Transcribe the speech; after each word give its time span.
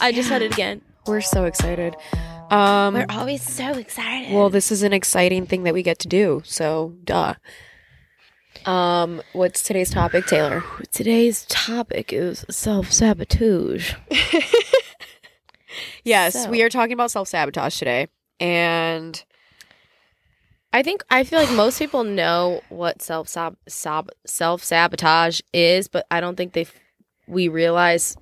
I 0.00 0.12
just 0.12 0.28
said 0.28 0.42
it 0.42 0.52
again. 0.52 0.82
We're 1.06 1.20
so 1.20 1.44
excited. 1.44 1.96
Um, 2.50 2.94
We're 2.94 3.06
always 3.10 3.42
so 3.42 3.72
excited. 3.74 4.34
well, 4.34 4.50
this 4.50 4.72
is 4.72 4.82
an 4.82 4.92
exciting 4.92 5.46
thing 5.46 5.62
that 5.64 5.74
we 5.74 5.82
get 5.82 5.98
to 6.00 6.08
do. 6.08 6.42
So, 6.44 6.94
duh. 7.04 7.34
Um, 8.66 9.22
what's 9.32 9.62
today's 9.62 9.90
topic, 9.90 10.26
Taylor? 10.26 10.62
today's 10.92 11.46
topic 11.48 12.12
is 12.12 12.44
self 12.50 12.92
sabotage. 12.92 13.94
Yes, 16.02 16.34
So- 16.34 16.50
we 16.50 16.62
are 16.62 16.68
talking 16.68 16.92
about 16.94 17.10
self 17.10 17.28
sabotage 17.28 17.78
today, 17.78 18.08
and 18.40 19.22
I 20.72 20.82
think 20.82 21.04
I 21.10 21.22
feel 21.24 21.38
like 21.38 21.50
most 21.52 21.78
people 21.78 22.02
know 22.04 22.60
what 22.70 23.00
self 23.02 23.28
sab 23.28 23.56
self 24.26 24.64
sabotage 24.64 25.40
is, 25.52 25.86
but 25.88 26.06
I 26.10 26.20
don't 26.20 26.36
think 26.36 26.54
they 26.54 26.62
f- 26.62 26.74
we 27.28 27.46
realize 27.48 28.16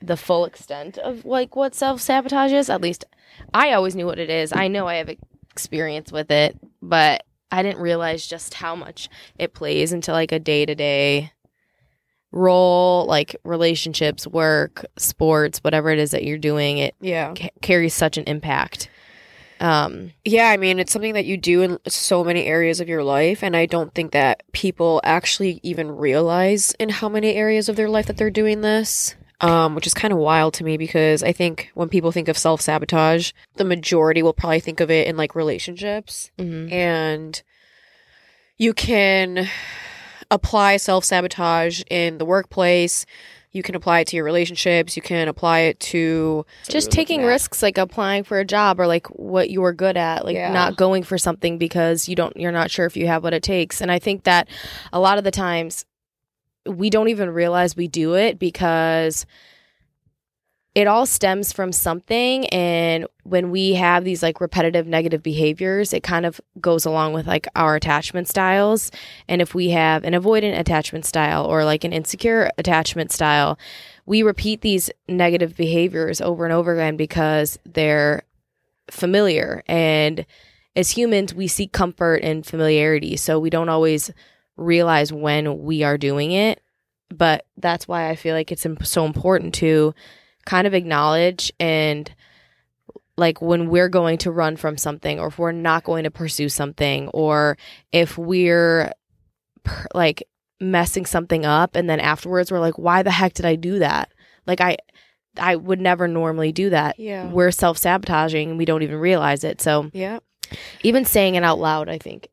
the 0.00 0.16
full 0.16 0.44
extent 0.44 0.98
of 0.98 1.24
like 1.24 1.56
what 1.56 1.74
self 1.74 2.00
sabotage 2.00 2.52
is. 2.52 2.70
At 2.70 2.80
least 2.80 3.04
I 3.52 3.72
always 3.72 3.96
knew 3.96 4.06
what 4.06 4.18
it 4.18 4.30
is. 4.30 4.52
I 4.52 4.68
know 4.68 4.86
I 4.86 4.96
have 4.96 5.10
experience 5.50 6.12
with 6.12 6.30
it, 6.30 6.58
but 6.82 7.24
I 7.50 7.62
didn't 7.62 7.80
realize 7.80 8.26
just 8.26 8.54
how 8.54 8.76
much 8.76 9.08
it 9.38 9.54
plays 9.54 9.92
into 9.92 10.12
like 10.12 10.32
a 10.32 10.38
day 10.38 10.66
to 10.66 10.74
day 10.74 11.32
role, 12.32 13.06
like 13.06 13.36
relationships, 13.44 14.26
work, 14.26 14.84
sports, 14.96 15.58
whatever 15.62 15.90
it 15.90 15.98
is 15.98 16.10
that 16.10 16.24
you're 16.24 16.38
doing. 16.38 16.78
It 16.78 16.94
yeah, 17.00 17.32
ca- 17.34 17.50
carries 17.62 17.94
such 17.94 18.18
an 18.18 18.24
impact. 18.24 18.90
Um, 19.58 20.12
yeah. 20.24 20.48
I 20.48 20.58
mean, 20.58 20.78
it's 20.78 20.92
something 20.92 21.14
that 21.14 21.24
you 21.24 21.38
do 21.38 21.62
in 21.62 21.78
so 21.88 22.22
many 22.22 22.44
areas 22.44 22.80
of 22.80 22.88
your 22.88 23.02
life, 23.02 23.42
and 23.42 23.56
I 23.56 23.64
don't 23.64 23.94
think 23.94 24.12
that 24.12 24.42
people 24.52 25.00
actually 25.02 25.60
even 25.62 25.90
realize 25.90 26.74
in 26.78 26.90
how 26.90 27.08
many 27.08 27.34
areas 27.34 27.68
of 27.68 27.76
their 27.76 27.88
life 27.88 28.06
that 28.06 28.18
they're 28.18 28.30
doing 28.30 28.60
this. 28.60 29.14
Um, 29.40 29.74
which 29.74 29.86
is 29.86 29.92
kind 29.92 30.12
of 30.14 30.18
wild 30.18 30.54
to 30.54 30.64
me 30.64 30.78
because 30.78 31.22
I 31.22 31.32
think 31.32 31.70
when 31.74 31.90
people 31.90 32.10
think 32.10 32.28
of 32.28 32.38
self 32.38 32.62
sabotage, 32.62 33.32
the 33.56 33.64
majority 33.64 34.22
will 34.22 34.32
probably 34.32 34.60
think 34.60 34.80
of 34.80 34.90
it 34.90 35.06
in 35.08 35.16
like 35.18 35.34
relationships. 35.34 36.30
mhm. 36.38 36.72
and 36.72 37.42
you 38.56 38.72
can 38.72 39.46
apply 40.30 40.78
self 40.78 41.04
sabotage 41.04 41.82
in 41.90 42.18
the 42.18 42.24
workplace. 42.24 43.04
You 43.52 43.62
can 43.62 43.74
apply 43.74 44.00
it 44.00 44.08
to 44.08 44.16
your 44.16 44.24
relationships. 44.24 44.96
You 44.96 45.02
can 45.02 45.28
apply 45.28 45.60
it 45.60 45.80
to 45.80 46.44
just 46.68 46.90
taking 46.90 47.22
risks 47.22 47.62
like 47.62 47.78
applying 47.78 48.22
for 48.24 48.38
a 48.38 48.44
job 48.44 48.78
or 48.80 48.86
like 48.86 49.06
what 49.08 49.48
you 49.50 49.62
are 49.64 49.72
good 49.72 49.96
at 49.96 50.24
like 50.24 50.34
Yeah. 50.34 50.52
not 50.52 50.76
going 50.76 51.02
for 51.02 51.16
something 51.18 51.56
because 51.58 52.08
you 52.08 52.16
don't 52.16 52.36
you're 52.36 52.52
not 52.52 52.70
sure 52.70 52.84
if 52.86 52.96
you 52.96 53.06
have 53.06 53.22
what 53.22 53.32
it 53.32 53.42
takes 53.42 53.80
and 53.80 53.90
i 53.90 53.98
think 53.98 54.24
that 54.24 54.48
a 54.92 55.00
lot 55.00 55.16
of 55.16 55.24
the 55.24 55.30
times 55.30 55.86
we 56.66 56.90
don't 56.90 57.08
even 57.08 57.30
realize 57.30 57.76
we 57.76 57.88
do 57.88 58.14
it 58.14 58.38
because 58.38 59.26
it 60.76 60.86
all 60.86 61.06
stems 61.06 61.54
from 61.54 61.72
something. 61.72 62.46
And 62.48 63.06
when 63.22 63.50
we 63.50 63.72
have 63.72 64.04
these 64.04 64.22
like 64.22 64.42
repetitive 64.42 64.86
negative 64.86 65.22
behaviors 65.22 65.94
it 65.94 66.02
kind 66.02 66.26
of 66.26 66.38
goes 66.60 66.84
along 66.84 67.14
with 67.14 67.26
like 67.26 67.48
our 67.56 67.76
attachment 67.76 68.28
styles. 68.28 68.90
And 69.26 69.40
if 69.40 69.54
we 69.54 69.70
have 69.70 70.04
an 70.04 70.12
avoidant 70.12 70.58
attachment 70.58 71.06
style 71.06 71.46
or 71.46 71.64
like 71.64 71.82
an 71.82 71.94
insecure 71.94 72.50
attachment 72.58 73.10
style 73.10 73.58
we 74.04 74.22
repeat 74.22 74.60
these 74.60 74.90
negative 75.08 75.56
behaviors 75.56 76.20
over 76.20 76.44
and 76.44 76.52
over 76.52 76.74
again 76.74 76.96
because 76.96 77.58
they're 77.64 78.22
familiar. 78.90 79.62
And 79.66 80.26
as 80.76 80.90
humans 80.90 81.32
we 81.32 81.48
seek 81.48 81.72
comfort 81.72 82.16
and 82.16 82.44
familiarity. 82.44 83.16
So 83.16 83.40
we 83.40 83.48
don't 83.48 83.70
always 83.70 84.12
realize 84.58 85.10
when 85.10 85.62
we 85.62 85.82
are 85.82 85.96
doing 85.96 86.32
it 86.32 86.60
but 87.10 87.46
that's 87.56 87.86
why 87.86 88.08
i 88.08 88.16
feel 88.16 88.34
like 88.34 88.50
it's 88.52 88.66
so 88.82 89.04
important 89.04 89.54
to 89.54 89.94
kind 90.44 90.66
of 90.66 90.74
acknowledge 90.74 91.52
and 91.58 92.14
like 93.16 93.40
when 93.40 93.68
we're 93.68 93.88
going 93.88 94.18
to 94.18 94.30
run 94.30 94.56
from 94.56 94.76
something 94.76 95.18
or 95.18 95.28
if 95.28 95.38
we're 95.38 95.52
not 95.52 95.84
going 95.84 96.04
to 96.04 96.10
pursue 96.10 96.48
something 96.48 97.08
or 97.08 97.56
if 97.92 98.18
we're 98.18 98.92
per- 99.64 99.86
like 99.94 100.22
messing 100.60 101.06
something 101.06 101.44
up 101.44 101.76
and 101.76 101.88
then 101.88 102.00
afterwards 102.00 102.50
we're 102.50 102.60
like 102.60 102.78
why 102.78 103.02
the 103.02 103.10
heck 103.10 103.34
did 103.34 103.44
i 103.46 103.56
do 103.56 103.78
that? 103.78 104.12
Like 104.46 104.60
i 104.60 104.76
i 105.38 105.56
would 105.56 105.80
never 105.80 106.08
normally 106.08 106.52
do 106.52 106.70
that. 106.70 106.98
Yeah, 106.98 107.28
we're 107.28 107.50
self-sabotaging 107.50 108.50
and 108.50 108.58
we 108.58 108.64
don't 108.64 108.82
even 108.82 108.96
realize 108.96 109.44
it. 109.44 109.60
So 109.60 109.90
yeah, 109.92 110.20
even 110.82 111.04
saying 111.04 111.34
it 111.34 111.42
out 111.42 111.58
loud 111.58 111.88
i 111.88 111.98
think 111.98 112.28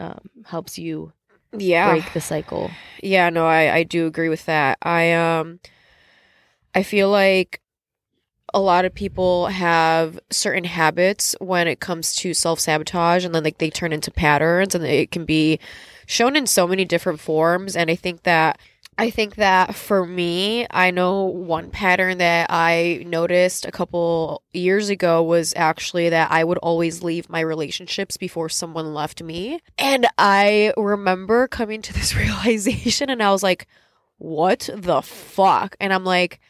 um, 0.00 0.18
helps 0.44 0.76
you 0.78 1.12
yeah, 1.58 1.90
break 1.90 2.12
the 2.12 2.20
cycle 2.20 2.70
yeah. 3.04 3.28
No, 3.30 3.46
I 3.46 3.74
I 3.74 3.82
do 3.82 4.06
agree 4.06 4.28
with 4.28 4.46
that. 4.46 4.78
I 4.82 5.12
um, 5.12 5.60
I 6.74 6.82
feel 6.82 7.10
like 7.10 7.60
a 8.52 8.60
lot 8.60 8.84
of 8.84 8.94
people 8.94 9.46
have 9.48 10.18
certain 10.30 10.64
habits 10.64 11.34
when 11.40 11.68
it 11.68 11.80
comes 11.80 12.14
to 12.16 12.34
self 12.34 12.60
sabotage, 12.60 13.24
and 13.24 13.34
then 13.34 13.44
like 13.44 13.58
they 13.58 13.70
turn 13.70 13.92
into 13.92 14.10
patterns, 14.10 14.74
and 14.74 14.84
it 14.84 15.10
can 15.10 15.24
be 15.24 15.60
shown 16.06 16.34
in 16.34 16.46
so 16.46 16.66
many 16.66 16.84
different 16.84 17.20
forms. 17.20 17.76
And 17.76 17.90
I 17.90 17.94
think 17.94 18.22
that 18.22 18.58
I 18.96 19.10
think 19.10 19.36
that 19.36 19.74
for 19.74 20.06
me, 20.06 20.66
I 20.70 20.90
know 20.90 21.24
one 21.24 21.70
pattern 21.70 22.18
that 22.18 22.46
I 22.50 23.04
noticed 23.06 23.64
a 23.64 23.72
couple 23.72 24.42
years 24.52 24.88
ago 24.88 25.22
was 25.22 25.52
actually 25.56 26.10
that 26.10 26.30
I 26.30 26.44
would 26.44 26.58
always 26.58 27.02
leave 27.02 27.28
my 27.28 27.40
relationships 27.40 28.16
before 28.16 28.48
someone 28.48 28.94
left 28.94 29.22
me. 29.22 29.60
And 29.78 30.06
I 30.16 30.72
remember 30.76 31.48
coming 31.48 31.82
to 31.82 31.92
this 31.92 32.14
realization 32.16 33.10
and 33.10 33.22
I 33.22 33.32
was 33.32 33.42
like, 33.42 33.66
what 34.18 34.70
the 34.72 35.02
fuck? 35.02 35.76
And 35.80 35.92
I'm 35.92 36.04
like, 36.04 36.40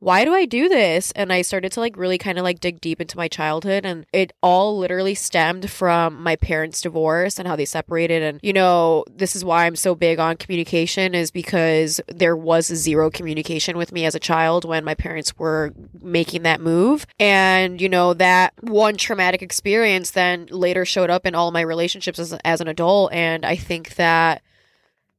why 0.00 0.24
do 0.24 0.34
I 0.34 0.46
do 0.46 0.68
this? 0.68 1.12
And 1.12 1.32
I 1.32 1.42
started 1.42 1.72
to 1.72 1.80
like 1.80 1.96
really 1.96 2.18
kind 2.18 2.38
of 2.38 2.44
like 2.44 2.58
dig 2.58 2.80
deep 2.80 3.00
into 3.00 3.18
my 3.18 3.28
childhood 3.28 3.84
and 3.84 4.06
it 4.12 4.32
all 4.42 4.78
literally 4.78 5.14
stemmed 5.14 5.70
from 5.70 6.22
my 6.22 6.36
parents' 6.36 6.80
divorce 6.80 7.38
and 7.38 7.46
how 7.46 7.54
they 7.54 7.66
separated. 7.66 8.22
And 8.22 8.40
you 8.42 8.52
know, 8.52 9.04
this 9.14 9.36
is 9.36 9.44
why 9.44 9.66
I'm 9.66 9.76
so 9.76 9.94
big 9.94 10.18
on 10.18 10.38
communication 10.38 11.14
is 11.14 11.30
because 11.30 12.00
there 12.08 12.36
was 12.36 12.66
zero 12.66 13.10
communication 13.10 13.76
with 13.76 13.92
me 13.92 14.06
as 14.06 14.14
a 14.14 14.20
child 14.20 14.64
when 14.64 14.84
my 14.84 14.94
parents 14.94 15.38
were 15.38 15.72
making 16.00 16.42
that 16.42 16.60
move. 16.60 17.06
And 17.18 17.80
you 17.80 17.88
know 17.88 18.14
that 18.14 18.54
one 18.62 18.96
traumatic 18.96 19.42
experience 19.42 20.12
then 20.12 20.48
later 20.50 20.86
showed 20.86 21.10
up 21.10 21.26
in 21.26 21.34
all 21.34 21.50
my 21.50 21.60
relationships 21.60 22.18
as, 22.18 22.32
as 22.44 22.62
an 22.62 22.68
adult. 22.68 23.12
And 23.12 23.44
I 23.44 23.56
think 23.56 23.96
that 23.96 24.42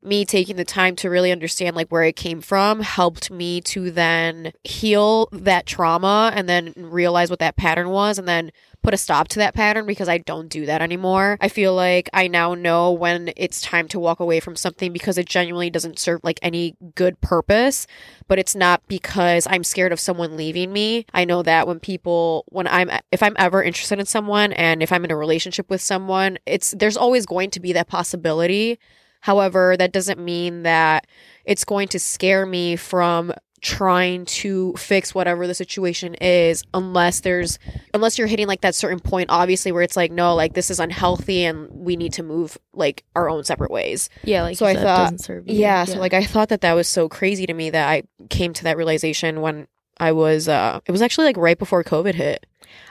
me 0.04 0.26
taking 0.26 0.56
the 0.56 0.66
time 0.66 0.96
to 0.96 1.10
really 1.10 1.32
understand 1.32 1.76
like 1.76 1.90
where 1.90 2.04
it 2.04 2.16
came 2.16 2.42
from 2.42 2.82
helped 2.82 3.30
me 3.30 3.62
to 3.62 3.92
then 3.92 4.52
heal 4.64 5.28
that 5.32 5.66
trauma 5.66 6.32
and 6.36 6.50
then 6.50 6.74
realize 6.76 7.30
what 7.30 7.40
that 7.40 7.56
pattern 7.56 7.90
was 7.90 8.18
and 8.18 8.28
then 8.28 8.52
put 8.82 8.94
a 8.94 8.98
stop 8.98 9.28
to 9.28 9.40
that 9.40 9.54
pattern 9.54 9.86
because 9.86 10.10
I 10.10 10.18
don't 10.18 10.48
do 10.48 10.66
that 10.66 10.82
anymore. 10.82 11.38
I 11.40 11.50
feel 11.50 11.76
like 11.76 12.10
I 12.14 12.28
now 12.28 12.56
know 12.56 12.92
when 12.92 13.32
it's 13.38 13.62
time 13.62 13.88
to 13.90 14.00
walk 14.00 14.20
away 14.20 14.40
from 14.40 14.56
something 14.56 14.92
because 14.92 15.18
it 15.18 15.28
genuinely 15.28 15.70
doesn't 15.70 16.00
serve 16.00 16.22
like 16.24 16.40
any 16.42 16.76
good 16.96 17.22
purpose, 17.22 17.86
but 18.28 18.40
it's 18.40 18.56
not 18.56 18.82
because 18.88 19.46
I'm 19.50 19.64
scared 19.64 19.92
of 19.92 20.00
someone 20.00 20.36
leaving 20.36 20.74
me. 20.74 21.06
I 21.14 21.26
know 21.26 21.44
that 21.44 21.68
when 21.68 21.80
people 21.80 22.46
when 22.50 22.68
I'm 22.68 22.90
if 23.12 23.22
I'm 23.22 23.36
ever 23.38 23.62
interested 23.62 24.00
in 24.00 24.06
someone 24.06 24.52
and 24.54 24.82
if 24.82 24.92
I'm 24.92 25.06
in 25.06 25.12
a 25.12 25.18
relationship 25.18 25.70
with 25.70 25.82
someone, 25.82 26.40
it's 26.46 26.72
there's 26.72 26.98
always 26.98 27.26
going 27.26 27.52
to 27.52 27.60
be 27.60 27.74
that 27.74 27.88
possibility 27.88 28.80
However, 29.22 29.76
that 29.78 29.92
doesn't 29.92 30.20
mean 30.20 30.64
that 30.64 31.08
it's 31.46 31.64
going 31.66 31.88
to 31.90 32.00
scare 32.00 32.46
me 32.46 32.76
from 32.76 33.32
trying 33.62 34.26
to 34.26 34.74
fix 34.76 35.14
whatever 35.14 35.46
the 35.46 35.54
situation 35.54 36.16
is 36.16 36.64
unless 36.74 37.20
there's 37.20 37.60
unless 37.94 38.18
you're 38.18 38.26
hitting 38.26 38.48
like 38.48 38.62
that 38.62 38.74
certain 38.74 39.00
point 39.00 39.30
obviously 39.30 39.72
where 39.72 39.84
it's 39.84 39.96
like 39.96 40.12
no 40.12 40.34
like 40.34 40.54
this 40.56 40.72
is 40.72 40.80
unhealthy 40.80 41.46
and 41.46 41.70
we 41.72 41.96
need 41.96 42.12
to 42.12 42.24
move 42.24 42.58
like 42.74 43.04
our 43.16 43.30
own 43.30 43.44
separate 43.44 43.70
ways. 43.70 44.10
Yeah 44.24 44.42
like 44.42 44.58
So 44.58 44.66
I 44.66 44.74
thought- 44.76 45.14
you. 45.30 45.44
yeah, 45.46 45.86
so 45.86 46.00
like 46.00 46.16
i 46.16 46.24
thought 46.24 46.50
that 46.50 46.62
that 46.62 46.74
was 46.74 46.88
so 46.88 47.08
crazy 47.08 47.46
to 47.46 47.54
me 47.54 47.70
that 47.70 47.88
i 47.88 48.02
came 48.32 48.52
to 48.54 48.64
that 48.64 48.78
realization 48.78 49.42
when 49.42 49.68
i 50.00 50.12
was 50.12 50.48
uh 50.48 50.80
it 50.88 50.92
was 50.92 51.04
actually 51.04 51.26
like 51.26 51.38
right 51.38 51.60
before 51.60 51.84
covid 51.84 52.16
hit. 52.16 52.48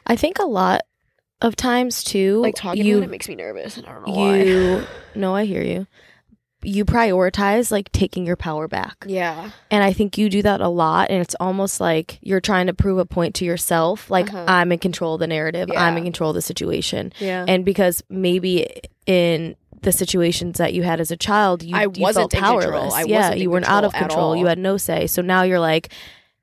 I 0.07 0.15
think 0.15 0.39
a 0.39 0.45
lot 0.47 0.83
of 1.43 1.57
times 1.57 2.05
too 2.05 2.41
like 2.43 2.55
talking 2.55 2.85
you 2.87 2.99
about 2.99 3.09
it 3.09 3.11
makes 3.11 3.29
me 3.29 3.35
nervous 3.35 3.77
and 3.77 3.87
i 3.87 3.93
don't 3.93 4.07
know 4.07 4.15
why. 4.15 4.87
No 5.17 5.35
i 5.35 5.47
hear 5.47 5.63
you 5.65 5.89
you 6.63 6.85
prioritize 6.85 7.71
like 7.71 7.91
taking 7.93 8.27
your 8.27 8.37
power 8.37 8.69
back. 8.69 9.05
Yeah. 9.07 9.51
And 9.71 9.83
i 9.83 9.93
think 9.93 10.19
you 10.19 10.29
do 10.29 10.43
that 10.43 10.61
a 10.61 10.69
lot 10.69 11.11
and 11.11 11.21
it's 11.23 11.35
almost 11.41 11.81
like 11.81 12.19
you're 12.23 12.41
trying 12.41 12.67
to 12.67 12.75
prove 12.75 12.99
a 12.99 13.07
point 13.07 13.35
to 13.37 13.45
yourself 13.45 14.11
like 14.11 14.29
Uh-huh. 14.29 14.45
i'm 14.47 14.71
in 14.73 14.79
control 14.79 15.15
of 15.15 15.21
the 15.21 15.27
narrative. 15.27 15.71
I'm 15.77 15.97
in 15.97 16.05
control 16.05 16.31
of 16.31 16.35
the 16.35 16.43
situation. 16.43 17.13
Yeah. 17.19 17.45
And 17.49 17.65
because 17.65 18.03
maybe 18.11 18.67
in 19.07 19.57
the 19.83 19.93
situations 19.93 20.59
that 20.59 20.75
you 20.75 20.83
had 20.83 21.01
as 21.01 21.11
a 21.11 21.17
child 21.17 21.63
you, 21.63 21.75
I 21.75 21.85
you 21.85 21.91
wasn't 21.97 22.31
felt 22.31 22.35
in 22.35 22.41
control. 22.41 22.61
powerless. 22.61 22.95
I 22.95 23.03
yeah 23.05 23.19
wasn't 23.21 23.39
you 23.41 23.51
weren't 23.51 23.69
out 23.69 23.85
of 23.85 23.93
control 23.95 24.37
you 24.37 24.47
had 24.47 24.59
no 24.59 24.77
say. 24.77 25.07
So 25.07 25.23
now 25.23 25.43
you're 25.45 25.61
like 25.61 25.91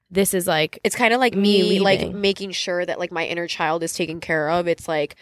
this 0.09 0.33
is 0.33 0.47
like 0.47 0.79
it's 0.83 0.95
kind 0.95 1.13
of 1.13 1.19
like 1.19 1.35
me 1.35 1.61
me, 1.69 1.79
like 1.79 2.11
making 2.11 2.51
sure 2.51 2.83
that 2.85 2.97
like 2.97 3.11
my 3.11 3.25
inner 3.27 3.45
child 3.47 3.83
is 3.83 3.93
taken 3.93 4.19
care 4.19 4.49
of. 4.49 4.67
It's 4.67 4.87
like 4.87 5.15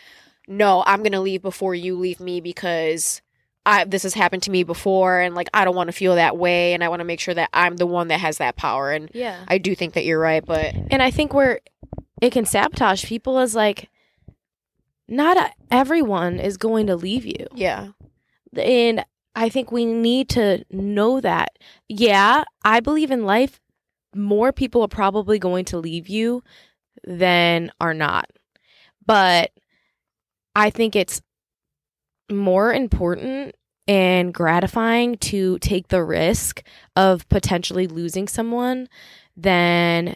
no 0.47 0.83
i'm 0.85 1.01
gonna 1.01 1.19
leave 1.21 1.41
before 1.41 1.73
you 1.73 1.97
leave 1.97 2.19
me 2.19 2.39
because 2.39 3.19
I 3.65 3.85
this 3.85 4.03
has 4.03 4.13
happened 4.13 4.43
to 4.43 4.51
me 4.51 4.63
before 4.63 5.19
and 5.19 5.33
like 5.35 5.49
I 5.53 5.65
don't 5.65 5.75
want 5.75 5.87
to 5.87 5.93
feel 5.93 6.15
that 6.15 6.37
way 6.37 6.73
and 6.73 6.83
I 6.83 6.89
want 6.89 6.99
to 6.99 7.05
make 7.05 7.19
sure 7.19 7.33
that 7.33 7.49
I'm 7.53 7.77
the 7.77 7.85
one 7.87 8.09
that 8.09 8.19
has 8.19 8.37
that 8.37 8.55
power 8.55 8.91
and 8.91 9.09
Yeah. 9.13 9.43
I 9.47 9.57
do 9.57 9.75
think 9.75 9.93
that 9.93 10.05
you're 10.05 10.19
right, 10.19 10.45
but 10.45 10.73
And 10.91 11.01
I 11.01 11.11
think 11.11 11.33
where 11.33 11.61
it 12.21 12.31
can 12.31 12.45
sabotage 12.45 13.05
people 13.05 13.39
is 13.39 13.55
like, 13.55 13.89
not 15.07 15.51
everyone 15.69 16.39
is 16.39 16.57
going 16.57 16.87
to 16.87 16.95
leave 16.95 17.25
you. 17.25 17.47
yeah. 17.53 17.89
And 18.55 19.03
I 19.35 19.49
think 19.49 19.71
we 19.71 19.85
need 19.85 20.29
to 20.29 20.63
know 20.71 21.19
that. 21.19 21.57
Yeah, 21.89 22.45
I 22.63 22.79
believe 22.79 23.11
in 23.11 23.25
life, 23.25 23.59
more 24.15 24.53
people 24.53 24.81
are 24.81 24.87
probably 24.87 25.39
going 25.39 25.65
to 25.65 25.77
leave 25.77 26.07
you 26.07 26.41
than 27.03 27.69
are 27.81 27.93
not. 27.93 28.29
But 29.05 29.51
I 30.55 30.69
think 30.69 30.95
it's 30.95 31.21
more 32.31 32.73
important 32.73 33.55
and 33.87 34.33
gratifying 34.33 35.17
to 35.17 35.59
take 35.59 35.89
the 35.89 36.03
risk 36.03 36.63
of 36.95 37.27
potentially 37.29 37.87
losing 37.87 38.27
someone 38.27 38.87
than 39.37 40.15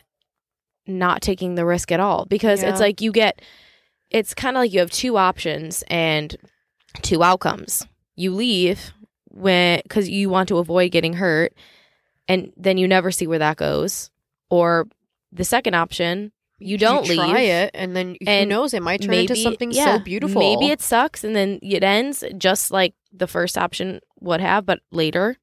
not 0.87 1.21
taking 1.21 1.55
the 1.55 1.65
risk 1.65 1.91
at 1.91 1.99
all. 1.99 2.25
Because 2.25 2.63
Yeah. 2.63 2.69
it's 2.69 2.79
like 2.79 3.01
you 3.01 3.11
get 3.11 3.41
it's 4.09 4.33
kind 4.33 4.57
of 4.57 4.61
like 4.61 4.73
you 4.73 4.79
have 4.79 4.89
two 4.89 5.17
options 5.17 5.83
and 5.87 6.35
two 7.03 7.21
outcomes. 7.21 7.85
You 8.15 8.33
leave 8.33 8.91
when 9.29 9.81
because 9.83 10.09
you 10.09 10.29
want 10.29 10.49
to 10.49 10.57
avoid 10.57 10.91
getting 10.91 11.13
hurt 11.13 11.53
and 12.27 12.51
then 12.57 12.79
you 12.79 12.87
never 12.87 13.11
see 13.11 13.27
where 13.27 13.37
that 13.39 13.57
goes. 13.57 14.09
Or 14.49 14.87
the 15.31 15.43
second 15.43 15.75
option 15.75 16.31
you 16.59 16.77
don't 16.77 17.07
you 17.07 17.15
try 17.15 17.27
leave 17.27 17.49
it 17.49 17.71
and 17.73 17.95
then 17.95 18.15
who 18.25 18.45
knows 18.45 18.73
it 18.73 18.83
might 18.83 19.01
turn 19.01 19.13
into 19.13 19.35
something 19.35 19.71
yeah, 19.71 19.97
so 19.97 20.03
beautiful. 20.03 20.39
maybe 20.39 20.71
it 20.71 20.81
sucks 20.81 21.23
and 21.23 21.35
then 21.35 21.59
it 21.61 21.83
ends 21.83 22.23
just 22.37 22.71
like 22.71 22.93
the 23.11 23.27
first 23.27 23.57
option 23.57 23.99
would 24.19 24.41
have 24.41 24.65
but 24.65 24.79
later 24.91 25.37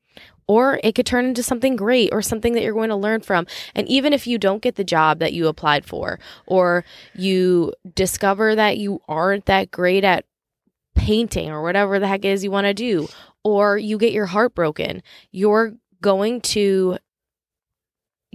or 0.48 0.78
it 0.84 0.94
could 0.94 1.06
turn 1.06 1.24
into 1.24 1.42
something 1.42 1.74
great 1.74 2.10
or 2.12 2.22
something 2.22 2.52
that 2.52 2.62
you're 2.62 2.74
going 2.74 2.90
to 2.90 2.96
learn 2.96 3.20
from 3.20 3.46
and 3.74 3.88
even 3.88 4.12
if 4.12 4.26
you 4.26 4.38
don't 4.38 4.62
get 4.62 4.76
the 4.76 4.84
job 4.84 5.18
that 5.18 5.32
you 5.32 5.48
applied 5.48 5.84
for 5.84 6.18
or 6.46 6.84
you 7.14 7.72
discover 7.94 8.54
that 8.54 8.78
you 8.78 9.00
aren't 9.08 9.46
that 9.46 9.70
great 9.70 10.04
at 10.04 10.24
painting 10.94 11.50
or 11.50 11.62
whatever 11.62 11.98
the 11.98 12.06
heck 12.06 12.24
it 12.24 12.28
is 12.28 12.44
you 12.44 12.50
want 12.50 12.66
to 12.66 12.74
do 12.74 13.08
or 13.42 13.76
you 13.76 13.98
get 13.98 14.12
your 14.12 14.26
heart 14.26 14.54
broken 14.54 15.02
you're 15.30 15.74
going 16.00 16.40
to 16.40 16.98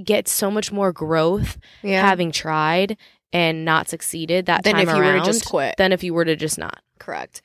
get 0.02 0.28
so 0.28 0.52
much 0.52 0.72
more 0.72 0.92
growth 0.92 1.58
yeah. 1.82 2.06
having 2.06 2.32
tried 2.32 2.98
and 3.34 3.64
not 3.64 3.88
succeeded 3.88 4.48
that 4.48 4.64
than 4.64 4.74
time 4.74 4.90
if 4.90 4.96
you 4.96 5.02
around 5.02 5.14
were 5.14 5.20
to 5.20 5.26
just 5.26 5.46
quit. 5.46 5.76
than 5.78 5.92
if 5.92 6.04
you 6.04 6.14
were 6.14 6.26
to 6.26 6.36
just 6.36 6.58
not. 6.58 6.82
Correct. 7.00 7.42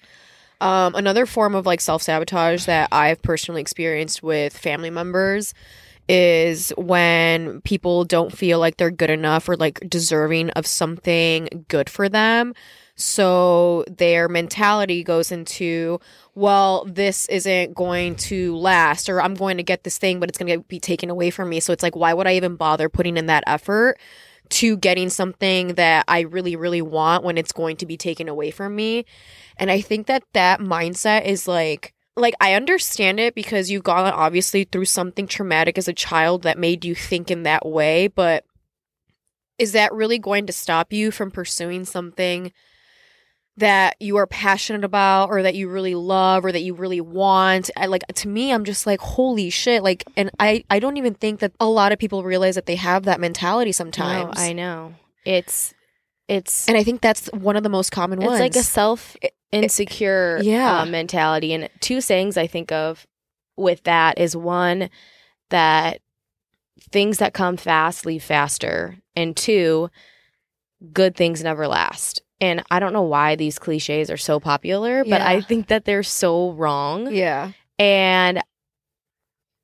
Um, 0.60 0.94
another 0.94 1.26
form 1.26 1.54
of 1.54 1.66
like 1.66 1.80
self 1.80 2.02
sabotage 2.02 2.64
that 2.66 2.88
I've 2.92 3.22
personally 3.22 3.60
experienced 3.60 4.22
with 4.22 4.56
family 4.56 4.90
members 4.90 5.54
is 6.08 6.70
when 6.76 7.60
people 7.62 8.04
don't 8.04 8.36
feel 8.36 8.58
like 8.58 8.76
they're 8.76 8.90
good 8.90 9.10
enough 9.10 9.48
or 9.48 9.56
like 9.56 9.80
deserving 9.88 10.50
of 10.50 10.66
something 10.66 11.66
good 11.68 11.90
for 11.90 12.08
them. 12.08 12.54
So 12.96 13.84
their 13.88 14.26
mentality 14.26 15.04
goes 15.04 15.30
into, 15.30 16.00
well, 16.34 16.86
this 16.86 17.26
isn't 17.26 17.74
going 17.74 18.16
to 18.16 18.56
last, 18.56 19.10
or 19.10 19.20
I'm 19.20 19.34
going 19.34 19.58
to 19.58 19.62
get 19.62 19.84
this 19.84 19.98
thing, 19.98 20.18
but 20.18 20.30
it's 20.30 20.38
going 20.38 20.52
to 20.52 20.66
be 20.66 20.80
taken 20.80 21.10
away 21.10 21.30
from 21.30 21.50
me. 21.50 21.60
So 21.60 21.74
it's 21.74 21.82
like, 21.82 21.94
why 21.94 22.14
would 22.14 22.26
I 22.26 22.36
even 22.36 22.56
bother 22.56 22.88
putting 22.88 23.18
in 23.18 23.26
that 23.26 23.44
effort 23.46 23.98
to 24.48 24.78
getting 24.78 25.10
something 25.10 25.74
that 25.74 26.06
I 26.08 26.20
really, 26.20 26.56
really 26.56 26.80
want 26.80 27.22
when 27.22 27.36
it's 27.36 27.52
going 27.52 27.76
to 27.78 27.86
be 27.86 27.98
taken 27.98 28.30
away 28.30 28.50
from 28.50 28.74
me? 28.74 29.04
And 29.58 29.70
I 29.70 29.82
think 29.82 30.06
that 30.06 30.22
that 30.32 30.60
mindset 30.60 31.26
is 31.26 31.46
like, 31.46 31.92
like 32.16 32.34
I 32.40 32.54
understand 32.54 33.20
it 33.20 33.34
because 33.34 33.70
you've 33.70 33.84
gone 33.84 34.10
obviously 34.10 34.64
through 34.64 34.86
something 34.86 35.26
traumatic 35.26 35.76
as 35.76 35.86
a 35.86 35.92
child 35.92 36.44
that 36.44 36.58
made 36.58 36.82
you 36.82 36.94
think 36.94 37.30
in 37.30 37.42
that 37.42 37.66
way, 37.66 38.08
but 38.08 38.44
is 39.58 39.72
that 39.72 39.92
really 39.92 40.18
going 40.18 40.46
to 40.46 40.52
stop 40.52 40.94
you 40.94 41.10
from 41.10 41.30
pursuing 41.30 41.84
something 41.84 42.52
that 43.58 43.96
you 44.00 44.16
are 44.18 44.26
passionate 44.26 44.84
about 44.84 45.30
or 45.30 45.42
that 45.42 45.54
you 45.54 45.68
really 45.68 45.94
love 45.94 46.44
or 46.44 46.52
that 46.52 46.62
you 46.62 46.74
really 46.74 47.00
want? 47.00 47.70
I 47.76 47.86
like 47.86 48.06
to 48.06 48.28
me 48.28 48.52
I'm 48.52 48.64
just 48.64 48.86
like 48.86 49.00
holy 49.00 49.50
shit 49.50 49.82
like 49.82 50.04
and 50.16 50.30
I 50.38 50.64
I 50.70 50.78
don't 50.78 50.96
even 50.96 51.14
think 51.14 51.40
that 51.40 51.52
a 51.60 51.66
lot 51.66 51.92
of 51.92 51.98
people 51.98 52.22
realize 52.22 52.54
that 52.56 52.66
they 52.66 52.76
have 52.76 53.04
that 53.04 53.20
mentality 53.20 53.72
sometimes. 53.72 54.36
No, 54.36 54.42
I 54.42 54.52
know. 54.52 54.94
It's 55.24 55.74
it's 56.28 56.68
and 56.68 56.76
I 56.76 56.82
think 56.82 57.00
that's 57.00 57.28
one 57.32 57.56
of 57.56 57.62
the 57.62 57.68
most 57.68 57.90
common 57.90 58.18
it's 58.18 58.28
ones. 58.28 58.40
It's 58.40 58.56
like 58.56 58.60
a 58.60 58.64
self 58.64 59.16
insecure 59.52 60.40
yeah. 60.42 60.80
uh, 60.80 60.86
mentality. 60.86 61.52
And 61.52 61.68
two 61.80 62.00
sayings 62.00 62.36
I 62.36 62.46
think 62.46 62.72
of 62.72 63.06
with 63.56 63.82
that 63.84 64.18
is 64.18 64.36
one 64.36 64.90
that 65.50 66.00
things 66.90 67.18
that 67.18 67.34
come 67.34 67.56
fast 67.56 68.04
leave 68.04 68.22
faster, 68.22 68.96
and 69.14 69.36
two, 69.36 69.90
good 70.92 71.16
things 71.16 71.42
never 71.42 71.66
last. 71.66 72.22
And 72.40 72.62
I 72.70 72.80
don't 72.80 72.92
know 72.92 73.02
why 73.02 73.34
these 73.36 73.58
cliches 73.58 74.10
are 74.10 74.16
so 74.18 74.38
popular, 74.40 75.04
but 75.04 75.22
I 75.22 75.40
think 75.40 75.68
that 75.68 75.84
they're 75.86 76.02
so 76.02 76.52
wrong. 76.52 77.12
yeah. 77.12 77.52
And 77.78 78.42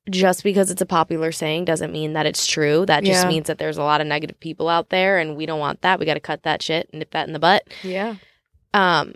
just 0.09 0.43
because 0.43 0.69
it's 0.69 0.81
a 0.81 0.85
popular 0.85 1.31
saying 1.31 1.63
doesn't 1.65 1.91
mean 1.93 2.13
that 2.13 2.25
it's 2.25 2.45
true. 2.45 2.85
That 2.85 3.03
just 3.03 3.23
Yeah. 3.23 3.29
means 3.29 3.47
that 3.47 3.57
there's 3.57 3.77
a 3.77 3.83
lot 3.83 4.01
of 4.01 4.07
negative 4.07 4.39
people 4.39 4.67
out 4.67 4.89
there 4.89 5.17
and 5.17 5.37
we 5.37 5.45
don't 5.45 5.59
want 5.59 5.81
that. 5.81 5.97
We 5.99 6.05
got 6.05 6.15
to 6.15 6.19
cut 6.19 6.43
that 6.43 6.61
shit 6.61 6.89
and 6.91 6.99
nip 6.99 7.11
that 7.11 7.25
in 7.27 7.33
the 7.33 7.39
butt. 7.39 7.63
Yeah. 7.83 8.15
Um 8.73 9.13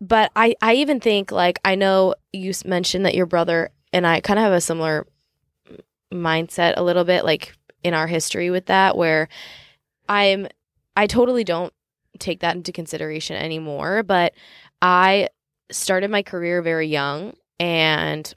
but 0.00 0.30
I 0.36 0.54
I 0.62 0.74
even 0.74 1.00
think 1.00 1.32
like 1.32 1.58
I 1.64 1.74
know 1.74 2.14
you 2.32 2.52
mentioned 2.64 3.04
that 3.06 3.14
your 3.14 3.26
brother 3.26 3.70
and 3.92 4.06
I 4.06 4.20
kind 4.20 4.38
of 4.38 4.44
have 4.44 4.52
a 4.52 4.60
similar 4.60 5.06
mindset 6.12 6.74
a 6.76 6.82
little 6.84 7.04
bit 7.04 7.24
like 7.24 7.54
in 7.82 7.94
our 7.94 8.06
history 8.06 8.50
with 8.50 8.66
that 8.66 8.96
where 8.96 9.28
I'm 10.08 10.46
I 10.96 11.06
totally 11.06 11.42
don't 11.44 11.72
take 12.16 12.40
that 12.40 12.56
into 12.56 12.72
consideration 12.72 13.36
anymore, 13.36 14.02
but 14.02 14.32
I 14.82 15.28
started 15.70 16.10
my 16.10 16.22
career 16.22 16.62
very 16.62 16.86
young 16.86 17.34
and 17.58 18.34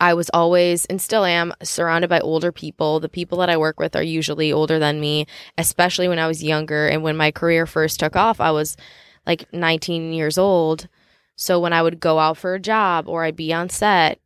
I 0.00 0.14
was 0.14 0.30
always 0.34 0.84
and 0.86 1.00
still 1.00 1.24
am 1.24 1.52
surrounded 1.62 2.10
by 2.10 2.18
older 2.18 2.50
people. 2.50 2.98
The 2.98 3.08
people 3.08 3.38
that 3.38 3.48
I 3.48 3.56
work 3.56 3.78
with 3.78 3.94
are 3.94 4.02
usually 4.02 4.52
older 4.52 4.80
than 4.80 5.00
me, 5.00 5.26
especially 5.56 6.08
when 6.08 6.18
I 6.18 6.26
was 6.26 6.42
younger. 6.42 6.88
And 6.88 7.04
when 7.04 7.16
my 7.16 7.30
career 7.30 7.66
first 7.66 8.00
took 8.00 8.16
off, 8.16 8.40
I 8.40 8.50
was 8.50 8.76
like 9.26 9.52
19 9.52 10.12
years 10.12 10.38
old. 10.38 10.88
So 11.36 11.60
when 11.60 11.72
I 11.72 11.82
would 11.82 12.00
go 12.00 12.18
out 12.18 12.36
for 12.36 12.54
a 12.54 12.60
job 12.60 13.08
or 13.08 13.22
I'd 13.22 13.36
be 13.36 13.52
on 13.52 13.68
set, 13.68 14.18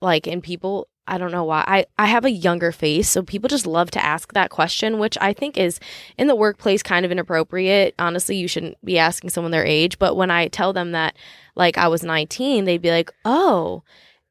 like, 0.00 0.26
and 0.26 0.42
people, 0.42 0.88
I 1.06 1.18
don't 1.18 1.32
know 1.32 1.44
why, 1.44 1.64
I, 1.66 1.86
I 1.98 2.06
have 2.06 2.24
a 2.24 2.30
younger 2.30 2.72
face. 2.72 3.08
So 3.08 3.22
people 3.22 3.48
just 3.48 3.66
love 3.66 3.90
to 3.92 4.04
ask 4.04 4.32
that 4.32 4.50
question, 4.50 4.98
which 4.98 5.18
I 5.20 5.32
think 5.32 5.58
is 5.58 5.78
in 6.16 6.28
the 6.28 6.34
workplace 6.34 6.82
kind 6.82 7.04
of 7.04 7.12
inappropriate. 7.12 7.94
Honestly, 7.98 8.36
you 8.36 8.48
shouldn't 8.48 8.82
be 8.84 8.98
asking 8.98 9.30
someone 9.30 9.50
their 9.50 9.66
age. 9.66 9.98
But 9.98 10.16
when 10.16 10.30
I 10.30 10.48
tell 10.48 10.72
them 10.72 10.92
that, 10.92 11.16
like, 11.54 11.76
I 11.76 11.88
was 11.88 12.02
19, 12.02 12.64
they'd 12.64 12.80
be 12.80 12.90
like, 12.90 13.10
oh. 13.24 13.82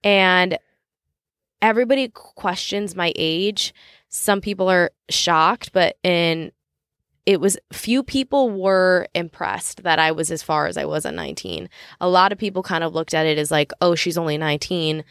And 0.03 0.57
everybody 1.61 2.09
questions 2.09 2.95
my 2.95 3.13
age. 3.15 3.73
Some 4.09 4.41
people 4.41 4.69
are 4.69 4.91
shocked, 5.09 5.71
but 5.73 5.97
in 6.03 6.51
it 7.25 7.39
was 7.39 7.57
few 7.71 8.03
people 8.03 8.49
were 8.49 9.07
impressed 9.15 9.83
that 9.83 9.97
I 9.97 10.11
was 10.11 10.29
as 10.29 10.43
far 10.43 10.67
as 10.67 10.75
I 10.75 10.83
was 10.83 11.05
at 11.05 11.13
19. 11.13 11.69
A 12.01 12.09
lot 12.09 12.33
of 12.33 12.37
people 12.37 12.63
kind 12.63 12.83
of 12.83 12.93
looked 12.93 13.13
at 13.13 13.25
it 13.25 13.37
as 13.37 13.49
like, 13.49 13.71
"Oh, 13.79 13.95
she's 13.95 14.17
only 14.17 14.37
19. 14.37 15.05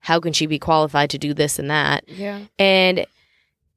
How 0.00 0.20
can 0.20 0.32
she 0.32 0.46
be 0.46 0.58
qualified 0.58 1.10
to 1.10 1.18
do 1.18 1.34
this 1.34 1.58
and 1.58 1.70
that?" 1.70 2.04
Yeah. 2.08 2.40
And 2.58 3.06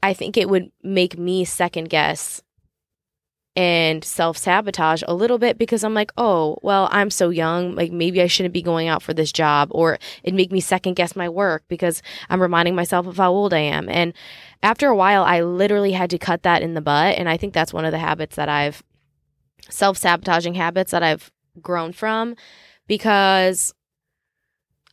I 0.02 0.14
think 0.14 0.38
it 0.38 0.50
would 0.50 0.72
make 0.84 1.18
me 1.18 1.46
second 1.46 1.90
guess 1.90 2.42
and 3.56 4.04
self 4.06 4.38
sabotage 4.38 5.04
a 5.08 5.14
little 5.14 5.38
bit 5.38 5.58
because 5.58 5.84
I'm 5.84 5.94
like, 5.94 6.14
oh, 6.18 6.58
well, 6.62 6.88
I'm 6.92 7.10
so 7.10 7.30
young. 7.30 7.76
Like, 7.76 7.92
maybe 7.92 8.22
I 8.22 8.28
shouldn't 8.28 8.54
be 8.54 8.62
going 8.62 8.88
out 8.88 9.04
for 9.04 9.14
this 9.14 9.32
job. 9.32 9.70
Or 9.72 10.00
it'd 10.24 10.36
make 10.36 10.52
me 10.52 10.62
second 10.62 10.94
guess 10.94 11.16
my 11.16 11.28
work 11.28 11.64
because 11.68 12.02
I'm 12.30 12.42
reminding 12.42 12.76
myself 12.76 13.06
of 13.06 13.18
how 13.18 13.32
old 13.32 13.54
I 13.54 13.60
am. 13.60 13.90
And 13.90 14.14
after 14.64 14.88
a 14.88 14.96
while, 14.96 15.24
I 15.24 15.42
literally 15.42 15.92
had 15.92 16.10
to 16.12 16.18
cut 16.18 16.44
that 16.44 16.62
in 16.62 16.74
the 16.74 16.82
butt. 16.82 17.18
And 17.18 17.28
I 17.28 17.36
think 17.36 17.54
that's 17.54 17.74
one 17.74 17.86
of 17.86 17.92
the 17.92 18.00
habits 18.00 18.38
that 18.38 18.48
I've 18.48 18.82
self 19.70 19.98
sabotaging 19.98 20.54
habits 20.54 20.92
that 20.92 21.04
I've 21.04 21.32
grown 21.62 21.92
from 21.92 22.36
because 22.88 23.74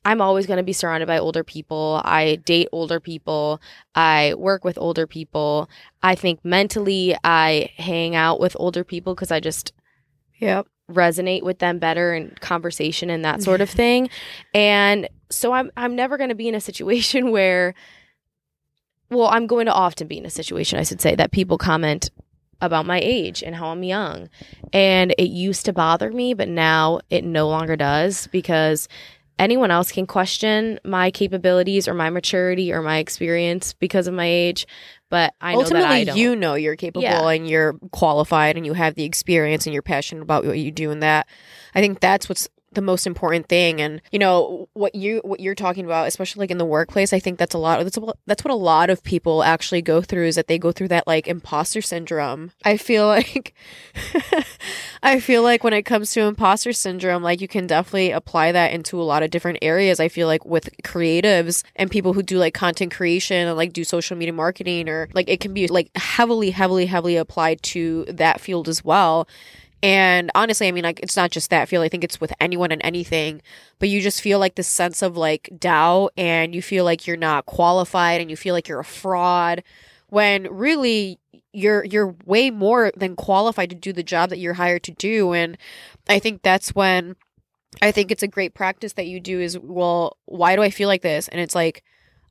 I'm 0.06 0.20
always 0.20 0.46
going 0.46 0.58
to 0.58 0.62
be 0.62 0.72
surrounded 0.72 1.06
by 1.06 1.18
older 1.18 1.42
people. 1.42 2.00
I 2.04 2.36
date 2.36 2.68
older 2.70 3.00
people. 3.00 3.60
I 3.96 4.34
work 4.38 4.64
with 4.64 4.78
older 4.78 5.04
people. 5.04 5.68
I 6.00 6.14
think 6.14 6.44
mentally 6.44 7.16
I 7.24 7.70
hang 7.76 8.14
out 8.14 8.38
with 8.38 8.56
older 8.60 8.84
people 8.84 9.14
because 9.16 9.32
I 9.32 9.40
just 9.40 9.72
Yep. 10.38 10.68
resonate 10.88 11.42
with 11.42 11.58
them 11.58 11.80
better 11.80 12.14
in 12.14 12.36
conversation 12.40 13.10
and 13.10 13.24
that 13.24 13.42
sort 13.42 13.60
of 13.60 13.68
thing. 13.82 14.08
And 14.54 15.08
so 15.28 15.52
I'm 15.52 15.72
I'm 15.76 15.96
never 15.96 16.16
going 16.16 16.28
to 16.28 16.36
be 16.36 16.46
in 16.46 16.54
a 16.54 16.60
situation 16.60 17.30
where 17.32 17.74
well, 19.10 19.26
I'm 19.26 19.48
going 19.48 19.66
to 19.66 19.72
often 19.72 20.06
be 20.06 20.18
in 20.18 20.26
a 20.26 20.30
situation 20.30 20.78
I 20.78 20.84
should 20.84 21.00
say 21.00 21.16
that 21.16 21.32
people 21.32 21.58
comment 21.58 22.10
about 22.60 22.86
my 22.86 23.00
age 23.02 23.42
and 23.42 23.54
how 23.56 23.68
I'm 23.68 23.82
young. 23.82 24.28
And 24.72 25.14
it 25.18 25.28
used 25.30 25.64
to 25.66 25.72
bother 25.72 26.10
me, 26.10 26.32
but 26.32 26.48
now 26.48 27.00
it 27.10 27.24
no 27.24 27.48
longer 27.48 27.76
does 27.76 28.28
because 28.28 28.88
anyone 29.38 29.70
else 29.70 29.92
can 29.92 30.06
question 30.06 30.80
my 30.84 31.10
capabilities 31.10 31.86
or 31.88 31.94
my 31.94 32.10
maturity 32.10 32.72
or 32.72 32.82
my 32.82 32.98
experience 32.98 33.72
because 33.74 34.06
of 34.06 34.14
my 34.14 34.24
age, 34.26 34.66
but 35.10 35.34
I 35.40 35.52
know 35.52 35.60
Ultimately, 35.60 35.82
that 35.88 35.92
I 35.92 36.04
don't. 36.04 36.16
you 36.16 36.36
know 36.36 36.54
you're 36.54 36.76
capable 36.76 37.02
Yeah. 37.02 37.28
and 37.28 37.48
you're 37.48 37.74
qualified 37.92 38.56
and 38.56 38.64
you 38.64 38.72
have 38.72 38.94
the 38.94 39.04
experience 39.04 39.66
and 39.66 39.72
you're 39.74 39.82
passionate 39.82 40.22
about 40.22 40.44
what 40.44 40.58
you 40.58 40.70
do 40.70 40.90
and 40.90 41.02
that. 41.02 41.26
I 41.74 41.80
think 41.80 42.00
that's 42.00 42.28
what's 42.28 42.48
the 42.76 42.82
most 42.82 43.06
important 43.06 43.48
thing. 43.48 43.80
And 43.80 44.00
you 44.12 44.20
know 44.20 44.68
what 44.74 44.94
you 44.94 45.20
what 45.24 45.40
you're 45.40 45.54
talking 45.54 45.84
about 45.84 46.06
especially 46.06 46.40
like 46.40 46.50
in 46.50 46.58
the 46.58 46.64
workplace 46.64 47.12
i 47.12 47.18
think 47.18 47.38
that's 47.38 47.54
a 47.54 47.58
lot 47.58 47.82
that's, 47.82 47.96
a, 47.96 48.12
that's 48.26 48.44
what 48.44 48.52
a 48.52 48.56
lot 48.56 48.90
of 48.90 49.02
people 49.02 49.42
actually 49.42 49.82
go 49.82 50.00
through 50.00 50.26
is 50.26 50.36
that 50.36 50.46
they 50.46 50.58
go 50.58 50.72
through 50.72 50.88
that 50.88 51.06
like 51.06 51.26
imposter 51.26 51.80
syndrome. 51.80 52.52
I 52.64 52.76
feel 52.76 53.06
like 53.16 53.54
i 55.02 55.18
feel 55.20 55.42
like 55.42 55.64
when 55.64 55.72
it 55.72 55.82
comes 55.82 56.12
to 56.12 56.22
imposter 56.22 56.72
syndrome 56.72 57.22
like 57.22 57.40
you 57.40 57.48
can 57.48 57.66
definitely 57.66 58.10
apply 58.10 58.52
that 58.52 58.72
into 58.72 59.00
a 59.00 59.04
lot 59.04 59.22
of 59.22 59.30
different 59.30 59.58
areas. 59.62 60.00
I 60.00 60.08
feel 60.08 60.26
like 60.26 60.44
with 60.44 60.70
creatives 60.82 61.64
and 61.74 61.90
people 61.90 62.12
who 62.12 62.22
do 62.22 62.38
like 62.38 62.54
content 62.54 62.94
creation 62.94 63.48
and 63.48 63.56
like 63.56 63.72
do 63.72 63.84
social 63.84 64.16
media 64.16 64.32
marketing 64.32 64.88
or 64.88 65.08
like 65.14 65.28
it 65.28 65.40
can 65.40 65.54
be 65.54 65.66
like 65.68 65.90
heavily 65.96 66.50
heavily 66.50 66.86
heavily 66.86 67.16
applied 67.16 67.62
to 67.62 68.04
that 68.08 68.40
field 68.40 68.68
as 68.68 68.84
well 68.84 69.26
and 69.82 70.30
honestly, 70.34 70.68
I 70.68 70.72
mean, 70.72 70.84
like, 70.84 71.00
it's 71.00 71.16
not 71.16 71.30
just 71.30 71.50
that 71.50 71.68
feel. 71.68 71.82
I 71.82 71.88
think 71.88 72.04
it's 72.04 72.20
with 72.20 72.32
anyone 72.40 72.72
and 72.72 72.80
anything, 72.84 73.42
but 73.78 73.88
you 73.88 74.00
just 74.00 74.20
feel 74.20 74.38
like 74.38 74.54
this 74.54 74.68
sense 74.68 75.02
of 75.02 75.16
like 75.16 75.50
doubt 75.58 76.12
and 76.16 76.54
you 76.54 76.62
feel 76.62 76.84
like 76.84 77.06
you're 77.06 77.16
not 77.16 77.46
qualified 77.46 78.20
and 78.20 78.30
you 78.30 78.36
feel 78.36 78.54
like 78.54 78.68
you're 78.68 78.80
a 78.80 78.84
fraud 78.84 79.62
when 80.08 80.44
really 80.50 81.18
you're, 81.52 81.84
you're 81.84 82.14
way 82.24 82.50
more 82.50 82.92
than 82.96 83.16
qualified 83.16 83.70
to 83.70 83.76
do 83.76 83.92
the 83.92 84.02
job 84.02 84.30
that 84.30 84.38
you're 84.38 84.54
hired 84.54 84.82
to 84.84 84.92
do. 84.92 85.32
And 85.32 85.58
I 86.08 86.18
think 86.18 86.42
that's 86.42 86.74
when 86.74 87.16
I 87.82 87.92
think 87.92 88.10
it's 88.10 88.22
a 88.22 88.28
great 88.28 88.54
practice 88.54 88.94
that 88.94 89.06
you 89.06 89.20
do 89.20 89.40
is, 89.40 89.58
well, 89.58 90.16
why 90.24 90.56
do 90.56 90.62
I 90.62 90.70
feel 90.70 90.88
like 90.88 91.02
this? 91.02 91.28
And 91.28 91.40
it's 91.40 91.54
like, 91.54 91.82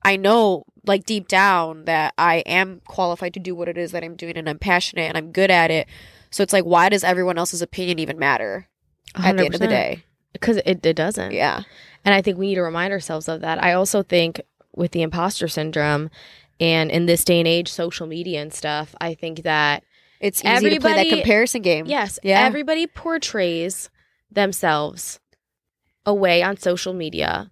I 0.03 0.17
know 0.17 0.65
like 0.85 1.05
deep 1.05 1.27
down 1.27 1.85
that 1.85 2.13
I 2.17 2.37
am 2.45 2.81
qualified 2.87 3.33
to 3.35 3.39
do 3.39 3.55
what 3.55 3.67
it 3.67 3.77
is 3.77 3.91
that 3.91 4.03
I'm 4.03 4.15
doing 4.15 4.37
and 4.37 4.47
I'm 4.47 4.59
passionate 4.59 5.07
and 5.07 5.17
I'm 5.17 5.31
good 5.31 5.51
at 5.51 5.71
it. 5.71 5.87
So 6.35 6.43
it's 6.43 6.51
like, 6.51 6.65
why 6.65 6.89
does 6.89 7.05
everyone 7.05 7.37
else's 7.37 7.61
opinion 7.61 7.97
even 7.97 8.19
matter 8.19 8.67
at 9.15 9.37
the 9.37 9.45
end 9.45 9.53
of 9.55 9.61
the 9.61 9.67
day? 9.69 10.03
Because 10.33 10.57
it, 10.57 10.85
it 10.85 10.93
doesn't. 10.97 11.31
Yeah. 11.31 11.63
And 12.03 12.13
I 12.13 12.21
think 12.21 12.37
we 12.37 12.47
need 12.47 12.55
to 12.55 12.61
remind 12.61 12.91
ourselves 12.91 13.29
of 13.29 13.39
that. 13.39 13.63
I 13.63 13.71
also 13.71 14.03
think 14.03 14.41
with 14.75 14.91
the 14.91 15.01
imposter 15.01 15.47
syndrome 15.47 16.09
and 16.59 16.91
in 16.91 17.05
this 17.05 17.23
day 17.23 17.39
and 17.39 17.47
age, 17.47 17.69
social 17.69 18.05
media 18.05 18.41
and 18.41 18.53
stuff, 18.53 18.93
I 18.99 19.13
think 19.13 19.43
that, 19.43 19.85
It's 20.19 20.43
easy 20.43 20.71
to 20.71 20.79
play 20.81 20.95
that 20.95 21.07
comparison 21.07 21.61
game. 21.61 21.85
yes, 21.85 22.19
Yeah. 22.21 22.41
everybody 22.41 22.85
portrays 22.85 23.89
themselves 24.29 25.21
away 26.05 26.43
on 26.43 26.57
social 26.57 26.91
media. 26.93 27.49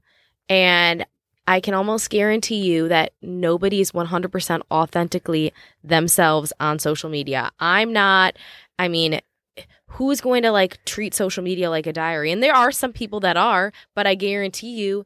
And 0.49 1.05
I 1.47 1.59
can 1.59 1.73
almost 1.73 2.09
guarantee 2.09 2.61
you 2.61 2.87
that 2.87 3.13
nobody 3.21 3.81
is 3.81 3.91
100% 3.91 4.61
authentically 4.71 5.53
themselves 5.83 6.53
on 6.59 6.79
social 6.79 7.09
media. 7.09 7.51
I'm 7.59 7.91
not, 7.91 8.37
I 8.79 8.87
mean, 8.87 9.19
who's 9.87 10.21
going 10.21 10.43
to 10.43 10.51
like 10.51 10.83
treat 10.85 11.13
social 11.13 11.43
media 11.43 11.69
like 11.69 11.85
a 11.85 11.93
diary? 11.93 12.31
And 12.31 12.41
there 12.41 12.55
are 12.55 12.71
some 12.71 12.93
people 12.93 13.19
that 13.21 13.37
are, 13.37 13.73
but 13.93 14.07
I 14.07 14.15
guarantee 14.15 14.71
you, 14.71 15.05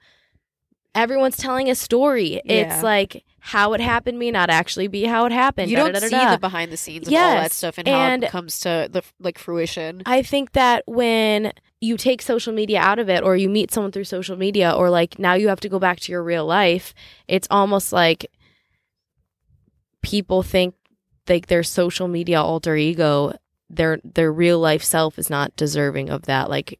everyone's 0.93 1.37
telling 1.37 1.69
a 1.69 1.75
story. 1.75 2.41
Yeah. 2.45 2.73
It's 2.73 2.83
like 2.83 3.23
how 3.39 3.73
it 3.73 3.81
happened 3.81 4.19
may 4.19 4.31
not 4.31 4.49
actually 4.49 4.87
be 4.87 5.05
how 5.05 5.25
it 5.25 5.31
happened. 5.31 5.69
You 5.71 5.77
don't 5.77 5.87
see 5.95 6.01
Da-da-da-da-da. 6.01 6.35
the 6.35 6.39
behind 6.39 6.71
the 6.71 6.77
scenes 6.77 7.07
of 7.07 7.13
all 7.13 7.19
that 7.19 7.51
stuff 7.51 7.77
and 7.77 7.87
how 7.87 8.13
it 8.13 8.29
comes 8.29 8.59
to 8.61 8.89
the 8.91 9.03
like 9.19 9.37
fruition. 9.39 10.03
I 10.05 10.21
think 10.21 10.51
that 10.53 10.83
when 10.85 11.53
you 11.79 11.95
take 11.97 12.21
social 12.21 12.53
media 12.53 12.79
out 12.79 12.97
of 12.99 13.07
it 13.09 13.23
or 13.23 13.35
you 13.35 13.47
meet 13.49 13.71
someone 13.71 13.91
through 13.91 14.03
social 14.03 14.35
media 14.35 14.71
or 14.71 14.89
like 14.89 15.19
now 15.19 15.33
you 15.35 15.47
have 15.49 15.59
to 15.59 15.69
go 15.69 15.77
back 15.79 15.99
to 15.99 16.11
your 16.11 16.23
real 16.23 16.45
life, 16.45 16.93
it's 17.27 17.47
almost 17.51 17.93
like 17.93 18.31
people 20.01 20.43
think 20.43 20.75
like 21.27 21.47
their 21.47 21.63
social 21.63 22.07
media 22.07 22.41
alter 22.41 22.75
ego, 22.75 23.33
their 23.69 23.99
their 24.03 24.31
real 24.31 24.59
life 24.59 24.83
self 24.83 25.19
is 25.19 25.29
not 25.29 25.55
deserving 25.55 26.09
of 26.09 26.23
that 26.23 26.49
like 26.49 26.79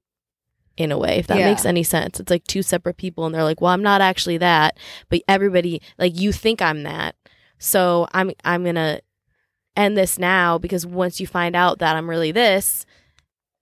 in 0.78 0.92
a 0.92 0.98
way 0.98 1.18
if 1.18 1.28
that 1.28 1.40
Yeah. 1.40 1.46
makes 1.50 1.66
any 1.66 1.84
sense. 1.84 2.20
It's 2.20 2.30
like 2.30 2.46
two 2.46 2.62
separate 2.62 2.98
people 2.98 3.26
and 3.26 3.34
they're 3.34 3.44
like, 3.44 3.62
"Well, 3.62 3.72
I'm 3.74 3.82
not 3.84 4.00
actually 4.00 4.38
that." 4.38 4.78
But 5.10 5.22
everybody 5.28 5.82
like 5.98 6.20
you 6.20 6.32
think 6.32 6.62
I'm 6.62 6.84
that. 6.84 7.16
So 7.60 8.08
I'm 8.14 8.32
I'm 8.46 8.64
going 8.64 8.76
to 8.76 9.02
end 9.76 9.98
this 9.98 10.18
now 10.20 10.58
because 10.58 10.86
once 10.86 11.20
you 11.20 11.28
find 11.28 11.56
out 11.56 11.80
that 11.80 11.96
I'm 11.96 12.10
really 12.10 12.32
this, 12.32 12.86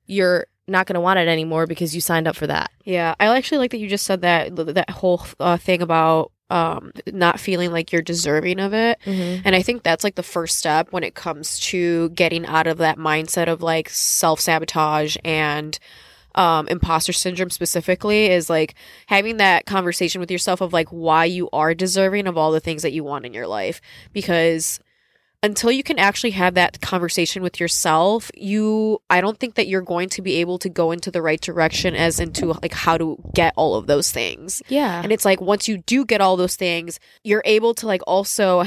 you're 0.05 0.47
not 0.67 0.87
going 0.87 0.95
to 0.95 1.01
want 1.01 1.19
it 1.19 1.27
anymore 1.27 1.67
because 1.67 1.93
you 1.93 2.01
signed 2.01 2.27
up 2.27 2.35
for 2.35 2.47
that. 2.47 2.71
Yeah, 2.83 3.15
I 3.19 3.35
actually 3.35 3.59
like 3.59 3.71
that 3.71 3.79
you 3.79 3.87
just 3.87 4.05
said 4.05 4.21
that 4.21 4.55
that 4.55 4.89
whole 4.89 5.25
uh, 5.39 5.57
thing 5.57 5.81
about 5.81 6.31
um 6.51 6.91
not 7.11 7.39
feeling 7.39 7.71
like 7.71 7.91
you're 7.91 8.03
deserving 8.03 8.59
of 8.59 8.73
it. 8.73 8.99
And 9.05 9.55
I 9.55 9.61
think 9.61 9.83
that's 9.83 10.03
like 10.03 10.15
the 10.15 10.23
first 10.23 10.57
step 10.57 10.91
when 10.91 11.03
it 11.03 11.15
comes 11.15 11.59
to 11.71 12.09
getting 12.09 12.45
out 12.45 12.67
of 12.67 12.77
that 12.77 12.97
mindset 12.97 13.47
of 13.47 13.61
like 13.61 13.89
self 13.89 14.39
sabotage 14.39 15.17
and 15.23 15.77
um, 16.35 16.67
imposter 16.67 17.13
syndrome 17.13 17.49
specifically 17.49 18.29
is 18.29 18.49
like 18.49 18.75
having 19.07 19.37
that 19.37 19.65
conversation 19.65 20.19
with 20.19 20.29
yourself 20.29 20.61
of 20.61 20.73
like 20.73 20.89
why 20.89 21.25
you 21.25 21.49
are 21.51 21.73
deserving 21.73 22.27
of 22.27 22.37
all 22.37 22.51
the 22.51 22.59
things 22.59 22.81
that 22.81 22.91
you 22.91 23.03
want 23.03 23.25
in 23.25 23.33
your 23.33 23.47
life. 23.47 23.81
Because 24.13 24.79
until 25.45 25.71
you 25.71 25.83
can 25.83 25.99
actually 25.99 26.31
have 26.31 26.55
that 26.55 26.81
conversation 26.81 27.43
with 27.43 27.59
yourself, 27.59 28.31
you, 28.33 28.99
I 29.11 29.21
don't 29.21 29.39
think 29.39 29.53
that 29.55 29.67
you're 29.67 29.83
going 29.83 30.09
to 30.09 30.23
be 30.23 30.37
able 30.37 30.57
to 30.57 30.69
go 30.69 30.91
into 30.91 31.11
the 31.11 31.21
right 31.21 31.39
direction 31.39 31.95
as 31.95 32.19
into 32.19 32.47
like 32.47 32.73
how 32.73 32.97
to 32.97 33.21
get 33.35 33.53
all 33.55 33.75
of 33.75 33.85
those 33.85 34.11
things. 34.11 34.63
Yeah. 34.69 35.01
And 35.03 35.11
it's 35.11 35.23
like 35.23 35.39
once 35.39 35.67
you 35.67 35.77
do 35.77 36.03
get 36.03 36.19
all 36.19 36.35
those 36.35 36.55
things, 36.55 36.99
you're 37.23 37.43
able 37.45 37.75
to 37.75 37.85
like 37.85 38.01
also 38.07 38.63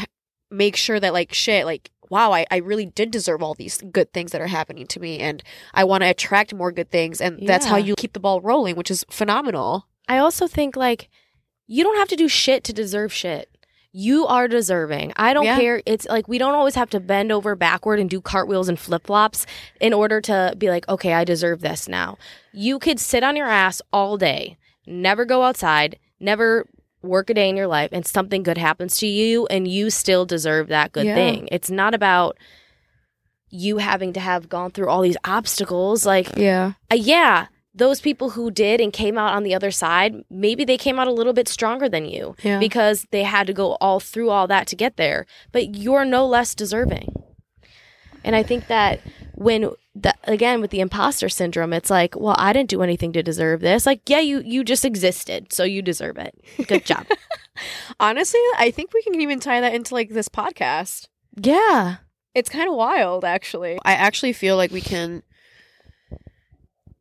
make 0.52 0.76
sure 0.76 1.00
that 1.00 1.12
like 1.12 1.34
shit, 1.34 1.66
like 1.66 1.90
wow, 2.10 2.32
I, 2.32 2.46
I 2.50 2.58
really 2.58 2.86
did 2.86 3.10
deserve 3.10 3.42
all 3.42 3.54
these 3.54 3.82
good 3.90 4.12
things 4.12 4.30
that 4.30 4.40
are 4.40 4.46
happening 4.46 4.86
to 4.86 5.00
me 5.00 5.18
and 5.18 5.42
I 5.74 5.84
want 5.84 6.04
to 6.04 6.08
attract 6.08 6.54
more 6.54 6.72
good 6.72 6.90
things 6.90 7.20
and 7.20 7.46
that's 7.46 7.66
how 7.66 7.76
you 7.76 7.96
keep 7.96 8.12
the 8.12 8.20
ball 8.20 8.40
rolling, 8.40 8.76
which 8.76 8.90
is 8.90 9.04
phenomenal. 9.10 9.88
I 10.08 10.18
also 10.18 10.46
think 10.46 10.76
like 10.76 11.10
you 11.66 11.82
don't 11.82 11.98
have 11.98 12.08
to 12.08 12.16
do 12.16 12.28
shit 12.28 12.62
to 12.64 12.72
deserve 12.72 13.12
shit. 13.12 13.50
You 14.00 14.26
are 14.28 14.46
deserving. 14.46 15.12
I 15.16 15.32
don't 15.34 15.44
Yeah. 15.44 15.58
care. 15.58 15.82
It's 15.84 16.06
like 16.06 16.28
we 16.28 16.38
don't 16.38 16.54
always 16.54 16.76
have 16.76 16.88
to 16.90 17.00
bend 17.00 17.32
over 17.32 17.56
backward 17.56 17.98
and 17.98 18.08
do 18.08 18.20
cartwheels 18.20 18.68
and 18.68 18.78
flip 18.78 19.06
flops 19.06 19.44
in 19.80 19.92
order 19.92 20.20
to 20.20 20.54
be 20.56 20.70
like, 20.70 20.88
okay, 20.88 21.14
I 21.14 21.24
deserve 21.24 21.62
this 21.62 21.88
now. 21.88 22.16
You 22.52 22.78
could 22.78 23.00
sit 23.00 23.24
on 23.24 23.34
your 23.34 23.48
ass 23.48 23.82
all 23.92 24.16
day, 24.16 24.56
never 24.86 25.24
go 25.24 25.42
outside, 25.42 25.98
never 26.20 26.66
work 27.02 27.28
a 27.30 27.34
day 27.34 27.48
in 27.48 27.56
your 27.56 27.66
life, 27.66 27.90
and 27.92 28.06
something 28.06 28.44
good 28.44 28.58
happens 28.58 28.98
to 28.98 29.06
you, 29.08 29.46
and 29.46 29.66
you 29.66 29.90
still 29.90 30.24
deserve 30.24 30.68
that 30.68 30.92
good 30.92 31.06
Yeah. 31.06 31.14
thing. 31.16 31.48
It's 31.50 31.70
not 31.70 31.92
about 31.92 32.36
you 33.50 33.78
having 33.78 34.12
to 34.12 34.20
have 34.20 34.48
gone 34.48 34.70
through 34.70 34.88
all 34.88 35.00
these 35.02 35.16
obstacles. 35.24 36.04
Like, 36.06 36.36
Yeah. 36.36 36.72
uh, 36.92 36.94
yeah, 36.96 37.46
those 37.78 38.00
people 38.00 38.30
who 38.30 38.50
did 38.50 38.80
and 38.80 38.92
came 38.92 39.16
out 39.16 39.34
on 39.34 39.42
the 39.42 39.54
other 39.54 39.70
side, 39.70 40.24
maybe 40.30 40.64
they 40.64 40.76
came 40.76 40.98
out 40.98 41.06
a 41.08 41.12
little 41.12 41.32
bit 41.32 41.48
stronger 41.48 41.88
than 41.88 42.04
you 42.04 42.34
Yeah. 42.42 42.58
because 42.58 43.06
they 43.10 43.22
had 43.22 43.46
to 43.46 43.52
go 43.52 43.76
all 43.80 44.00
through 44.00 44.30
all 44.30 44.46
that 44.48 44.66
to 44.68 44.76
get 44.76 44.96
there. 44.96 45.26
But 45.52 45.74
you're 45.76 46.04
no 46.04 46.26
less 46.26 46.54
deserving. 46.54 47.14
And 48.24 48.34
I 48.36 48.42
think 48.42 48.66
that 48.66 49.00
when 49.34 49.70
the, 49.94 50.14
again 50.24 50.60
with 50.60 50.70
the 50.70 50.80
imposter 50.80 51.28
syndrome, 51.28 51.72
it's 51.72 51.88
like, 51.90 52.14
well, 52.18 52.34
I 52.38 52.52
didn't 52.52 52.68
do 52.70 52.82
anything 52.82 53.12
to 53.12 53.22
deserve 53.22 53.60
this. 53.60 53.86
Like, 53.86 54.00
yeah, 54.08 54.20
you 54.20 54.42
you 54.44 54.64
just 54.64 54.84
existed, 54.84 55.52
so 55.52 55.64
you 55.64 55.80
deserve 55.82 56.18
it. 56.18 56.34
Good 56.66 56.84
job. 56.84 57.06
Honestly, 58.00 58.40
I 58.56 58.70
think 58.70 58.92
we 58.92 59.02
can 59.02 59.20
even 59.20 59.40
tie 59.40 59.60
that 59.60 59.74
into 59.74 59.94
like 59.94 60.10
this 60.10 60.28
podcast. 60.28 61.08
yeah. 61.40 61.96
It's 62.34 62.50
kind 62.50 62.68
of 62.68 62.76
wild, 62.76 63.24
actually. 63.24 63.78
I 63.84 63.94
actually 63.94 64.32
feel 64.32 64.56
like 64.56 64.70
we 64.70 64.80
can 64.82 65.24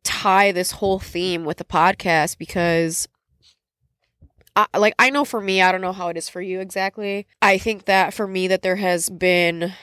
tie 0.08 0.52
this 0.52 0.72
whole 0.72 0.98
theme 0.98 1.44
with 1.44 1.58
the 1.58 1.64
podcast 1.64 2.38
because, 2.38 3.06
I, 4.56 4.66
like, 4.76 4.94
I 4.98 5.10
know 5.10 5.24
for 5.24 5.40
me, 5.40 5.60
I 5.60 5.70
don't 5.70 5.82
know 5.82 5.92
how 5.92 6.08
it 6.08 6.16
is 6.16 6.28
for 6.28 6.40
you 6.40 6.60
exactly. 6.60 7.26
I 7.42 7.58
think 7.58 7.84
that 7.84 8.14
for 8.14 8.26
me, 8.26 8.48
that 8.48 8.62
there 8.62 8.76
has 8.76 9.10
been 9.10 9.74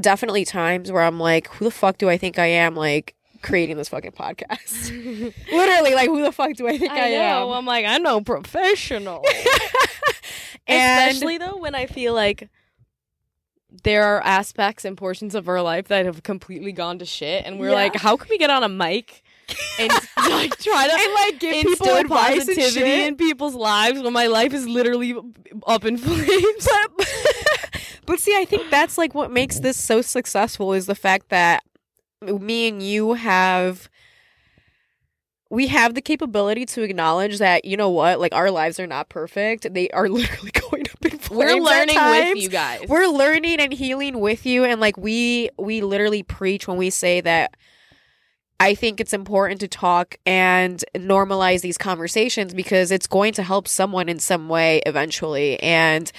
definitely 0.00 0.44
times 0.44 0.92
where 0.92 1.02
I'm 1.02 1.18
like, 1.18 1.48
who 1.48 1.64
the 1.64 1.70
fuck 1.70 1.98
do 1.98 2.08
I 2.08 2.16
think 2.16 2.38
I 2.38 2.46
am? 2.46 2.76
Like, 2.76 3.14
creating 3.42 3.76
this 3.76 3.88
fucking 3.88 4.12
podcast. 4.12 4.90
Literally, 5.52 5.94
like, 5.94 6.08
who 6.08 6.22
the 6.22 6.32
fuck 6.32 6.54
do 6.54 6.68
I 6.68 6.78
think 6.78 6.92
I, 6.92 7.08
am? 7.08 7.48
I'm 7.48 7.66
like, 7.66 7.84
I 7.84 7.98
know 7.98 8.20
professional. 8.20 9.24
And- 10.68 11.10
Especially 11.12 11.38
though 11.38 11.58
when 11.58 11.76
I 11.76 11.86
feel 11.86 12.12
like 12.12 12.48
there 13.82 14.04
are 14.04 14.22
aspects 14.24 14.84
and 14.84 14.96
portions 14.96 15.34
of 15.34 15.48
our 15.48 15.60
life 15.62 15.88
that 15.88 16.06
have 16.06 16.22
completely 16.22 16.72
gone 16.72 16.98
to 16.98 17.04
shit, 17.04 17.44
and 17.44 17.58
we're 17.58 17.70
Yeah. 17.70 17.74
like, 17.76 17.96
how 17.96 18.16
can 18.16 18.28
we 18.30 18.38
get 18.38 18.50
on 18.50 18.62
a 18.62 18.68
mic 18.68 19.22
and 19.78 19.90
like 20.30 20.56
try 20.58 20.86
to 20.88 20.92
and 20.94 21.12
like 21.14 21.38
give 21.40 21.64
people 21.64 21.94
advice 21.96 22.30
and 22.32 22.48
positivity 22.48 22.70
shit. 22.90 23.08
in 23.08 23.16
people's 23.16 23.54
lives 23.54 24.00
when 24.02 24.12
my 24.12 24.26
life 24.26 24.52
is 24.52 24.66
literally 24.68 25.14
up 25.66 25.84
in 25.84 25.96
flames? 25.98 26.68
But 28.06 28.20
see, 28.20 28.36
I 28.38 28.44
think 28.44 28.70
that's 28.70 28.96
like 28.98 29.14
what 29.16 29.32
makes 29.32 29.58
this 29.58 29.76
so 29.76 30.00
successful 30.00 30.72
is 30.72 30.86
the 30.86 30.94
fact 30.94 31.28
that 31.30 31.64
me 32.22 32.68
and 32.68 32.80
you 32.80 33.14
have 33.14 33.88
we 35.48 35.68
have 35.68 35.94
the 35.94 36.00
capability 36.02 36.66
to 36.66 36.82
acknowledge 36.82 37.38
that 37.38 37.64
you 37.64 37.76
know 37.76 37.90
what, 37.90 38.18
like 38.18 38.34
our 38.34 38.50
lives 38.50 38.80
are 38.80 38.86
not 38.86 39.08
perfect. 39.08 39.72
They 39.72 39.88
are 39.90 40.08
literally 40.08 40.50
going 40.50 40.86
up 40.88 41.04
in 41.04 41.18
flames. 41.18 41.54
We're 41.54 41.60
learning 41.62 41.96
with 41.96 42.36
you 42.38 42.48
guys. 42.48 42.88
We're 42.88 43.08
learning 43.08 43.60
and 43.60 43.72
healing 43.72 44.20
with 44.20 44.44
you, 44.46 44.64
and 44.64 44.80
like 44.80 44.96
we 44.96 45.50
we 45.58 45.80
literally 45.82 46.22
preach 46.22 46.66
when 46.66 46.76
we 46.76 46.90
say 46.90 47.20
that. 47.20 47.56
I 48.58 48.74
think 48.74 49.00
it's 49.00 49.12
important 49.12 49.60
to 49.60 49.68
talk 49.68 50.16
and 50.24 50.82
normalize 50.94 51.60
these 51.60 51.76
conversations 51.76 52.54
because 52.54 52.90
it's 52.90 53.06
going 53.06 53.34
to 53.34 53.42
help 53.42 53.68
someone 53.68 54.08
in 54.08 54.18
some 54.18 54.48
way 54.48 54.80
eventually. 54.86 55.60
And 55.62 56.10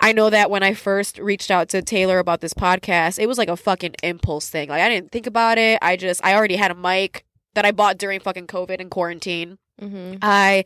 I 0.00 0.12
know 0.12 0.30
that 0.30 0.50
when 0.50 0.62
I 0.62 0.72
first 0.72 1.18
reached 1.18 1.50
out 1.50 1.68
to 1.68 1.82
Taylor 1.82 2.18
about 2.20 2.40
this 2.40 2.54
podcast, 2.54 3.18
it 3.18 3.26
was 3.26 3.36
like 3.36 3.50
a 3.50 3.56
fucking 3.56 3.96
impulse 4.02 4.48
thing. 4.48 4.70
Like 4.70 4.80
I 4.80 4.88
didn't 4.88 5.12
think 5.12 5.26
about 5.26 5.58
it. 5.58 5.78
I 5.82 5.96
just 5.96 6.24
I 6.24 6.34
already 6.34 6.56
had 6.56 6.70
a 6.70 6.74
mic 6.74 7.26
that 7.54 7.64
I 7.64 7.72
bought 7.72 7.98
during 7.98 8.20
fucking 8.20 8.46
COVID 8.46 8.80
and 8.80 8.90
quarantine. 8.90 9.58
mm-hmm. 9.80 10.16
I 10.22 10.64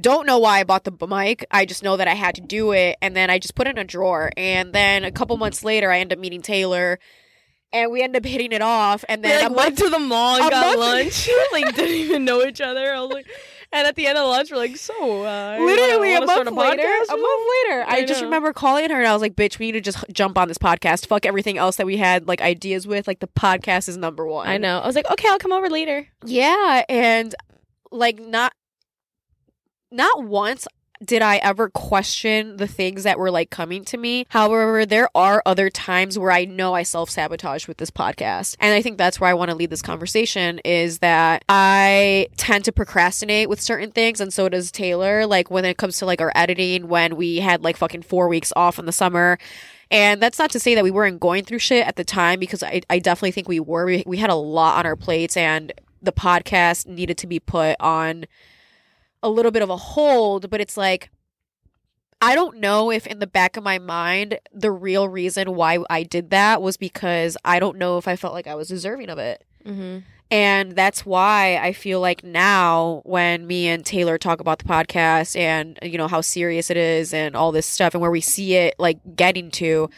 don't 0.00 0.26
know 0.26 0.38
why 0.38 0.60
I 0.60 0.64
bought 0.64 0.84
the 0.84 1.06
mic. 1.06 1.44
I 1.50 1.64
just 1.64 1.82
know 1.82 1.96
that 1.96 2.08
I 2.08 2.14
had 2.14 2.34
to 2.36 2.40
do 2.40 2.72
it, 2.72 2.96
and 3.02 3.14
then 3.14 3.30
I 3.30 3.38
just 3.38 3.54
put 3.54 3.66
it 3.66 3.70
in 3.70 3.78
a 3.78 3.84
drawer. 3.84 4.30
And 4.36 4.72
then 4.72 5.04
a 5.04 5.12
couple 5.12 5.36
months 5.36 5.62
later, 5.64 5.90
I 5.90 6.00
end 6.00 6.12
up 6.12 6.18
meeting 6.18 6.42
Taylor, 6.42 6.98
and 7.72 7.90
we 7.92 8.02
end 8.02 8.16
up 8.16 8.24
hitting 8.24 8.52
it 8.52 8.62
off. 8.62 9.04
And 9.08 9.22
then 9.22 9.42
like 9.42 9.56
went 9.56 9.78
month, 9.78 9.78
to 9.78 9.90
the 9.90 9.98
mall 9.98 10.40
and 10.40 10.50
got 10.50 10.76
month- 10.76 10.78
lunch. 10.78 11.30
like 11.52 11.76
didn't 11.76 11.94
even 11.94 12.24
know 12.24 12.42
each 12.44 12.60
other. 12.60 12.92
I 12.92 13.00
was 13.00 13.10
like, 13.10 13.26
and 13.72 13.86
at 13.86 13.96
the 13.96 14.06
end 14.06 14.16
of 14.16 14.26
lunch, 14.26 14.50
we're 14.50 14.56
like, 14.56 14.76
so 14.76 15.24
uh, 15.24 15.58
literally 15.60 16.14
a 16.14 16.20
month 16.20 16.30
start 16.30 16.52
later, 16.52 16.82
a 16.82 17.16
month 17.16 17.48
later, 17.66 17.84
I, 17.86 17.96
I 17.96 18.04
just 18.06 18.20
know. 18.20 18.26
remember 18.26 18.52
calling 18.52 18.88
her, 18.88 18.98
and 18.98 19.06
I 19.06 19.12
was 19.12 19.20
like, 19.20 19.36
"Bitch, 19.36 19.58
we 19.58 19.66
need 19.66 19.72
to 19.72 19.80
just 19.80 20.04
jump 20.12 20.38
on 20.38 20.48
this 20.48 20.58
podcast. 20.58 21.06
Fuck 21.06 21.26
everything 21.26 21.58
else 21.58 21.76
that 21.76 21.86
we 21.86 21.96
had 21.98 22.26
like 22.26 22.40
ideas 22.40 22.86
with. 22.86 23.06
Like 23.06 23.20
the 23.20 23.28
podcast 23.28 23.88
is 23.88 23.96
number 23.96 24.26
one. 24.26 24.48
I 24.48 24.56
know. 24.56 24.78
I 24.78 24.86
was 24.86 24.96
like, 24.96 25.10
okay, 25.10 25.28
I'll 25.28 25.38
come 25.38 25.52
over 25.52 25.68
later. 25.68 26.06
Yeah, 26.24 26.84
and 26.88 27.34
like 27.90 28.18
not 28.18 28.52
not 29.90 30.24
once 30.24 30.66
did 31.04 31.22
I 31.22 31.36
ever 31.38 31.68
question 31.68 32.56
the 32.56 32.66
things 32.66 33.04
that 33.04 33.18
were 33.18 33.30
like 33.30 33.50
coming 33.50 33.84
to 33.86 33.96
me. 33.96 34.26
However, 34.28 34.84
there 34.84 35.08
are 35.14 35.42
other 35.46 35.70
times 35.70 36.18
where 36.18 36.30
I 36.30 36.44
know 36.44 36.74
I 36.74 36.82
self-sabotage 36.82 37.68
with 37.68 37.78
this 37.78 37.90
podcast. 37.90 38.56
And 38.60 38.74
I 38.74 38.82
think 38.82 38.98
that's 38.98 39.20
where 39.20 39.30
I 39.30 39.34
want 39.34 39.50
to 39.50 39.54
lead 39.54 39.70
this 39.70 39.82
conversation 39.82 40.60
is 40.64 40.98
that 40.98 41.44
I 41.48 42.28
tend 42.36 42.64
to 42.64 42.72
procrastinate 42.72 43.48
with 43.48 43.60
certain 43.60 43.90
things 43.90 44.20
and 44.20 44.32
so 44.32 44.48
does 44.48 44.72
Taylor. 44.72 45.26
Like 45.26 45.50
when 45.50 45.64
it 45.64 45.76
comes 45.76 45.98
to 45.98 46.06
like 46.06 46.20
our 46.20 46.32
editing 46.34 46.88
when 46.88 47.16
we 47.16 47.36
had 47.36 47.62
like 47.62 47.76
fucking 47.76 48.02
4 48.02 48.28
weeks 48.28 48.52
off 48.56 48.78
in 48.78 48.86
the 48.86 48.92
summer 48.92 49.38
and 49.90 50.20
that's 50.20 50.38
not 50.38 50.50
to 50.50 50.60
say 50.60 50.74
that 50.74 50.84
we 50.84 50.90
weren't 50.90 51.20
going 51.20 51.44
through 51.44 51.60
shit 51.60 51.86
at 51.86 51.96
the 51.96 52.04
time 52.04 52.38
because 52.38 52.62
I, 52.62 52.82
I 52.90 52.98
definitely 52.98 53.30
think 53.32 53.48
we 53.48 53.60
were. 53.60 53.86
We, 53.86 54.02
we 54.06 54.18
had 54.18 54.30
a 54.30 54.34
lot 54.34 54.78
on 54.78 54.86
our 54.86 54.96
plates 54.96 55.36
and 55.36 55.72
the 56.02 56.12
podcast 56.12 56.86
needed 56.86 57.18
to 57.18 57.26
be 57.26 57.40
put 57.40 57.76
on 57.80 58.26
a 59.22 59.28
little 59.28 59.50
bit 59.50 59.62
of 59.62 59.70
a 59.70 59.76
hold, 59.76 60.50
but 60.50 60.60
it's 60.60 60.76
like 60.76 61.10
I 62.20 62.34
don't 62.34 62.58
know 62.58 62.90
if 62.90 63.06
in 63.06 63.20
the 63.20 63.26
back 63.28 63.56
of 63.56 63.62
my 63.62 63.78
mind 63.78 64.40
the 64.52 64.72
real 64.72 65.08
reason 65.08 65.54
why 65.54 65.78
I 65.88 66.02
did 66.02 66.30
that 66.30 66.60
was 66.60 66.76
because 66.76 67.36
I 67.44 67.60
don't 67.60 67.78
know 67.78 67.98
if 67.98 68.08
I 68.08 68.16
felt 68.16 68.34
like 68.34 68.48
I 68.48 68.56
was 68.56 68.68
deserving 68.68 69.08
of 69.08 69.18
it. 69.18 69.44
Mm-hmm. 69.64 69.98
And 70.30 70.72
that's 70.72 71.06
why 71.06 71.56
I 71.56 71.72
feel 71.72 72.00
like 72.00 72.22
now 72.22 73.00
when 73.04 73.46
me 73.46 73.66
and 73.68 73.84
Taylor 73.84 74.18
talk 74.18 74.40
about 74.40 74.58
the 74.58 74.66
podcast 74.66 75.36
and 75.36 75.78
you 75.82 75.96
know 75.96 76.08
how 76.08 76.20
serious 76.20 76.70
it 76.70 76.76
is 76.76 77.14
and 77.14 77.34
all 77.34 77.52
this 77.52 77.66
stuff 77.66 77.94
and 77.94 78.00
where 78.00 78.10
we 78.10 78.20
see 78.20 78.54
it 78.54 78.74
like 78.78 78.98
getting 79.16 79.50
to 79.52 79.88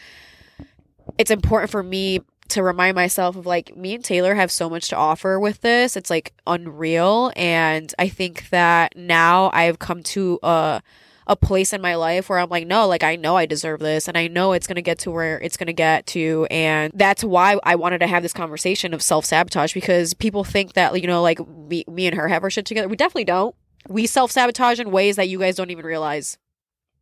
it's 1.17 1.31
important 1.31 1.69
for 1.69 1.83
me 1.83 2.19
to 2.51 2.63
remind 2.63 2.95
myself 2.95 3.35
of 3.35 3.45
like 3.45 3.75
me 3.75 3.95
and 3.95 4.03
Taylor 4.03 4.35
have 4.35 4.51
so 4.51 4.69
much 4.69 4.89
to 4.89 4.95
offer 4.95 5.39
with 5.39 5.61
this. 5.61 5.97
It's 5.97 6.09
like 6.09 6.33
unreal 6.47 7.31
and 7.35 7.93
I 7.99 8.07
think 8.07 8.49
that 8.49 8.95
now 8.95 9.49
I've 9.53 9.79
come 9.79 10.03
to 10.03 10.39
a 10.43 10.81
a 11.27 11.35
place 11.35 11.71
in 11.71 11.81
my 11.81 11.95
life 11.95 12.29
where 12.29 12.39
I'm 12.39 12.49
like, 12.49 12.67
no, 12.67 12.87
like 12.87 13.03
I 13.03 13.15
know 13.15 13.37
I 13.37 13.45
deserve 13.45 13.79
this 13.79 14.07
and 14.07 14.17
I 14.17 14.27
know 14.27 14.53
it's 14.53 14.67
going 14.67 14.75
to 14.75 14.81
get 14.81 14.99
to 14.99 15.11
where 15.11 15.39
it's 15.39 15.55
going 15.55 15.67
to 15.67 15.73
get 15.73 16.05
to. 16.07 16.47
And 16.49 16.91
that's 16.93 17.23
why 17.23 17.57
I 17.63 17.75
wanted 17.75 17.99
to 17.99 18.07
have 18.07 18.23
this 18.23 18.33
conversation 18.33 18.93
of 18.93 19.01
self 19.01 19.25
sabotage 19.25 19.73
because 19.73 20.13
people 20.13 20.43
think 20.43 20.73
that, 20.73 20.99
you 20.99 21.07
know, 21.07 21.21
like 21.21 21.39
me, 21.47 21.85
me 21.87 22.07
and 22.07 22.17
her 22.17 22.27
have 22.27 22.43
our 22.43 22.49
shit 22.49 22.65
together. 22.65 22.89
We 22.89 22.97
definitely 22.97 23.25
don't. 23.25 23.55
We 23.87 24.07
self 24.07 24.31
sabotage 24.31 24.79
in 24.79 24.91
ways 24.91 25.15
that 25.15 25.29
you 25.29 25.39
guys 25.39 25.55
don't 25.55 25.71
even 25.71 25.85
realize. 25.85 26.37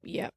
Yep. 0.03 0.33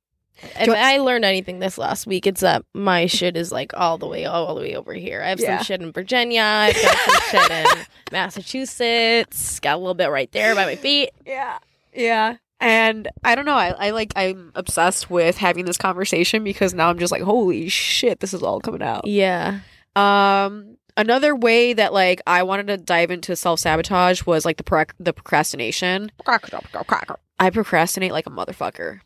If 0.59 0.69
I 0.69 0.99
learned 0.99 1.25
anything 1.25 1.61
this 1.61 1.79
last 1.79 2.07
week, 2.07 2.27
it's 2.27 2.41
that 2.41 2.65
my 2.75 3.07
shit 3.07 3.37
is 3.37 3.53
like 3.53 3.73
all 3.75 3.97
the 3.99 4.07
way, 4.09 4.25
all 4.25 4.55
the 4.55 4.61
way 4.61 4.75
over 4.75 4.93
here. 4.93 5.23
I 5.23 5.29
have 5.29 5.39
Yeah. 5.41 5.59
some 5.59 5.65
shit 5.65 5.83
in 5.83 5.93
Virginia. 5.93 6.43
I've 6.43 6.75
got 6.83 6.97
some 6.99 7.21
shit 7.31 7.51
in 7.51 7.67
Massachusetts. 8.11 9.61
Got 9.61 9.75
a 9.77 9.79
little 9.79 9.95
bit 9.95 10.11
right 10.11 10.31
there 10.33 10.55
by 10.55 10.65
my 10.65 10.77
feet. 10.77 11.11
Yeah. 11.27 11.59
Yeah. 11.95 12.37
And 12.61 13.09
I 13.25 13.35
don't 13.35 13.45
know. 13.45 13.55
I, 13.55 13.71
I 13.71 13.91
like, 13.91 14.13
I'm 14.17 14.53
obsessed 14.55 15.11
with 15.11 15.37
having 15.37 15.65
this 15.65 15.77
conversation 15.77 16.45
because 16.45 16.75
now 16.75 16.91
I'm 16.91 16.99
just 16.99 17.11
like, 17.13 17.23
holy 17.23 17.69
shit, 17.69 18.21
this 18.21 18.33
is 18.35 18.43
all 18.43 18.61
coming 18.61 18.83
out. 18.83 19.07
Yeah. 19.07 19.61
Um, 19.97 20.77
another 20.97 21.35
way 21.35 21.73
that 21.73 21.93
like 21.93 22.21
I 22.27 22.43
wanted 22.45 22.69
to 22.69 22.77
dive 22.77 23.11
into 23.11 23.35
self 23.37 23.61
sabotage 23.61 24.25
was 24.27 24.45
like 24.45 24.57
the 24.59 24.65
proc- 24.65 24.95
the 25.01 25.13
procrastination. 25.13 26.11
I 26.27 27.51
procrastinate 27.51 28.13
like 28.13 28.27
a 28.27 28.31
motherfucker. 28.31 29.01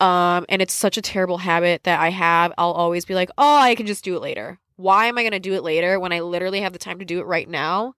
Um, 0.00 0.46
and 0.48 0.62
it's 0.62 0.74
such 0.74 0.96
a 0.96 1.02
terrible 1.02 1.38
habit 1.38 1.84
that 1.84 1.98
I 1.98 2.10
have. 2.10 2.52
I'll 2.56 2.72
always 2.72 3.04
be 3.04 3.14
like, 3.14 3.30
oh, 3.36 3.56
I 3.58 3.74
can 3.74 3.86
just 3.86 4.04
do 4.04 4.14
it 4.14 4.22
later. 4.22 4.58
Why 4.76 5.06
am 5.06 5.18
I 5.18 5.24
gonna 5.24 5.40
do 5.40 5.54
it 5.54 5.64
later 5.64 5.98
when 5.98 6.12
I 6.12 6.20
literally 6.20 6.60
have 6.60 6.72
the 6.72 6.78
time 6.78 7.00
to 7.00 7.04
do 7.04 7.18
it 7.18 7.26
right 7.26 7.48
now, 7.48 7.94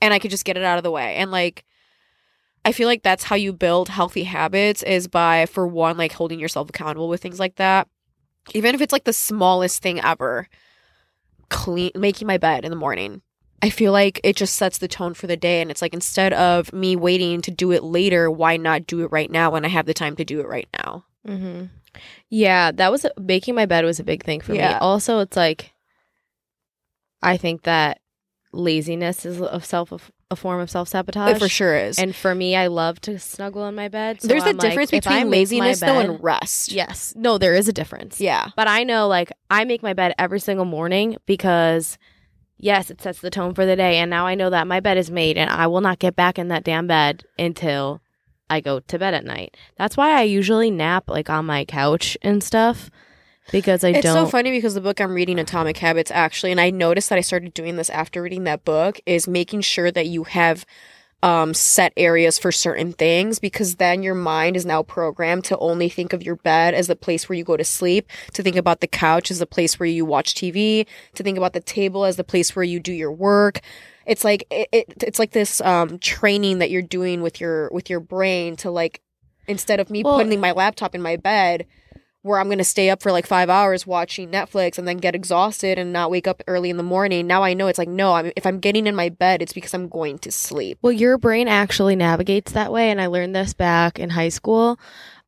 and 0.00 0.14
I 0.14 0.20
could 0.20 0.30
just 0.30 0.44
get 0.44 0.56
it 0.56 0.62
out 0.62 0.78
of 0.78 0.84
the 0.84 0.90
way? 0.90 1.16
And 1.16 1.32
like, 1.32 1.64
I 2.64 2.72
feel 2.72 2.86
like 2.86 3.02
that's 3.02 3.24
how 3.24 3.36
you 3.36 3.52
build 3.52 3.88
healthy 3.88 4.24
habits 4.24 4.82
is 4.84 5.08
by, 5.08 5.46
for 5.46 5.66
one, 5.66 5.96
like 5.96 6.12
holding 6.12 6.38
yourself 6.38 6.68
accountable 6.68 7.08
with 7.08 7.22
things 7.22 7.40
like 7.40 7.56
that. 7.56 7.88
Even 8.54 8.74
if 8.74 8.80
it's 8.80 8.92
like 8.92 9.04
the 9.04 9.12
smallest 9.12 9.82
thing 9.82 10.00
ever, 10.00 10.48
clean 11.48 11.90
making 11.94 12.26
my 12.26 12.38
bed 12.38 12.64
in 12.64 12.70
the 12.70 12.76
morning. 12.76 13.22
I 13.62 13.70
feel 13.70 13.90
like 13.90 14.20
it 14.22 14.36
just 14.36 14.56
sets 14.56 14.78
the 14.78 14.88
tone 14.88 15.14
for 15.14 15.26
the 15.26 15.36
day. 15.36 15.60
And 15.60 15.70
it's 15.70 15.82
like 15.82 15.94
instead 15.94 16.32
of 16.32 16.72
me 16.72 16.94
waiting 16.94 17.40
to 17.42 17.50
do 17.50 17.72
it 17.72 17.82
later, 17.82 18.30
why 18.30 18.56
not 18.56 18.86
do 18.86 19.00
it 19.00 19.10
right 19.10 19.30
now 19.30 19.50
when 19.50 19.64
I 19.64 19.68
have 19.68 19.86
the 19.86 19.94
time 19.94 20.14
to 20.16 20.24
do 20.24 20.40
it 20.40 20.46
right 20.46 20.68
now? 20.72 21.04
Mm-hmm. 21.26 21.64
Yeah, 22.28 22.72
that 22.72 22.90
was 22.92 23.06
making 23.18 23.54
my 23.54 23.66
bed 23.66 23.84
was 23.84 23.98
a 24.00 24.04
big 24.04 24.24
thing 24.24 24.40
for 24.40 24.52
me. 24.52 24.62
Also, 24.62 25.20
it's 25.20 25.36
like 25.36 25.72
I 27.22 27.36
think 27.36 27.62
that 27.62 28.00
laziness 28.52 29.24
is 29.26 29.40
of 29.40 29.64
self 29.64 30.10
a 30.30 30.36
form 30.36 30.60
of 30.60 30.70
self 30.70 30.88
sabotage. 30.88 31.36
It 31.36 31.38
for 31.38 31.48
sure 31.48 31.76
is. 31.76 31.98
And 31.98 32.14
for 32.14 32.34
me, 32.34 32.56
I 32.56 32.66
love 32.66 33.00
to 33.02 33.18
snuggle 33.18 33.66
in 33.68 33.74
my 33.74 33.88
bed. 33.88 34.20
So 34.22 34.28
There's 34.28 34.42
a 34.42 34.48
I'm 34.48 34.56
like, 34.56 34.70
difference 34.70 34.92
if 34.92 35.04
between 35.04 35.30
laziness 35.30 35.80
though 35.80 35.98
and 36.00 36.22
rest. 36.22 36.72
yes, 36.72 37.14
no, 37.16 37.38
there 37.38 37.54
is 37.54 37.68
a 37.68 37.72
difference. 37.72 38.20
Yeah. 38.20 38.50
But 38.56 38.68
I 38.68 38.82
know, 38.84 39.06
like, 39.06 39.30
I 39.50 39.64
make 39.64 39.82
my 39.82 39.92
bed 39.92 40.14
every 40.18 40.40
single 40.40 40.64
morning 40.64 41.16
because, 41.26 41.96
yes, 42.58 42.90
it 42.90 43.00
sets 43.00 43.20
the 43.20 43.30
tone 43.30 43.54
for 43.54 43.64
the 43.64 43.76
day. 43.76 43.98
And 43.98 44.10
now 44.10 44.26
I 44.26 44.34
know 44.34 44.50
that 44.50 44.66
my 44.66 44.80
bed 44.80 44.98
is 44.98 45.10
made 45.10 45.38
and 45.38 45.48
I 45.48 45.68
will 45.68 45.80
not 45.80 45.98
get 46.00 46.16
back 46.16 46.38
in 46.38 46.48
that 46.48 46.64
damn 46.64 46.86
bed 46.88 47.24
until 47.38 48.00
I 48.48 48.60
go 48.60 48.80
to 48.80 48.98
bed 48.98 49.14
at 49.14 49.24
night. 49.24 49.56
That's 49.76 49.96
why 49.96 50.12
I 50.18 50.22
usually 50.22 50.70
nap, 50.70 51.08
like, 51.08 51.28
on 51.30 51.46
my 51.46 51.64
couch 51.64 52.16
and 52.22 52.42
stuff 52.42 52.90
because 53.52 53.84
I 53.84 53.90
it's 53.90 54.02
don't. 54.02 54.16
It's 54.16 54.26
so 54.26 54.30
funny 54.30 54.50
because 54.50 54.74
the 54.74 54.80
book 54.80 55.00
I'm 55.00 55.12
reading, 55.12 55.38
Atomic 55.38 55.78
Habits, 55.78 56.10
actually, 56.10 56.52
and 56.52 56.60
I 56.60 56.70
noticed 56.70 57.08
that 57.08 57.18
I 57.18 57.22
started 57.22 57.54
doing 57.54 57.76
this 57.76 57.90
after 57.90 58.22
reading 58.22 58.44
that 58.44 58.64
book, 58.64 59.00
is 59.06 59.28
making 59.28 59.62
sure 59.62 59.90
that 59.90 60.06
you 60.06 60.24
have 60.24 60.64
um, 61.22 61.54
set 61.54 61.92
areas 61.96 62.38
for 62.38 62.52
certain 62.52 62.92
things 62.92 63.38
because 63.38 63.76
then 63.76 64.02
your 64.02 64.14
mind 64.14 64.56
is 64.56 64.66
now 64.66 64.82
programmed 64.82 65.44
to 65.44 65.58
only 65.58 65.88
think 65.88 66.12
of 66.12 66.22
your 66.22 66.36
bed 66.36 66.74
as 66.74 66.86
the 66.86 66.96
place 66.96 67.28
where 67.28 67.36
you 67.36 67.44
go 67.44 67.56
to 67.56 67.64
sleep, 67.64 68.08
to 68.34 68.42
think 68.42 68.56
about 68.56 68.80
the 68.80 68.86
couch 68.86 69.30
as 69.30 69.38
the 69.38 69.46
place 69.46 69.80
where 69.80 69.88
you 69.88 70.04
watch 70.04 70.34
TV, 70.34 70.86
to 71.14 71.22
think 71.22 71.38
about 71.38 71.52
the 71.52 71.60
table 71.60 72.04
as 72.04 72.16
the 72.16 72.24
place 72.24 72.54
where 72.54 72.64
you 72.64 72.78
do 72.78 72.92
your 72.92 73.12
work. 73.12 73.60
It's 74.06 74.24
like 74.24 74.46
it, 74.50 74.68
it 74.72 74.94
it's 75.02 75.18
like 75.18 75.32
this 75.32 75.60
um, 75.62 75.98
training 75.98 76.58
that 76.58 76.70
you're 76.70 76.82
doing 76.82 77.22
with 77.22 77.40
your 77.40 77.70
with 77.72 77.90
your 77.90 78.00
brain 78.00 78.54
to 78.56 78.70
like 78.70 79.00
instead 79.48 79.80
of 79.80 79.90
me 79.90 80.02
Well- 80.04 80.18
putting 80.18 80.40
my 80.40 80.52
laptop 80.52 80.94
in 80.94 81.02
my 81.02 81.16
bed 81.16 81.66
where 82.26 82.38
I'm 82.40 82.46
going 82.48 82.58
to 82.58 82.64
stay 82.64 82.90
up 82.90 83.02
for 83.02 83.12
like 83.12 83.26
five 83.26 83.48
hours 83.48 83.86
watching 83.86 84.30
Netflix 84.30 84.78
and 84.78 84.86
then 84.86 84.96
get 84.98 85.14
exhausted 85.14 85.78
and 85.78 85.92
not 85.92 86.10
wake 86.10 86.26
up 86.26 86.42
early 86.48 86.70
in 86.70 86.76
the 86.76 86.82
morning. 86.82 87.26
Now 87.26 87.42
I 87.44 87.54
know 87.54 87.68
it's 87.68 87.78
like, 87.78 87.88
no, 87.88 88.12
I'm, 88.14 88.32
if 88.36 88.44
I'm 88.46 88.58
getting 88.58 88.86
in 88.86 88.94
my 88.96 89.08
bed, 89.08 89.42
it's 89.42 89.52
because 89.52 89.72
I'm 89.74 89.88
going 89.88 90.18
to 90.20 90.32
sleep. 90.32 90.78
Well, 90.82 90.92
your 90.92 91.18
brain 91.18 91.46
actually 91.48 91.94
navigates 91.96 92.52
that 92.52 92.72
way, 92.72 92.90
and 92.90 93.00
I 93.00 93.06
learned 93.06 93.34
this 93.36 93.54
back 93.54 93.98
in 93.98 94.10
high 94.10 94.28
school. 94.30 94.78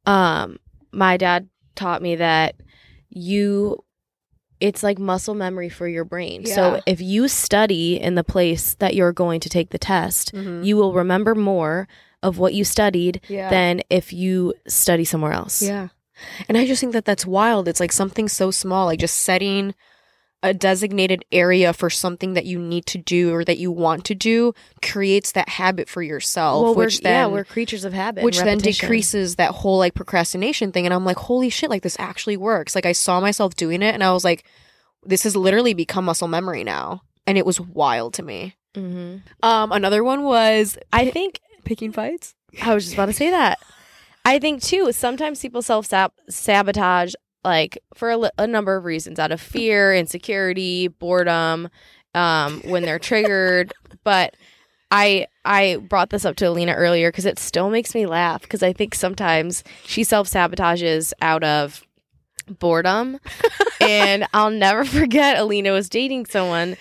Um, 0.07 0.59
my 0.93 1.17
dad 1.17 1.49
taught 1.77 2.03
me 2.03 2.17
that 2.17 2.57
you 3.11 3.79
it's 4.61 4.83
like 4.83 4.99
muscle 4.99 5.35
memory 5.37 5.69
for 5.69 5.87
your 5.87 6.05
brain. 6.05 6.43
Yeah. 6.45 6.55
So 6.57 6.81
if 6.85 7.01
you 7.01 7.29
study 7.29 8.01
in 8.01 8.17
the 8.17 8.25
place 8.25 8.75
that 8.81 8.97
you're 8.97 9.13
going 9.13 9.39
to 9.41 9.49
take 9.49 9.71
the 9.71 9.79
test, 9.79 10.33
you 10.35 10.77
will 10.77 10.93
remember 10.95 11.37
more 11.37 11.87
of 12.25 12.39
what 12.39 12.55
you 12.55 12.65
studied 12.65 13.21
Yeah. 13.29 13.51
than 13.51 13.83
if 13.89 14.13
you 14.13 14.55
study 14.67 15.05
somewhere 15.05 15.31
else. 15.33 15.63
yeah. 15.63 15.89
And 16.49 16.57
I 16.59 16.67
just 16.67 16.81
think 16.81 16.93
that 16.93 17.05
that's 17.05 17.27
wild. 17.27 17.69
It's 17.69 17.81
like 17.81 17.93
something 17.93 18.29
so 18.29 18.51
small, 18.51 18.87
like 18.87 19.01
just 19.01 19.19
setting 19.19 19.75
a 20.41 20.55
designated 20.55 21.25
area 21.33 21.73
for 21.73 21.91
something 21.91 22.35
that 22.35 22.47
you 22.47 22.61
need 22.61 22.87
to 22.87 22.97
do 22.97 23.35
or 23.35 23.45
that 23.45 23.59
you 23.59 23.73
want 23.73 24.05
to 24.05 24.15
do 24.15 24.55
creates 24.81 25.33
that 25.33 25.49
habit 25.49 25.89
for 25.89 26.01
yourself, 26.01 26.63
well, 26.63 26.75
which 26.77 26.99
we're, 26.99 27.03
then 27.03 27.13
yeah, 27.13 27.27
we're 27.27 27.45
creatures 27.45 27.85
of 27.85 27.93
habit, 27.93 28.23
which 28.23 28.39
then 28.39 28.59
decreases 28.59 29.35
that 29.35 29.51
whole 29.51 29.79
like 29.79 29.95
procrastination 29.95 30.71
thing 30.71 30.85
and 30.85 30.95
i'm 30.95 31.05
like 31.05 31.17
holy 31.17 31.51
shit 31.51 31.69
like 31.69 31.83
this 31.83 31.97
actually 31.99 32.37
works 32.37 32.77
like 32.77 32.87
i 32.87 32.93
saw 32.93 33.19
myself 33.19 33.57
doing 33.57 33.83
it 33.83 33.93
and 33.95 34.05
i 34.05 34.13
was 34.13 34.23
like 34.23 34.45
this 35.03 35.25
has 35.25 35.35
literally 35.35 35.75
become 35.75 36.05
muscle 36.05 36.29
memory 36.29 36.63
now 36.63 37.03
and 37.27 37.37
it 37.37 37.45
was 37.45 37.61
wild 37.61 38.15
to 38.15 38.23
me 38.23 38.55
Mhm. 38.77 39.23
um 39.43 39.73
another 39.73 40.05
one 40.05 40.23
was 40.23 40.79
I 40.93 41.11
think 41.11 41.41
picking 41.65 41.91
fights 41.91 42.37
I 42.63 42.75
was 42.75 42.85
just 42.85 42.95
about 42.95 43.07
to 43.07 43.13
say 43.13 43.31
that. 43.31 43.59
I 44.25 44.39
think 44.39 44.63
too. 44.63 44.93
Sometimes 44.93 45.41
people 45.41 45.63
self 45.63 45.89
sabotage, 46.29 47.15
like 47.45 47.79
for 47.95 48.11
a, 48.11 48.17
li- 48.17 48.31
a 48.39 48.47
number 48.47 48.77
of 48.77 48.85
reasons, 48.85 49.19
out 49.19 49.33
of 49.33 49.41
fear, 49.41 49.95
insecurity, 49.95 50.89
boredom, 50.89 51.69
um, 52.15 52.61
when 52.65 52.83
they're 52.83 52.99
triggered. 52.99 53.73
But 54.05 54.37
I 54.91 55.27
I 55.45 55.77
brought 55.77 56.11
this 56.11 56.25
up 56.25 56.37
to 56.37 56.47
Alina 56.47 56.73
earlier 56.73 57.11
because 57.11 57.27
it 57.27 57.39
still 57.39 57.69
makes 57.69 57.95
me 57.95 58.07
laugh 58.07 58.43
because 58.43 58.63
I 58.63 58.73
think 58.73 58.95
sometimes 58.95 59.63
she 59.85 60.03
self 60.03 60.29
sabotages 60.29 61.13
out 61.21 61.45
of 61.45 61.85
boredom, 62.59 63.19
and 63.81 64.27
I'll 64.33 64.51
never 64.51 64.85
forget 64.85 65.39
Alina 65.39 65.73
was 65.73 65.89
dating 65.91 66.27
someone. 66.27 66.77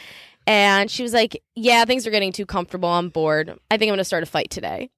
And 0.45 0.89
she 0.89 1.03
was 1.03 1.11
like, 1.11 1.41
Yeah, 1.55 1.83
things 1.83 2.07
are 2.07 2.11
getting 2.11 2.31
too 2.31 2.45
comfortable. 2.45 2.87
I'm 2.89 3.09
bored. 3.09 3.49
I 3.69 3.77
think 3.77 3.89
I'm 3.89 3.93
going 3.95 3.97
to 3.97 4.05
start 4.05 4.23
a 4.23 4.27
fight 4.27 4.49
today. 4.49 4.89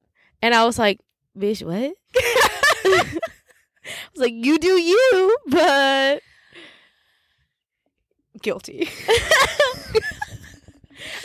And 0.43 0.53
I 0.53 0.65
was 0.65 0.77
like, 0.77 0.99
Bitch, 1.37 1.63
what? 1.65 1.95
I 2.85 3.19
was 4.13 4.17
like, 4.21 4.33
You 4.33 4.57
do 4.59 4.67
you, 4.81 5.37
but 5.47 6.21
guilty. 8.41 8.89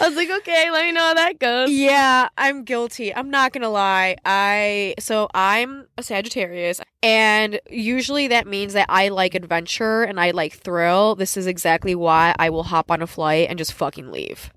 I 0.00 0.08
was 0.08 0.16
like, 0.16 0.30
Okay, 0.30 0.70
let 0.70 0.84
me 0.84 0.92
know 0.92 1.00
how 1.00 1.14
that 1.14 1.38
goes. 1.38 1.70
yeah 1.70 2.28
i'm 2.36 2.64
guilty. 2.64 3.14
I'm 3.14 3.30
not 3.30 3.52
gonna 3.52 3.68
lie. 3.70 4.16
I 4.24 4.94
so 4.98 5.28
i'm 5.34 5.86
a 5.98 6.02
sagittarius 6.02 6.80
and 7.02 7.60
usually 7.70 8.28
that 8.28 8.46
means 8.46 8.72
that 8.72 8.86
i 8.88 9.08
like 9.08 9.34
adventure 9.34 10.02
and 10.02 10.18
i 10.20 10.30
like 10.32 10.52
thrill. 10.54 11.14
This 11.14 11.36
is 11.36 11.46
exactly 11.46 11.94
why 11.94 12.34
i 12.38 12.50
will 12.50 12.64
hop 12.64 12.90
on 12.90 13.02
a 13.02 13.06
flight 13.06 13.48
and 13.48 13.58
just 13.58 13.72
fucking 13.72 14.10
leave. 14.10 14.50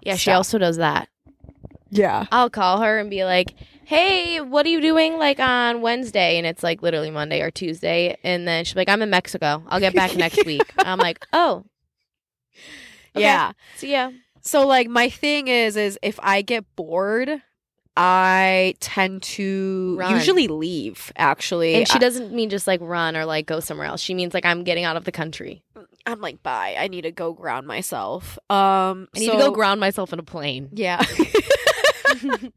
Yeah, 0.00 0.16
she 0.16 0.30
also 0.32 0.58
does 0.58 0.76
that. 0.78 1.08
yeah. 1.90 2.26
I'll 2.30 2.50
call 2.50 2.80
her 2.82 2.98
and 2.98 3.08
be 3.08 3.24
like, 3.24 3.54
"Hey, 3.86 4.40
what 4.40 4.66
are 4.66 4.68
you 4.70 4.80
doing 4.80 5.18
like 5.18 5.40
on 5.40 5.80
Wednesday?" 5.80 6.38
And 6.38 6.46
it's 6.46 6.62
like 6.62 6.82
literally 6.82 7.10
Monday 7.10 7.40
or 7.40 7.50
Tuesday, 7.50 8.16
and 8.24 8.46
then 8.46 8.64
she's 8.64 8.76
like, 8.76 8.88
"I'm 8.88 9.02
in 9.02 9.10
Mexico. 9.10 9.62
I'll 9.68 9.80
get 9.80 9.94
back 9.94 10.14
next 10.16 10.44
week." 10.46 10.62
I'm 10.78 10.98
like, 10.98 11.26
"Oh, 11.32 11.64
okay. 13.14 13.22
yeah 13.22 13.52
See 13.76 13.92
ya." 13.92 14.10
So 14.42 14.66
like 14.66 14.88
my 14.88 15.08
thing 15.08 15.48
is 15.48 15.76
is 15.76 15.98
if 16.02 16.18
I 16.22 16.42
get 16.42 16.64
bored, 16.76 17.42
I 17.96 18.74
tend 18.80 19.22
to 19.22 19.96
Run. 19.98 20.12
usually 20.12 20.48
leave 20.48 21.12
actually. 21.16 21.74
And 21.76 21.88
she 21.88 21.98
doesn't 21.98 22.32
mean 22.32 22.50
just 22.50 22.66
like 22.66 22.80
run 22.82 23.16
or 23.16 23.24
like 23.24 23.46
go 23.46 23.60
somewhere 23.60 23.86
else. 23.86 24.00
She 24.00 24.14
means 24.14 24.34
like 24.34 24.44
I'm 24.44 24.64
getting 24.64 24.84
out 24.84 24.96
of 24.96 25.04
the 25.04 25.12
country. 25.12 25.62
I'm 26.06 26.20
like 26.20 26.42
bye. 26.42 26.74
I 26.78 26.88
need 26.88 27.02
to 27.02 27.10
go 27.12 27.32
ground 27.32 27.66
myself. 27.66 28.38
Um 28.50 29.08
I 29.14 29.20
need 29.20 29.26
so- 29.26 29.32
to 29.32 29.38
go 29.38 29.50
ground 29.52 29.80
myself 29.80 30.12
in 30.12 30.18
a 30.18 30.22
plane. 30.24 30.68
Yeah. 30.72 31.02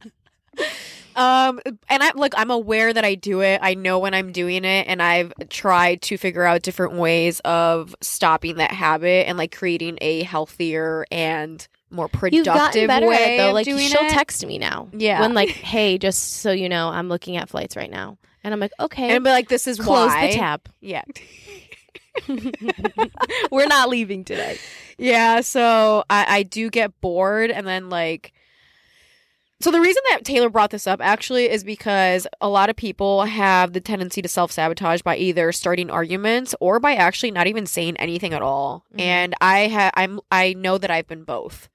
um 1.18 1.60
and 1.90 2.04
I 2.04 2.12
like 2.16 2.34
I'm 2.38 2.52
aware 2.52 2.94
that 2.94 3.04
I 3.04 3.16
do 3.16 3.42
it. 3.42 3.60
I 3.62 3.74
know 3.74 4.00
when 4.00 4.14
I'm 4.14 4.32
doing 4.32 4.64
it 4.64 4.88
and 4.88 5.02
I've 5.02 5.34
tried 5.50 6.02
to 6.04 6.18
figure 6.18 6.44
out 6.44 6.62
different 6.62 6.94
ways 6.94 7.42
of 7.42 7.96
stopping 8.02 8.56
that 8.58 8.72
habit 8.72 9.28
and 9.28 9.38
like 9.38 9.54
creating 9.56 9.98
a 10.00 10.24
healthier 10.24 11.06
and 11.12 11.68
more 11.90 12.06
You've 12.06 12.12
productive 12.46 12.46
gotten 12.46 12.88
better 12.88 13.08
way 13.08 13.16
at 13.16 13.30
it 13.32 13.38
though. 13.38 13.52
Like 13.54 13.66
she'll 13.66 13.78
it. 13.78 14.10
text 14.12 14.46
me 14.46 14.58
now. 14.58 14.90
Yeah. 14.94 15.22
When 15.22 15.34
like, 15.34 15.50
"Hey, 15.74 15.98
just 15.98 16.42
so 16.42 16.52
you 16.52 16.70
know, 16.70 16.90
I'm 16.90 17.10
looking 17.10 17.38
at 17.38 17.50
flights 17.50 17.76
right 17.76 17.90
now." 17.92 18.18
And 18.44 18.54
I'm 18.54 18.60
like, 18.60 18.72
"Okay." 18.80 19.10
and 19.10 19.24
be 19.24 19.30
like 19.30 19.50
this 19.50 19.68
is 19.68 19.80
Close 19.80 20.10
why. 20.10 20.28
the 20.28 20.34
tab. 20.34 20.70
Yeah. 20.80 21.04
We're 23.52 23.68
not 23.68 23.90
leaving 23.90 24.24
today. 24.24 24.58
Yeah, 25.00 25.42
so 25.42 26.04
I, 26.10 26.38
I 26.40 26.42
do 26.42 26.72
get 26.72 27.00
bored 27.02 27.52
and 27.52 27.68
then 27.68 27.88
like 27.88 28.34
so 29.60 29.72
the 29.72 29.80
reason 29.82 30.02
that 30.12 30.24
Taylor 30.24 30.50
brought 30.50 30.70
this 30.72 30.86
up 30.88 31.00
actually 31.02 31.50
is 31.50 31.64
because 31.64 32.28
a 32.42 32.48
lot 32.48 32.70
of 32.70 32.76
people 32.76 33.24
have 33.26 33.74
the 33.74 33.82
tendency 33.82 34.22
to 34.22 34.28
self-sabotage 34.28 35.02
by 35.02 35.18
either 35.18 35.52
starting 35.52 35.90
arguments 35.90 36.54
or 36.60 36.80
by 36.80 36.94
actually 36.96 37.32
not 37.32 37.48
even 37.48 37.66
saying 37.66 37.98
anything 37.98 38.34
at 38.34 38.42
all. 38.42 38.84
Mhm. 38.96 39.02
And 39.02 39.36
I 39.42 39.68
ha- 39.68 39.92
I'm 39.96 40.20
I 40.32 40.54
know 40.54 40.78
that 40.78 40.92
I've 40.92 41.08
been 41.08 41.24
both. 41.24 41.70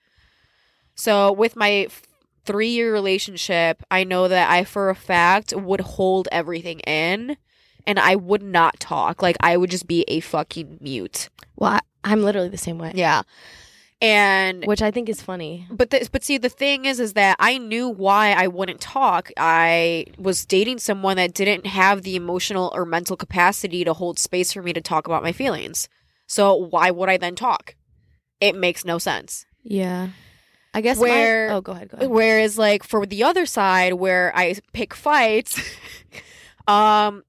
So 0.94 1.32
with 1.32 1.56
my 1.56 1.86
f- 1.88 2.02
3-year 2.46 2.92
relationship, 2.92 3.82
I 3.90 4.04
know 4.04 4.28
that 4.28 4.50
I 4.50 4.64
for 4.64 4.90
a 4.90 4.94
fact 4.94 5.52
would 5.54 5.80
hold 5.80 6.28
everything 6.30 6.80
in 6.80 7.36
and 7.86 7.98
I 7.98 8.14
would 8.16 8.42
not 8.42 8.78
talk. 8.78 9.22
Like 9.22 9.36
I 9.40 9.56
would 9.56 9.70
just 9.70 9.86
be 9.86 10.04
a 10.06 10.20
fucking 10.20 10.78
mute. 10.80 11.28
Well, 11.56 11.72
I, 11.72 11.80
I'm 12.04 12.22
literally 12.22 12.48
the 12.48 12.58
same 12.58 12.78
way. 12.78 12.92
Yeah. 12.94 13.22
And 14.02 14.64
Which 14.66 14.82
I 14.82 14.90
think 14.90 15.08
is 15.08 15.22
funny. 15.22 15.66
but 15.70 15.90
the, 15.90 16.08
but 16.10 16.24
see 16.24 16.36
the 16.36 16.48
thing 16.48 16.84
is 16.86 16.98
is 16.98 17.12
that 17.12 17.36
I 17.38 17.56
knew 17.58 17.88
why 17.88 18.32
I 18.32 18.48
wouldn't 18.48 18.80
talk. 18.80 19.30
I 19.36 20.06
was 20.18 20.44
dating 20.44 20.78
someone 20.78 21.16
that 21.18 21.34
didn't 21.34 21.66
have 21.66 22.02
the 22.02 22.16
emotional 22.16 22.72
or 22.74 22.84
mental 22.84 23.16
capacity 23.16 23.84
to 23.84 23.92
hold 23.92 24.18
space 24.18 24.52
for 24.52 24.60
me 24.62 24.72
to 24.72 24.80
talk 24.80 25.06
about 25.06 25.22
my 25.22 25.30
feelings. 25.32 25.88
So 26.26 26.52
why 26.54 26.90
would 26.90 27.08
I 27.08 27.16
then 27.16 27.36
talk? 27.36 27.76
It 28.40 28.56
makes 28.56 28.84
no 28.84 28.98
sense. 28.98 29.46
Yeah. 29.62 30.08
I 30.74 30.80
guess 30.80 30.96
my- 30.96 31.02
Where- 31.04 31.50
oh, 31.52 31.60
go 31.60 31.70
ahead. 31.72 31.90
Go 31.90 31.98
ahead. 31.98 32.10
Whereas 32.10 32.58
like 32.58 32.82
for 32.82 33.06
the 33.06 33.22
other 33.22 33.46
side 33.46 33.92
where 33.94 34.32
I 34.34 34.56
pick 34.72 34.94
fights, 34.94 35.60
um 36.66 37.22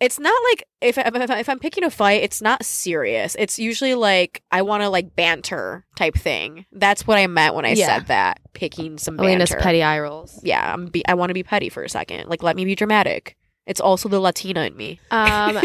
it's 0.00 0.18
not 0.18 0.34
like 0.50 0.64
if 0.80 0.96
if, 0.98 1.30
if 1.30 1.48
I'm 1.48 1.58
picking 1.58 1.84
a 1.84 1.90
fight, 1.90 2.22
it's 2.22 2.40
not 2.40 2.64
serious. 2.64 3.36
It's 3.38 3.58
usually 3.58 3.94
like 3.94 4.42
I 4.50 4.62
want 4.62 4.82
to 4.82 4.88
like 4.88 5.14
banter 5.14 5.84
type 5.96 6.14
thing. 6.14 6.64
That's 6.72 7.06
what 7.06 7.18
I 7.18 7.26
meant 7.26 7.54
when 7.54 7.64
I 7.66 7.72
Yeah. 7.72 7.86
said 7.98 8.06
that. 8.06 8.40
Picking 8.54 8.98
some 8.98 9.16
banter. 9.16 9.28
Elena's 9.30 9.54
petty 9.54 9.82
eye 9.82 10.00
rolls. 10.00 10.40
Yeah, 10.42 10.72
I'm 10.72 10.86
be- 10.86 11.06
I 11.06 11.14
want 11.14 11.30
to 11.30 11.34
be 11.34 11.42
petty 11.42 11.68
for 11.68 11.82
a 11.82 11.88
second. 11.88 12.28
Like 12.28 12.42
let 12.42 12.56
me 12.56 12.64
be 12.64 12.74
dramatic. 12.74 13.36
It's 13.66 13.80
also 13.80 14.08
the 14.08 14.18
Latina 14.20 14.62
in 14.62 14.76
me. 14.76 14.98
Um, 15.10 15.60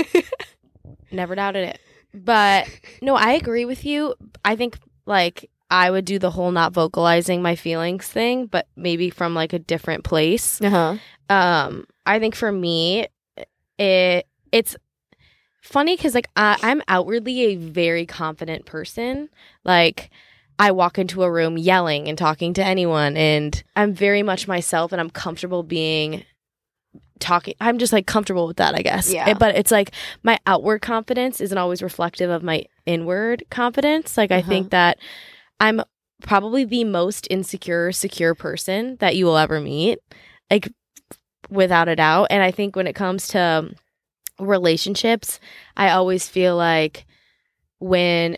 never 1.11 1.35
doubted 1.35 1.69
it. 1.69 1.79
But 2.13 2.67
no, 3.01 3.15
I 3.15 3.31
agree 3.31 3.65
with 3.65 3.85
you. 3.85 4.15
I 4.43 4.55
think 4.55 4.77
like 5.05 5.49
I 5.69 5.89
would 5.91 6.05
do 6.05 6.19
the 6.19 6.31
whole 6.31 6.51
not 6.51 6.73
vocalizing 6.73 7.41
my 7.41 7.55
feelings 7.55 8.07
thing, 8.07 8.45
but 8.47 8.67
maybe 8.75 9.09
from 9.09 9.33
like 9.33 9.53
a 9.53 9.59
different 9.59 10.03
place. 10.03 10.61
Uh-huh. 10.61 10.97
Um, 11.29 11.85
I 12.05 12.19
think 12.19 12.35
for 12.35 12.51
me, 12.51 13.07
it 13.77 14.27
it's 14.51 14.75
funny 15.61 15.95
because 15.95 16.13
like 16.15 16.29
I, 16.35 16.57
I'm 16.61 16.81
outwardly 16.87 17.41
a 17.41 17.55
very 17.55 18.05
confident 18.05 18.65
person. 18.65 19.29
Like 19.63 20.09
I 20.57 20.71
walk 20.71 20.97
into 20.97 21.23
a 21.23 21.31
room 21.31 21.57
yelling 21.57 22.07
and 22.07 22.17
talking 22.17 22.53
to 22.53 22.63
anyone, 22.63 23.17
and 23.17 23.61
I'm 23.75 23.93
very 23.93 24.23
much 24.23 24.47
myself, 24.47 24.91
and 24.91 25.01
I'm 25.01 25.09
comfortable 25.09 25.63
being 25.63 26.23
talking. 27.19 27.55
I'm 27.59 27.77
just 27.77 27.91
like 27.93 28.05
comfortable 28.07 28.47
with 28.47 28.57
that, 28.57 28.75
I 28.75 28.81
guess. 28.81 29.11
Yeah. 29.11 29.29
It- 29.29 29.39
but 29.39 29.55
it's 29.55 29.71
like 29.71 29.91
my 30.23 30.39
outward 30.45 30.81
confidence 30.81 31.41
isn't 31.41 31.57
always 31.57 31.81
reflective 31.81 32.29
of 32.29 32.43
my 32.43 32.65
inward 32.85 33.43
confidence. 33.49 34.17
Like 34.17 34.31
I 34.31 34.39
Uh-huh. 34.39 34.49
think 34.49 34.69
that 34.71 34.97
I'm 35.59 35.81
probably 36.21 36.63
the 36.65 36.83
most 36.85 37.27
insecure, 37.29 37.91
secure 37.91 38.35
person 38.35 38.97
that 38.99 39.15
you 39.15 39.25
will 39.25 39.37
ever 39.37 39.59
meet. 39.59 39.99
Like 40.51 40.69
without 41.49 41.87
a 41.87 41.95
doubt. 41.95 42.27
And 42.29 42.43
I 42.43 42.51
think 42.51 42.75
when 42.75 42.87
it 42.87 42.95
comes 42.95 43.27
to 43.29 43.39
um, 43.39 43.75
relationships, 44.39 45.39
I 45.77 45.89
always 45.89 46.27
feel 46.27 46.55
like 46.55 47.05
when 47.79 48.37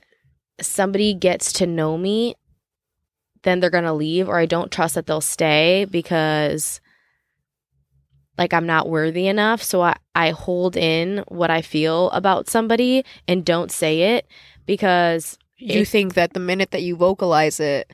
somebody 0.62 1.14
gets 1.14 1.54
to 1.54 1.68
know 1.68 1.98
me, 1.98 2.36
then 3.44 3.60
they're 3.60 3.70
going 3.70 3.84
to 3.84 3.94
leave, 3.94 4.28
or 4.28 4.38
I 4.40 4.46
don't 4.46 4.72
trust 4.72 4.96
that 4.96 5.06
they'll 5.06 5.22
stay 5.22 5.86
because 5.86 6.82
like 8.38 8.54
I'm 8.54 8.66
not 8.66 8.90
worthy 8.90 9.28
enough. 9.28 9.64
So 9.64 9.82
I, 9.82 9.96
I 10.14 10.32
hold 10.32 10.76
in 10.78 11.24
what 11.28 11.50
I 11.50 11.62
feel 11.62 12.10
about 12.12 12.48
somebody 12.48 13.04
and 13.28 13.46
don't 13.46 13.72
say 13.72 14.16
it 14.16 14.28
because 14.66 15.38
You 15.58 15.86
think 15.86 16.14
that 16.14 16.34
the 16.34 16.40
minute 16.40 16.72
that 16.72 16.84
you 16.84 16.96
vocalize 16.96 17.60
it, 17.60 17.92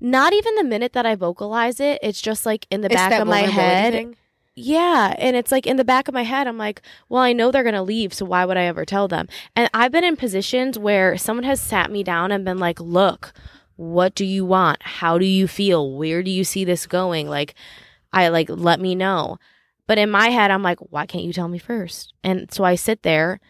not 0.00 0.32
even 0.32 0.54
the 0.56 0.64
minute 0.64 0.92
that 0.94 1.06
I 1.06 1.14
vocalize 1.14 1.78
it, 1.80 1.98
it's 2.02 2.20
just 2.20 2.44
like 2.44 2.66
in 2.70 2.80
the 2.80 2.86
it's 2.86 2.94
back 2.94 3.20
of 3.20 3.28
my 3.28 3.42
head. 3.42 3.92
thing? 3.92 4.16
Yeah. 4.58 5.14
And 5.18 5.36
it's 5.36 5.52
like 5.52 5.66
in 5.66 5.76
the 5.76 5.84
back 5.84 6.08
of 6.08 6.14
my 6.14 6.22
head, 6.24 6.46
I'm 6.46 6.56
like, 6.56 6.80
well, 7.10 7.22
I 7.22 7.34
know 7.34 7.50
they're 7.50 7.62
going 7.62 7.74
to 7.74 7.82
leave. 7.82 8.14
So 8.14 8.24
why 8.24 8.46
would 8.46 8.56
I 8.56 8.64
ever 8.64 8.86
tell 8.86 9.06
them? 9.06 9.28
And 9.54 9.68
I've 9.74 9.92
been 9.92 10.02
in 10.02 10.16
positions 10.16 10.78
where 10.78 11.18
someone 11.18 11.44
has 11.44 11.60
sat 11.60 11.90
me 11.90 12.02
down 12.02 12.32
and 12.32 12.44
been 12.44 12.58
like, 12.58 12.80
look, 12.80 13.34
what 13.76 14.14
do 14.14 14.24
you 14.24 14.46
want? 14.46 14.82
How 14.82 15.18
do 15.18 15.26
you 15.26 15.46
feel? 15.46 15.92
Where 15.92 16.22
do 16.22 16.30
you 16.30 16.42
see 16.42 16.64
this 16.64 16.86
going? 16.86 17.28
Like, 17.28 17.54
I 18.14 18.28
like, 18.28 18.48
let 18.48 18.80
me 18.80 18.94
know. 18.94 19.38
But 19.86 19.98
in 19.98 20.10
my 20.10 20.28
head, 20.30 20.50
I'm 20.50 20.62
like, 20.62 20.78
why 20.80 21.04
can't 21.04 21.24
you 21.24 21.34
tell 21.34 21.48
me 21.48 21.58
first? 21.58 22.14
And 22.24 22.50
so 22.50 22.64
I 22.64 22.76
sit 22.76 23.02
there 23.02 23.40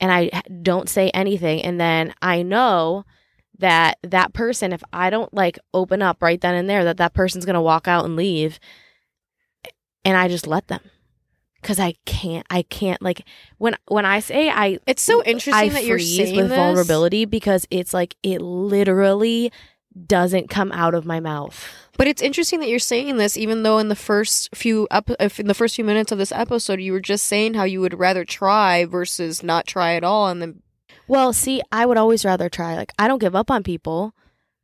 and 0.00 0.10
I 0.12 0.42
don't 0.62 0.88
say 0.88 1.10
anything 1.10 1.62
and 1.62 1.80
then 1.80 2.14
I 2.20 2.42
know 2.42 3.04
that 3.58 3.98
that 4.02 4.32
person 4.32 4.72
if 4.72 4.82
I 4.92 5.10
don't 5.10 5.34
like 5.34 5.58
open 5.74 6.00
up 6.00 6.22
right 6.22 6.40
then 6.40 6.54
and 6.54 6.70
there 6.70 6.84
that 6.84 6.98
that 6.98 7.14
person's 7.14 7.44
going 7.44 7.54
to 7.54 7.60
walk 7.60 7.88
out 7.88 8.04
and 8.04 8.14
leave 8.14 8.60
and 10.08 10.16
I 10.16 10.28
just 10.28 10.46
let 10.46 10.68
them 10.68 10.80
cuz 11.62 11.78
I 11.78 11.94
can't 12.06 12.46
I 12.50 12.62
can't 12.62 13.02
like 13.02 13.20
when 13.58 13.74
when 13.88 14.06
I 14.06 14.20
say 14.20 14.48
I 14.48 14.78
It's 14.86 15.02
so 15.02 15.22
interesting 15.24 15.54
I 15.54 15.68
that 15.74 15.84
you're 15.84 15.98
saying 15.98 16.36
with 16.36 16.48
this. 16.48 16.56
vulnerability 16.56 17.24
because 17.24 17.66
it's 17.70 17.92
like 17.92 18.14
it 18.22 18.40
literally 18.40 19.52
doesn't 20.06 20.48
come 20.48 20.70
out 20.72 20.94
of 20.94 21.04
my 21.04 21.18
mouth. 21.18 21.56
But 21.96 22.06
it's 22.06 22.22
interesting 22.22 22.60
that 22.60 22.68
you're 22.68 22.78
saying 22.78 23.16
this, 23.16 23.36
even 23.36 23.64
though 23.64 23.78
in 23.78 23.88
the 23.88 23.96
first 23.96 24.54
few 24.54 24.86
ep- 24.92 25.10
in 25.40 25.48
the 25.48 25.54
first 25.54 25.74
few 25.74 25.84
minutes 25.84 26.12
of 26.12 26.18
this 26.18 26.30
episode, 26.30 26.80
you 26.80 26.92
were 26.92 27.00
just 27.00 27.24
saying 27.24 27.54
how 27.54 27.64
you 27.64 27.80
would 27.80 27.98
rather 27.98 28.24
try 28.24 28.84
versus 28.84 29.42
not 29.42 29.66
try 29.66 29.94
at 29.94 30.04
all, 30.04 30.28
and 30.28 30.40
then 30.40 30.62
Well, 31.08 31.32
see, 31.32 31.60
I 31.72 31.86
would 31.86 31.96
always 31.96 32.24
rather 32.24 32.48
try. 32.48 32.76
Like 32.76 32.92
I 33.00 33.08
don't 33.08 33.18
give 33.18 33.34
up 33.34 33.50
on 33.50 33.64
people. 33.64 34.14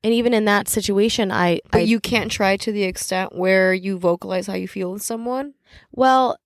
And 0.04 0.12
even 0.12 0.32
in 0.34 0.44
that 0.44 0.68
situation, 0.68 1.32
I 1.32 1.60
but 1.72 1.78
I 1.78 1.84
you 1.84 1.98
can't 1.98 2.30
try 2.30 2.56
to 2.58 2.70
the 2.70 2.84
extent 2.84 3.34
where 3.34 3.72
you 3.74 3.98
vocalize 3.98 4.46
how 4.46 4.54
you 4.54 4.68
feel 4.68 4.92
with 4.92 5.02
someone. 5.02 5.54
Well, 5.92 6.36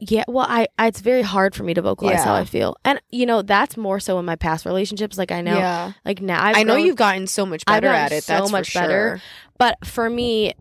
yeah, 0.00 0.24
well, 0.26 0.46
I, 0.48 0.68
I 0.78 0.86
it's 0.86 1.00
very 1.00 1.22
hard 1.22 1.54
for 1.54 1.64
me 1.64 1.74
to 1.74 1.82
vocalize 1.82 2.24
how 2.24 2.34
I 2.34 2.44
feel, 2.44 2.76
and 2.84 3.00
you 3.10 3.26
know 3.26 3.42
that's 3.42 3.76
more 3.76 4.00
so 4.00 4.18
in 4.18 4.24
my 4.24 4.36
past 4.36 4.64
relationships. 4.64 5.18
Like 5.18 5.30
I 5.30 5.40
know, 5.42 5.58
Yeah, 5.58 5.92
like 6.04 6.22
now 6.22 6.42
I've 6.42 6.56
i 6.56 6.62
know 6.62 6.74
grown- 6.74 6.86
you've 6.86 6.96
gotten 6.96 7.26
so 7.26 7.44
much 7.44 7.64
better 7.66 7.88
at 7.88 8.10
it. 8.12 8.24
so 8.24 8.32
That's 8.34 8.50
much 8.52 8.72
for 8.72 8.78
better. 8.80 9.08
sure. 9.18 9.22
but 9.58 9.86
for 9.86 10.08
me, 10.08 10.54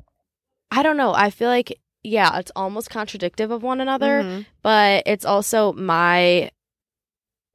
I 0.70 0.84
don't 0.84 0.98
know. 0.98 1.14
I 1.14 1.30
feel 1.30 1.50
like 1.50 1.80
yeah, 2.04 2.38
it's 2.40 2.52
almost 2.56 2.90
contradictive 2.90 3.52
of 3.52 3.64
one 3.64 3.80
another, 3.80 4.24
Mhm. 4.24 4.46
but 4.64 5.04
it's 5.06 5.24
also 5.26 5.72
my 5.74 6.52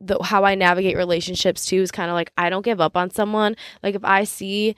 the 0.05 0.23
how 0.23 0.45
I 0.45 0.55
navigate 0.55 0.97
relationships 0.97 1.65
too 1.65 1.81
is 1.81 1.91
kind 1.91 2.11
of 2.11 2.15
like 2.15 2.33
I 2.37 2.51
don't 2.51 2.65
give 2.65 2.81
up 2.81 2.97
on 2.97 3.11
someone. 3.11 3.57
Like 3.83 3.95
if 3.95 4.05
I 4.05 4.25
see 4.25 4.75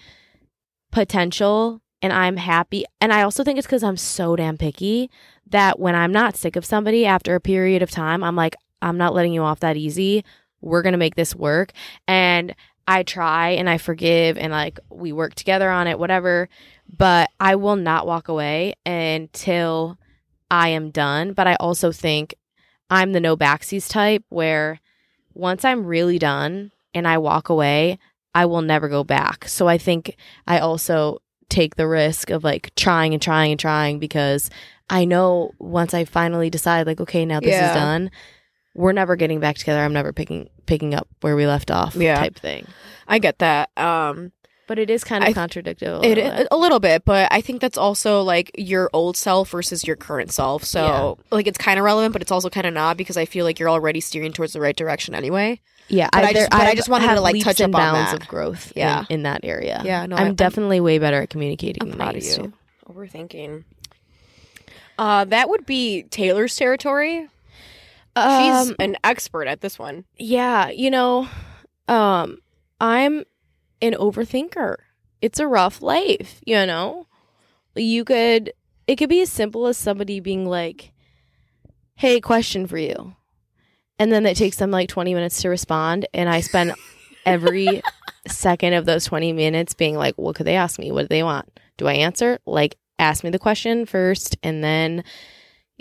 potential 0.93 1.81
and 2.03 2.13
I'm 2.13 2.37
happy, 2.37 2.85
and 3.01 3.13
I 3.13 3.23
also 3.23 3.43
think 3.43 3.59
it's 3.59 3.67
because 3.67 3.83
I'm 3.83 3.97
so 3.97 4.37
damn 4.37 4.59
picky 4.59 5.11
that 5.49 5.81
when 5.81 5.95
I'm 5.95 6.13
not 6.13 6.37
sick 6.37 6.57
of 6.57 6.65
somebody 6.65 7.07
after 7.07 7.35
a 7.35 7.41
period 7.41 7.83
of 7.83 7.91
time, 7.91 8.23
I'm 8.23 8.37
like 8.37 8.55
I'm 8.83 8.99
not 8.99 9.15
letting 9.15 9.33
you 9.33 9.43
off 9.43 9.61
that 9.61 9.77
easy. 9.77 10.25
We're 10.61 10.83
gonna 10.83 10.99
make 10.99 11.15
this 11.15 11.35
work, 11.35 11.73
and 12.07 12.55
I 12.87 13.03
try 13.03 13.51
and 13.51 13.69
I 13.69 13.79
forgive 13.79 14.37
and 14.37 14.53
like 14.53 14.79
we 14.91 15.13
work 15.13 15.35
together 15.35 15.71
on 15.71 15.87
it, 15.87 15.99
whatever. 15.99 16.49
But 16.95 17.31
I 17.41 17.57
will 17.57 17.77
not 17.77 18.07
walk 18.07 18.29
away 18.29 18.75
until 18.85 19.99
I 20.51 20.69
am 20.69 20.91
done. 20.91 21.33
But 21.33 21.47
I 21.47 21.55
also 21.57 21.93
think 21.93 22.35
I'm 22.91 23.13
the 23.13 23.21
no 23.21 23.37
backsies 23.37 23.89
type 23.89 24.25
where 24.29 24.81
once 25.35 25.64
I'm 25.64 25.85
really 25.85 26.18
done 26.18 26.73
and 26.94 27.07
I 27.07 27.18
walk 27.18 27.49
away, 27.49 27.99
I 28.35 28.47
will 28.47 28.62
never 28.62 28.88
go 28.88 29.05
back. 29.05 29.49
So 29.49 29.68
I 29.68 29.79
think 29.79 30.16
I 30.47 30.59
also 30.59 31.18
take 31.49 31.77
the 31.77 31.87
risk 31.87 32.31
of 32.31 32.42
like 32.42 32.75
trying 32.75 33.12
and 33.12 33.23
trying 33.23 33.51
and 33.53 33.61
trying 33.61 33.99
because 33.99 34.51
I 34.90 35.05
know 35.05 35.53
once 35.59 35.94
I 35.94 36.05
finally 36.05 36.51
decide 36.51 36.87
like 36.87 37.01
okay, 37.01 37.25
now 37.25 37.40
this 37.40 37.51
Yeah. 37.51 37.68
is 37.68 37.75
done, 37.75 38.11
we're 38.75 38.92
never 38.92 39.14
getting 39.16 39.40
back 39.40 39.57
together. 39.57 39.81
I'm 39.81 39.92
never 39.92 40.12
picking 40.12 40.49
picking 40.66 40.94
up 40.94 41.07
where 41.20 41.37
we 41.37 41.47
left 41.47 41.70
off 41.70 41.94
Yeah. 41.94 42.16
type 42.18 42.37
thing. 42.38 42.66
I 43.07 43.18
get 43.18 43.38
that. 43.38 43.70
Um, 43.77 44.33
But 44.66 44.79
it 44.79 44.88
is 44.88 45.05
kind 45.05 45.22
of 45.22 45.29
I- 45.31 45.33
contradictory. 45.35 45.90
It 46.09 46.18
i- 46.18 46.46
a 46.50 46.57
little 46.57 46.81
bit, 46.81 47.05
but 47.05 47.29
I 47.31 47.40
think 47.42 47.61
that's 47.61 47.77
also 47.77 48.22
like 48.22 48.50
your 48.57 48.88
old 48.94 49.16
self 49.16 49.50
versus 49.50 49.87
your 49.87 49.96
current 49.96 50.33
self. 50.33 50.64
So 50.64 51.18
like 51.31 51.46
it's 51.46 51.59
kind 51.59 51.79
of 51.79 51.85
relevant, 51.85 52.12
but 52.14 52.22
it's 52.22 52.33
also 52.33 52.48
kind 52.48 52.66
of 52.66 52.72
not 52.72 52.96
because 52.96 53.16
I 53.18 53.27
feel 53.27 53.44
like 53.44 53.59
you're 53.59 53.68
already 53.68 54.00
steering 54.00 54.33
towards 54.33 54.53
the 54.55 54.61
right 54.61 54.74
direction 54.77 55.14
anyway. 55.14 55.61
Yeah, 55.88 56.09
But 56.12 56.24
I 56.24 56.33
just- 56.33 56.50
but 56.50 56.61
I 56.62 56.74
just 56.74 56.88
wanted 56.88 57.09
to, 57.14 57.20
like, 57.20 57.38
touch 57.44 57.61
and 57.61 57.74
up 57.74 57.79
on 57.79 57.92
bounds 57.94 58.12
that. 58.12 58.22
of 58.22 58.27
growth. 58.29 58.72
Yeah. 58.74 59.00
in, 59.11 59.16
in 59.16 59.22
that 59.24 59.40
area. 59.44 59.83
Yeah, 59.85 60.07
no, 60.07 60.16
I'm 60.16 60.22
I- 60.22 60.24
I'm- 60.29 60.35
definitely 60.35 60.81
way 60.81 60.96
better 60.98 61.20
at 61.20 61.29
communicating. 61.29 61.83
I'm 61.83 61.90
than 61.90 61.98
proud 61.98 62.14
I 62.14 62.18
of 62.18 62.24
used 62.24 62.38
you. 62.38 62.44
to. 62.87 62.90
Overthinking. 62.92 63.64
Uh, 64.98 65.24
that 65.27 65.48
would 65.50 65.66
be 65.66 66.05
Taylor's 66.05 66.57
territory. 66.57 67.29
Um, 68.16 68.66
She's 68.68 68.77
an 68.79 68.96
expert 69.05 69.46
at 69.46 69.61
this 69.61 69.79
one. 69.79 70.05
yeah, 70.16 70.70
you 70.70 70.90
know, 70.90 71.29
um, 71.88 72.38
I'm 72.81 73.24
an 73.85 73.94
overthinker. 73.94 74.77
It's 75.20 75.38
a 75.38 75.47
rough 75.47 75.83
life, 75.83 76.40
you 76.44 76.66
know. 76.66 77.07
You 77.75 78.05
could, 78.05 78.53
it 78.87 78.97
could 78.97 79.09
be 79.09 79.20
as 79.23 79.31
simple 79.31 79.66
as 79.66 79.77
somebody 79.77 80.20
being 80.20 80.47
like, 80.47 80.92
"Hey, 81.97 82.20
question 82.20 82.66
for 82.66 82.79
you," 82.79 83.16
and 83.99 84.12
then 84.12 84.27
it 84.27 84.37
takes 84.37 84.57
them 84.57 84.70
like 84.70 84.88
20 84.88 85.14
minutes 85.14 85.42
to 85.42 85.49
respond, 85.49 86.07
and 86.14 86.29
I 86.29 86.40
spend 86.40 86.75
every 87.27 87.83
second 88.29 88.75
of 88.75 88.87
those 88.87 89.05
20 89.07 89.33
minutes 89.33 89.75
being 89.75 89.97
like, 89.97 90.16
"What 90.16 90.37
could 90.37 90.47
they 90.47 90.57
ask 90.57 90.79
me? 90.79 90.92
What 90.92 91.03
do 91.03 91.09
they 91.09 91.23
want? 91.23 91.59
Do 91.77 91.87
I 91.88 91.94
answer? 91.94 92.38
Like, 92.47 92.77
ask 92.99 93.25
me 93.25 93.31
the 93.31 93.38
question 93.38 93.87
first, 93.87 94.37
and 94.42 94.62
then." 94.62 95.05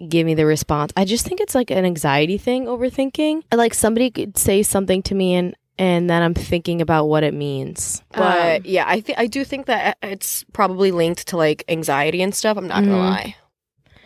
give 0.10 0.26
me 0.26 0.34
the 0.34 0.46
response. 0.46 0.92
I 0.98 1.06
just 1.06 1.26
think 1.26 1.40
it's 1.40 1.56
like 1.56 1.70
an 1.70 1.86
anxiety 1.86 2.38
thing, 2.38 2.66
overthinking. 2.66 3.44
Like 3.54 3.74
somebody 3.74 4.10
could 4.10 4.38
say 4.38 4.64
something 4.64 5.04
to 5.04 5.16
me 5.16 5.36
and 5.36 5.56
and 5.78 6.10
then 6.10 6.22
I'm 6.22 6.34
thinking 6.34 6.82
about 6.82 7.06
what 7.06 7.24
it 7.24 7.34
means. 7.34 8.02
But 8.12 8.58
Um, 8.58 8.62
yeah, 8.66 8.86
I 8.88 9.02
think 9.02 9.18
I 9.20 9.28
do 9.28 9.44
think 9.44 9.66
that 9.68 9.98
it's 10.04 10.44
probably 10.54 10.92
linked 10.92 11.28
to 11.30 11.38
like 11.38 11.64
anxiety 11.68 12.22
and 12.22 12.34
stuff. 12.34 12.58
I'm 12.58 12.68
not 12.68 12.84
gonna 12.84 12.96
Mhm. 12.98 13.10
lie, 13.10 13.36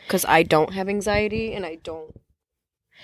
because 0.05 0.25
I 0.25 0.43
don't 0.43 0.73
have 0.73 0.87
anxiety 0.89 1.53
and 1.53 1.65
I 1.65 1.75
don't 1.83 2.15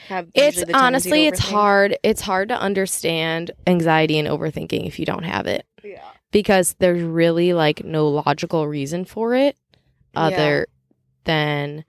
have. 0.08 0.28
it's 0.34 0.64
the 0.64 0.76
honestly 0.78 1.28
it's 1.28 1.40
hard. 1.40 1.98
It's 2.04 2.22
hard 2.22 2.50
to 2.50 2.60
understand 2.60 3.52
anxiety 3.68 4.18
and 4.18 4.28
overthinking 4.28 4.86
if 4.88 5.00
you 5.00 5.06
don't 5.06 5.24
have 5.24 5.46
it 5.48 5.66
Yeah. 5.84 6.02
because 6.32 6.76
there's 6.80 7.02
really 7.04 7.54
like 7.54 7.84
no 7.84 8.08
logical 8.08 8.68
reason 8.68 9.06
for 9.06 9.34
it 9.34 9.56
other 10.16 10.68
than 11.26 11.86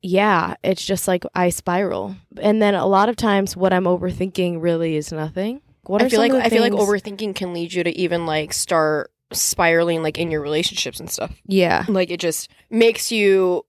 yeah, 0.00 0.54
it's 0.62 0.84
just 0.86 1.08
like 1.08 1.24
I 1.34 1.50
spiral. 1.50 2.14
And 2.40 2.62
then 2.62 2.74
a 2.76 2.86
lot 2.86 3.08
of 3.08 3.16
times 3.16 3.56
what 3.56 3.72
I'm 3.72 3.84
overthinking 3.84 4.62
really 4.62 4.94
is 4.96 5.10
nothing. 5.12 5.60
What 5.88 6.02
I 6.02 6.08
feel 6.08 6.20
like 6.20 6.32
I 6.32 6.48
feel 6.48 6.62
like 6.62 6.72
overthinking 6.72 7.34
can 7.34 7.52
lead 7.52 7.72
you 7.72 7.82
to 7.82 7.90
even 7.98 8.24
like 8.26 8.52
start 8.52 9.10
spiraling 9.32 10.02
like 10.02 10.16
in 10.18 10.30
your 10.30 10.40
relationships 10.40 11.00
and 11.00 11.10
stuff. 11.10 11.34
Yeah. 11.46 11.84
Like 11.88 12.10
it 12.10 12.20
just 12.20 12.48
makes 12.70 13.10
you 13.10 13.64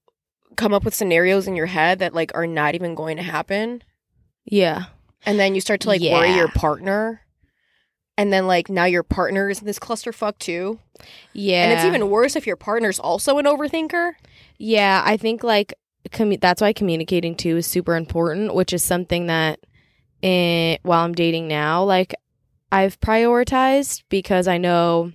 come 0.55 0.73
up 0.73 0.83
with 0.85 0.93
scenarios 0.93 1.47
in 1.47 1.55
your 1.55 1.65
head 1.65 1.99
that 1.99 2.13
like 2.13 2.31
are 2.35 2.47
not 2.47 2.75
even 2.75 2.93
going 2.95 3.17
to 3.17 3.23
happen, 3.23 3.81
Yeah. 4.45 4.85
and 5.25 5.39
then 5.39 5.55
you 5.55 5.61
start 5.61 5.79
to 5.81 5.87
like 5.87 6.01
worry 6.01 6.35
your 6.35 6.49
partner. 6.49 7.21
And 8.17 8.33
then, 8.33 8.47
like 8.47 8.69
now, 8.69 8.83
your 8.83 9.03
partner 9.03 9.49
is 9.49 9.59
in 9.61 9.65
this 9.65 9.79
clusterfuck 9.79 10.39
too, 10.39 10.77
Yeah. 11.31 11.63
and 11.63 11.71
it's 11.73 11.85
even 11.85 12.09
worse 12.09 12.35
if 12.35 12.45
your 12.45 12.57
partner's 12.57 12.99
also 12.99 13.37
an 13.37 13.45
overthinker. 13.45 14.11
Yeah, 14.57 15.01
I 15.05 15.15
think 15.15 15.41
like 15.41 15.73
commu- 16.09 16.41
that's 16.41 16.61
why 16.61 16.73
communicating 16.73 17.33
too 17.35 17.55
is 17.55 17.65
super 17.65 17.95
important, 17.95 18.53
which 18.53 18.73
is 18.73 18.83
something 18.83 19.27
that 19.27 19.61
eh, 20.23 20.77
while 20.83 21.03
I'm 21.05 21.13
dating 21.13 21.47
now, 21.47 21.83
like 21.83 22.13
I've 22.71 22.99
prioritized 22.99 24.03
because 24.09 24.47
I 24.47 24.57
know 24.57 25.11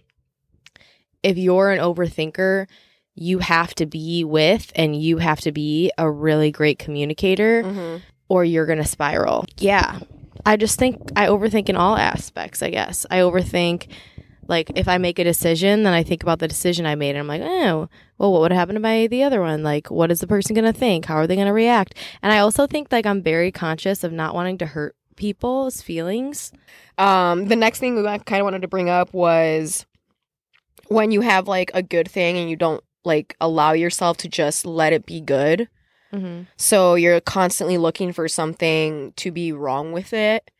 if 1.22 1.36
you're 1.38 1.70
an 1.70 1.78
overthinker, 1.80 2.66
you 3.14 3.38
have 3.38 3.74
to 3.76 3.86
be 3.86 4.24
with 4.24 4.72
and 4.74 5.00
you 5.00 5.18
have 5.18 5.40
to 5.42 5.52
be 5.52 5.90
a 5.96 6.10
really 6.10 6.50
great 6.50 6.78
communicator 6.78 7.62
Mm-hmm. 7.62 7.96
or 8.28 8.44
you're 8.44 8.66
going 8.66 8.78
to 8.82 8.84
spiral. 8.84 9.44
Yeah. 9.58 10.00
I 10.44 10.56
just 10.56 10.78
think 10.78 11.00
I 11.16 11.28
overthink 11.28 11.68
in 11.68 11.76
all 11.76 11.96
aspects, 11.96 12.62
I 12.62 12.70
guess. 12.70 13.06
I 13.10 13.18
overthink 13.18 13.86
like 14.48 14.70
if 14.74 14.88
I 14.88 14.98
make 14.98 15.18
a 15.18 15.24
decision, 15.24 15.82
then 15.82 15.92
I 15.92 16.02
think 16.02 16.22
about 16.22 16.38
the 16.38 16.48
decision 16.48 16.86
I 16.86 16.94
made 16.94 17.10
and 17.10 17.18
I'm 17.18 17.26
like, 17.26 17.42
"Oh, 17.42 17.88
well 18.18 18.32
what 18.32 18.40
would 18.42 18.52
happen 18.52 18.74
to 18.74 18.80
my 18.80 19.06
the 19.06 19.22
other 19.22 19.40
one? 19.40 19.62
Like 19.62 19.90
what 19.90 20.10
is 20.10 20.20
the 20.20 20.26
person 20.26 20.54
going 20.54 20.72
to 20.72 20.78
think? 20.78 21.06
How 21.06 21.16
are 21.16 21.26
they 21.26 21.36
going 21.36 21.46
to 21.46 21.52
react?" 21.52 21.94
And 22.22 22.32
I 22.32 22.38
also 22.38 22.66
think 22.66 22.90
like 22.90 23.06
I'm 23.06 23.22
very 23.22 23.52
conscious 23.52 24.04
of 24.04 24.12
not 24.12 24.34
wanting 24.34 24.58
to 24.58 24.66
hurt 24.66 24.96
people's 25.16 25.80
feelings. 25.80 26.52
Um, 26.98 27.46
the 27.46 27.56
next 27.56 27.78
thing 27.78 27.96
we 27.96 28.02
kind 28.02 28.40
of 28.40 28.44
wanted 28.44 28.62
to 28.62 28.68
bring 28.68 28.88
up 28.88 29.12
was 29.14 29.86
when 30.88 31.10
you 31.10 31.20
have 31.20 31.48
like 31.48 31.70
a 31.74 31.82
good 31.82 32.10
thing 32.10 32.36
and 32.36 32.50
you 32.50 32.56
don't 32.56 32.82
like 33.04 33.36
allow 33.40 33.72
yourself 33.72 34.16
to 34.18 34.28
just 34.28 34.66
let 34.66 34.92
it 34.92 35.06
be 35.06 35.20
good. 35.20 35.68
Mm-hmm. 36.12 36.42
So 36.56 36.94
you're 36.94 37.20
constantly 37.20 37.78
looking 37.78 38.12
for 38.12 38.28
something 38.28 39.12
to 39.16 39.30
be 39.30 39.52
wrong 39.52 39.92
with 39.92 40.12
it. 40.12 40.50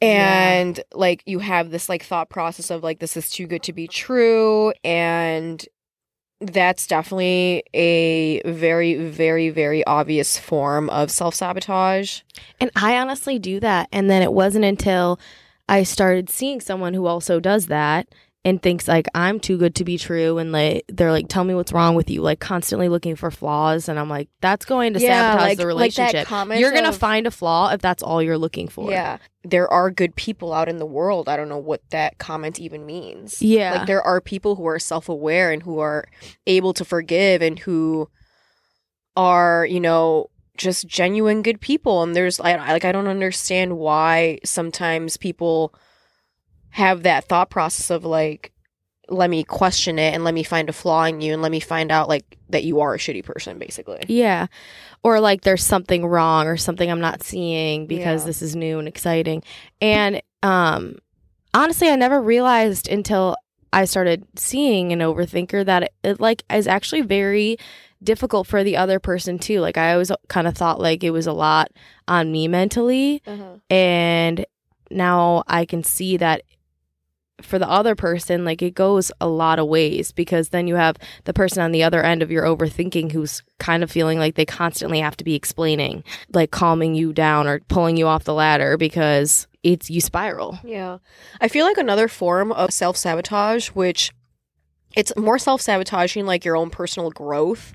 Yeah. 0.00 0.08
And 0.08 0.80
like 0.92 1.22
you 1.26 1.38
have 1.38 1.70
this 1.70 1.88
like 1.88 2.02
thought 2.02 2.28
process 2.28 2.70
of 2.70 2.82
like 2.82 2.98
this 2.98 3.16
is 3.16 3.30
too 3.30 3.46
good 3.46 3.62
to 3.64 3.72
be 3.72 3.88
true 3.88 4.72
and 4.84 5.64
that's 6.40 6.86
definitely 6.86 7.62
a 7.72 8.42
very 8.42 8.94
very 9.08 9.48
very 9.48 9.86
obvious 9.86 10.36
form 10.38 10.90
of 10.90 11.10
self-sabotage. 11.10 12.20
And 12.60 12.70
I 12.76 12.98
honestly 12.98 13.38
do 13.38 13.58
that. 13.60 13.88
And 13.90 14.10
then 14.10 14.20
it 14.22 14.34
wasn't 14.34 14.66
until 14.66 15.18
I 15.68 15.82
started 15.82 16.28
seeing 16.28 16.60
someone 16.60 16.92
who 16.94 17.06
also 17.06 17.40
does 17.40 17.66
that 17.66 18.06
and 18.46 18.62
thinks 18.62 18.86
like 18.86 19.08
I'm 19.14 19.40
too 19.40 19.58
good 19.58 19.74
to 19.74 19.84
be 19.84 19.98
true 19.98 20.38
and 20.38 20.52
like 20.52 20.84
they're 20.88 21.10
like 21.10 21.26
tell 21.28 21.42
me 21.42 21.52
what's 21.54 21.72
wrong 21.72 21.96
with 21.96 22.08
you 22.08 22.22
like 22.22 22.38
constantly 22.38 22.88
looking 22.88 23.16
for 23.16 23.30
flaws 23.30 23.88
and 23.88 23.98
I'm 23.98 24.08
like 24.08 24.28
that's 24.40 24.64
going 24.64 24.94
to 24.94 25.00
Yeah, 25.00 25.32
sabotage 25.32 25.48
like- 25.48 25.58
the 25.58 25.66
relationship. 25.66 26.26
comment 26.28 26.60
you're 26.60 26.70
going 26.70 26.84
to 26.84 26.90
of- 26.90 26.96
find 26.96 27.26
a 27.26 27.30
flaw 27.32 27.72
if 27.72 27.80
that's 27.82 28.02
all 28.04 28.22
you're 28.22 28.38
looking 28.38 28.68
for. 28.68 28.90
Yeah. 28.90 29.18
There 29.42 29.68
are 29.72 29.90
good 29.90 30.14
people 30.16 30.52
out 30.52 30.68
in 30.68 30.78
the 30.78 30.86
world. 30.86 31.28
I 31.28 31.36
don't 31.36 31.48
know 31.48 31.58
what 31.58 31.80
that 31.90 32.18
comment 32.18 32.58
even 32.60 32.86
means. 32.86 33.42
Yeah. 33.42 33.78
Like 33.78 33.86
there 33.88 34.02
are 34.02 34.20
people 34.20 34.54
who 34.56 34.66
are 34.66 34.78
self-aware 34.78 35.50
and 35.52 35.62
who 35.64 35.80
are 35.80 36.06
able 36.46 36.72
to 36.74 36.84
forgive 36.84 37.42
and 37.42 37.58
who 37.58 38.08
are, 39.16 39.66
you 39.66 39.80
know, 39.80 40.30
just 40.56 40.86
genuine 40.86 41.42
good 41.42 41.60
people 41.60 42.02
and 42.02 42.16
there's 42.16 42.40
I- 42.40 42.56
like 42.72 42.84
I 42.84 42.92
don't 42.92 43.08
understand 43.08 43.76
why 43.76 44.38
sometimes 44.44 45.16
people 45.16 45.74
have 46.76 47.04
that 47.04 47.24
thought 47.26 47.48
process 47.48 47.88
of 47.88 48.04
like 48.04 48.52
let 49.08 49.30
me 49.30 49.42
question 49.44 49.98
it 49.98 50.12
and 50.12 50.24
let 50.24 50.34
me 50.34 50.42
find 50.42 50.68
a 50.68 50.72
flaw 50.74 51.04
in 51.04 51.22
you 51.22 51.32
and 51.32 51.40
let 51.40 51.50
me 51.50 51.58
find 51.60 51.90
out 51.90 52.06
like 52.06 52.36
that 52.50 52.64
you 52.64 52.80
are 52.80 52.92
a 52.92 52.98
shitty 52.98 53.24
person 53.24 53.58
basically. 53.58 54.00
Yeah. 54.08 54.48
Or 55.02 55.18
like 55.20 55.40
there's 55.40 55.64
something 55.64 56.04
wrong 56.04 56.46
or 56.48 56.58
something 56.58 56.90
I'm 56.90 57.00
not 57.00 57.22
seeing 57.22 57.86
because 57.86 58.22
Yeah. 58.22 58.26
this 58.26 58.42
is 58.42 58.54
new 58.54 58.78
and 58.78 58.86
exciting. 58.88 59.42
And 59.80 60.20
um 60.42 60.98
honestly 61.54 61.88
I 61.88 61.96
never 61.96 62.20
realized 62.20 62.88
until 62.88 63.36
I 63.72 63.86
started 63.86 64.26
seeing 64.36 64.92
an 64.92 64.98
overthinker 64.98 65.64
that 65.64 65.84
it, 65.84 65.94
it 66.04 66.20
like 66.20 66.42
is 66.52 66.66
actually 66.66 67.00
very 67.02 67.56
difficult 68.02 68.46
for 68.46 68.62
the 68.64 68.76
other 68.76 68.98
person 69.00 69.38
too. 69.38 69.60
Like 69.60 69.78
I 69.78 69.92
always 69.94 70.12
kind 70.28 70.46
of 70.46 70.54
thought 70.54 70.78
like 70.80 71.02
it 71.04 71.10
was 71.10 71.26
a 71.26 71.32
lot 71.32 71.70
on 72.06 72.30
me 72.32 72.48
mentally 72.48 73.22
and 73.70 74.44
now 74.90 75.42
I 75.46 75.64
can 75.64 75.82
see 75.82 76.16
that 76.18 76.42
for 77.42 77.58
the 77.58 77.68
other 77.68 77.94
person 77.94 78.44
like 78.44 78.62
it 78.62 78.74
goes 78.74 79.12
a 79.20 79.28
lot 79.28 79.58
of 79.58 79.66
ways 79.66 80.10
because 80.10 80.48
then 80.48 80.66
you 80.66 80.74
have 80.76 80.96
the 81.24 81.34
person 81.34 81.62
on 81.62 81.70
the 81.70 81.82
other 81.82 82.02
end 82.02 82.22
of 82.22 82.30
your 82.30 82.44
overthinking 82.44 83.12
who's 83.12 83.42
kind 83.58 83.82
of 83.82 83.90
feeling 83.90 84.18
like 84.18 84.36
they 84.36 84.46
constantly 84.46 85.00
have 85.00 85.16
to 85.16 85.24
be 85.24 85.34
explaining 85.34 86.02
like 86.32 86.50
calming 86.50 86.94
you 86.94 87.12
down 87.12 87.46
or 87.46 87.60
pulling 87.68 87.96
you 87.96 88.06
off 88.06 88.24
the 88.24 88.32
ladder 88.32 88.78
because 88.78 89.46
it's 89.62 89.90
you 89.90 90.00
spiral 90.00 90.60
Yeah. 90.64 90.98
I 91.40 91.48
feel 91.48 91.66
like 91.66 91.76
another 91.76 92.08
form 92.08 92.52
of 92.52 92.72
self 92.72 92.96
sabotage, 92.96 93.68
which 93.68 94.12
it's 94.94 95.12
more 95.16 95.38
self 95.38 95.60
sabotaging 95.60 96.24
like 96.24 96.44
your 96.44 96.56
own 96.56 96.70
personal 96.70 97.10
growth, 97.10 97.74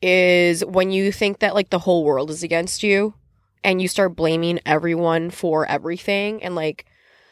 is 0.00 0.64
when 0.64 0.90
you 0.90 1.12
think 1.12 1.40
that 1.40 1.54
like 1.54 1.70
the 1.70 1.80
whole 1.80 2.04
world 2.04 2.30
is 2.30 2.42
against 2.42 2.82
you 2.82 3.14
and 3.62 3.82
you 3.82 3.88
start 3.88 4.16
blaming 4.16 4.60
everyone 4.64 5.30
for 5.30 5.66
everything. 5.66 6.42
And 6.42 6.54
like, 6.54 6.86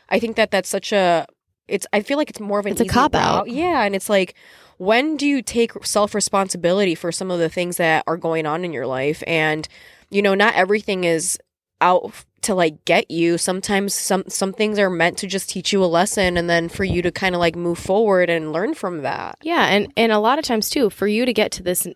I 0.09 0.19
think 0.19 0.37
that 0.37 0.51
that's 0.51 0.69
such 0.69 0.93
a, 0.93 1.27
it's, 1.69 1.87
I 1.93 2.01
feel 2.01 2.17
like 2.17 2.31
it's 2.31 2.41
more 2.41 2.59
of 2.59 2.67
an 2.67 2.73
It's 2.73 2.81
a 2.81 2.85
easy 2.85 2.93
cop-out. 2.93 3.49
Yeah. 3.49 3.83
And 3.83 3.95
it's 3.95 4.09
like, 4.09 4.35
when 4.79 5.17
do 5.17 5.27
you 5.27 5.43
take 5.43 5.73
self 5.85 6.15
responsibility 6.15 6.95
for 6.95 7.11
some 7.11 7.31
of 7.31 7.39
the 7.39 7.49
things 7.49 7.79
that 7.79 8.05
are 8.07 8.17
going 8.17 8.47
on 8.47 8.65
in 8.65 8.73
your 8.73 8.87
life? 8.87 9.23
And, 9.27 9.67
you 10.11 10.23
know, 10.23 10.35
not 10.35 10.55
everything 10.55 11.05
is 11.05 11.39
out 11.81 12.13
to 12.43 12.55
like 12.55 12.85
get 12.85 13.11
you 13.11 13.37
sometimes 13.37 13.93
some 13.93 14.25
some 14.29 14.53
things 14.53 14.79
are 14.79 14.89
meant 14.89 15.19
to 15.19 15.27
just 15.27 15.51
teach 15.51 15.73
you 15.73 15.83
a 15.83 15.87
lesson 15.87 16.37
and 16.37 16.49
then 16.49 16.69
for 16.69 16.85
you 16.85 17.03
to 17.03 17.11
kind 17.11 17.35
of 17.35 17.41
like 17.41 17.57
move 17.57 17.79
forward 17.79 18.31
and 18.31 18.53
learn 18.53 18.73
from 18.73 19.03
that 19.03 19.37
yeah 19.43 19.67
and 19.67 19.93
and 19.97 20.13
a 20.13 20.19
lot 20.19 20.39
of 20.39 20.45
times 20.45 20.71
too 20.71 20.89
for 20.89 21.07
you 21.07 21.27
to 21.27 21.33
get 21.33 21.51
to 21.51 21.63
this 21.63 21.87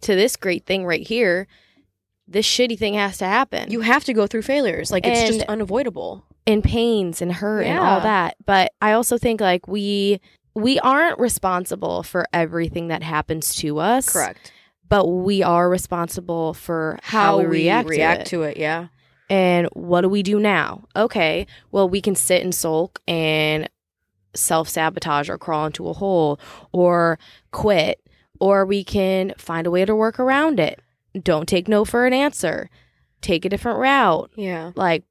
to 0.00 0.14
this 0.14 0.36
great 0.36 0.66
thing 0.66 0.84
right 0.84 1.06
here 1.06 1.46
this 2.26 2.46
shitty 2.46 2.78
thing 2.78 2.94
has 2.94 3.18
to 3.18 3.24
happen 3.24 3.70
you 3.70 3.80
have 3.80 4.04
to 4.04 4.12
go 4.12 4.26
through 4.26 4.42
failures 4.42 4.90
like 4.90 5.06
it's 5.06 5.34
just 5.34 5.46
unavoidable 5.48 6.24
and 6.46 6.62
pains 6.64 7.22
and 7.22 7.32
hurt 7.32 7.62
and 7.66 7.78
all 7.78 8.00
that. 8.00 8.36
But 8.44 8.72
I 8.80 8.92
also 8.92 9.18
think 9.18 9.40
like 9.40 9.68
we 9.68 10.20
we 10.54 10.78
aren't 10.80 11.18
responsible 11.18 12.02
for 12.02 12.26
everything 12.32 12.88
that 12.88 13.02
happens 13.02 13.54
to 13.56 13.78
us. 13.78 14.12
correct 14.12 14.52
But 14.88 15.06
we 15.06 15.42
are 15.42 15.70
responsible 15.70 16.52
for 16.52 16.98
how, 17.02 17.38
we 17.38 17.46
react, 17.46 17.88
react 17.88 18.26
to, 18.28 18.42
it. 18.42 18.54
to 18.54 18.58
it 18.58 18.60
yeah 18.60 18.88
And 19.30 19.68
what 19.72 20.02
do 20.02 20.08
we 20.08 20.22
do 20.22 20.38
now? 20.38 20.84
Okay, 20.94 21.46
well 21.70 21.88
we 21.88 22.00
can 22.00 22.14
sit 22.14 22.42
and 22.42 22.54
sulk 22.54 23.00
and 23.08 23.68
self 24.34 24.68
sabotage 24.68 25.28
or 25.30 25.38
crawl 25.38 25.66
into 25.66 25.88
a 25.88 25.92
hole 25.92 26.40
or 26.72 27.18
quit, 27.50 28.00
or 28.40 28.66
we 28.66 28.82
can 28.84 29.32
find 29.38 29.66
a 29.66 29.70
way 29.70 29.84
to 29.84 29.94
work 29.94 30.18
around 30.18 30.58
it. 30.58 30.80
Don't 31.22 31.48
take 31.48 31.68
no 31.68 31.84
for 31.84 32.04
an 32.06 32.12
answer. 32.12 32.68
Take 33.20 33.44
a 33.44 33.48
different 33.48 33.78
route 33.78 34.30
yeah 34.36 34.72
like 34.74 35.04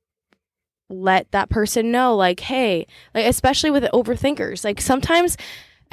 let 0.91 1.31
that 1.31 1.49
person 1.49 1.91
know 1.91 2.15
like 2.15 2.39
hey 2.41 2.85
like 3.15 3.25
especially 3.25 3.71
with 3.71 3.83
overthinkers. 3.93 4.63
Like 4.63 4.81
sometimes 4.81 5.37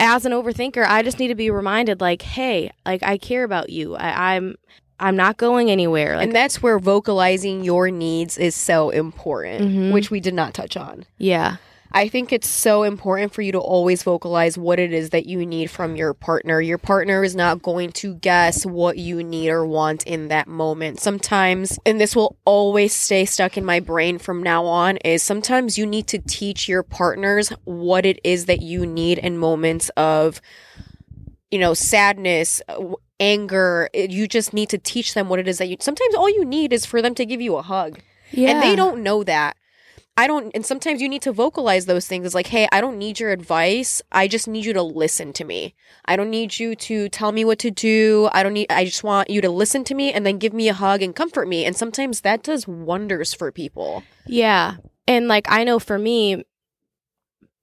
as 0.01 0.25
an 0.25 0.31
overthinker 0.31 0.87
i 0.87 1.03
just 1.03 1.19
need 1.19 1.27
to 1.27 1.35
be 1.35 1.51
reminded 1.51 2.01
like 2.01 2.23
hey 2.23 2.71
like 2.87 3.03
i 3.03 3.19
care 3.19 3.43
about 3.45 3.69
you. 3.71 3.97
I, 3.97 4.37
i'm 4.37 4.55
i'm 5.01 5.17
not 5.17 5.37
going 5.39 5.71
anywhere. 5.71 6.17
Like 6.17 6.27
and 6.29 6.35
that's 6.37 6.63
where 6.63 6.79
vocalizing 6.79 7.65
your 7.65 7.91
needs 7.91 8.39
is 8.39 8.55
so 8.55 8.91
important 8.91 9.65
Mhm. 9.71 9.93
which 9.93 10.11
we 10.11 10.21
did 10.21 10.35
not 10.35 10.55
touch 10.55 10.77
on. 10.77 11.05
Yeah 11.19 11.57
I 11.93 12.09
think 12.09 12.33
it's 12.33 12.49
so 12.49 12.83
important 12.83 13.33
for 13.33 13.43
you 13.43 13.53
to 13.53 13.59
always 13.59 14.03
vocalize 14.03 14.59
what 14.59 14.79
it 14.79 14.93
is 14.93 15.11
that 15.11 15.27
you 15.27 15.47
need 15.47 15.71
from 15.71 15.97
your 15.97 16.13
partner. 16.13 16.61
Your 16.61 16.79
partner 16.79 17.25
is 17.25 17.35
not 17.35 17.63
going 17.63 17.93
to 17.93 18.15
guess 18.15 18.67
what 18.67 18.99
you 18.99 19.23
need 19.23 19.49
or 19.49 19.67
want 19.67 20.07
in 20.07 20.29
that 20.29 20.49
moment. 20.49 21.01
Sometimes, 21.01 21.79
and 21.87 22.01
this 22.01 22.15
will 22.15 22.37
always 22.45 22.95
stay 22.95 23.25
stuck 23.25 23.57
in 23.57 23.65
my 23.65 23.81
brain 23.81 24.19
from 24.19 24.43
now 24.43 24.65
on, 24.67 24.99
is 24.99 25.23
sometimes 25.23 25.79
you 25.79 25.87
need 25.87 26.07
to 26.09 26.19
teach 26.19 26.69
your 26.69 26.83
partners 26.83 27.49
what 27.65 28.05
it 28.05 28.21
is 28.23 28.47
that 28.47 28.61
you 28.61 28.85
need 28.85 29.19
in 29.19 29.39
moments 29.39 29.89
of, 29.97 30.43
you 31.51 31.59
know, 31.59 31.73
sadness, 31.73 32.61
anger. 33.19 33.89
You 33.95 34.29
just 34.29 34.53
need 34.53 34.69
to 34.69 34.79
teach 34.79 35.15
them 35.15 35.29
what 35.29 35.39
it 35.39 35.49
is 35.49 35.59
that 35.59 35.69
you. 35.69 35.79
Sometimes 35.81 36.15
all 36.15 36.29
you 36.29 36.45
need 36.45 36.73
is 36.73 36.85
for 36.85 37.01
them 37.01 37.15
to 37.15 37.25
give 37.25 37.41
you 37.41 37.57
a 37.57 37.63
hug 37.63 38.01
yeah 38.31 38.51
and 38.51 38.63
they 38.63 38.77
don't 38.77 39.03
know 39.03 39.25
that 39.25 39.57
i 40.19 40.27
don't 40.27 40.51
and 40.55 40.67
sometimes 40.67 41.01
you 41.01 41.09
need 41.09 41.23
to 41.23 41.33
vocalize 41.33 41.87
those 41.87 42.07
things. 42.07 42.27
It's 42.27 42.35
like 42.35 42.49
hey 42.49 42.69
i 42.73 42.81
don't 42.83 42.99
need 42.99 43.19
your 43.21 43.31
advice. 43.31 44.03
I 44.13 44.29
just 44.29 44.47
need 44.49 44.65
you 44.65 44.75
to 44.75 44.83
listen 44.83 45.33
to 45.35 45.45
me. 45.45 45.75
I 46.05 46.17
don't 46.17 46.29
need 46.29 46.59
you 46.59 46.75
to 46.75 47.09
tell 47.09 47.33
me 47.33 47.45
what 47.45 47.61
to 47.61 47.71
do. 47.71 48.29
I 48.33 48.43
don't 48.43 48.53
need 48.53 48.67
i 48.71 48.85
just 48.85 49.05
want 49.05 49.31
you 49.31 49.41
to 49.41 49.49
listen 49.49 49.85
to 49.85 49.95
me 49.95 50.13
and 50.13 50.27
then 50.27 50.39
give 50.39 50.53
me 50.53 50.69
a 50.69 50.75
hug 50.75 51.01
and 51.03 51.15
comfort 51.15 51.49
me. 51.49 51.65
And 51.65 51.77
sometimes 51.77 52.21
that 52.21 52.43
does 52.43 52.69
wonders 52.69 53.33
for 53.33 53.51
people. 53.53 54.03
Yeah. 54.27 54.77
And 55.07 55.29
like 55.29 55.47
i 55.49 55.65
know 55.65 55.79
for 55.79 55.99
me 55.99 56.45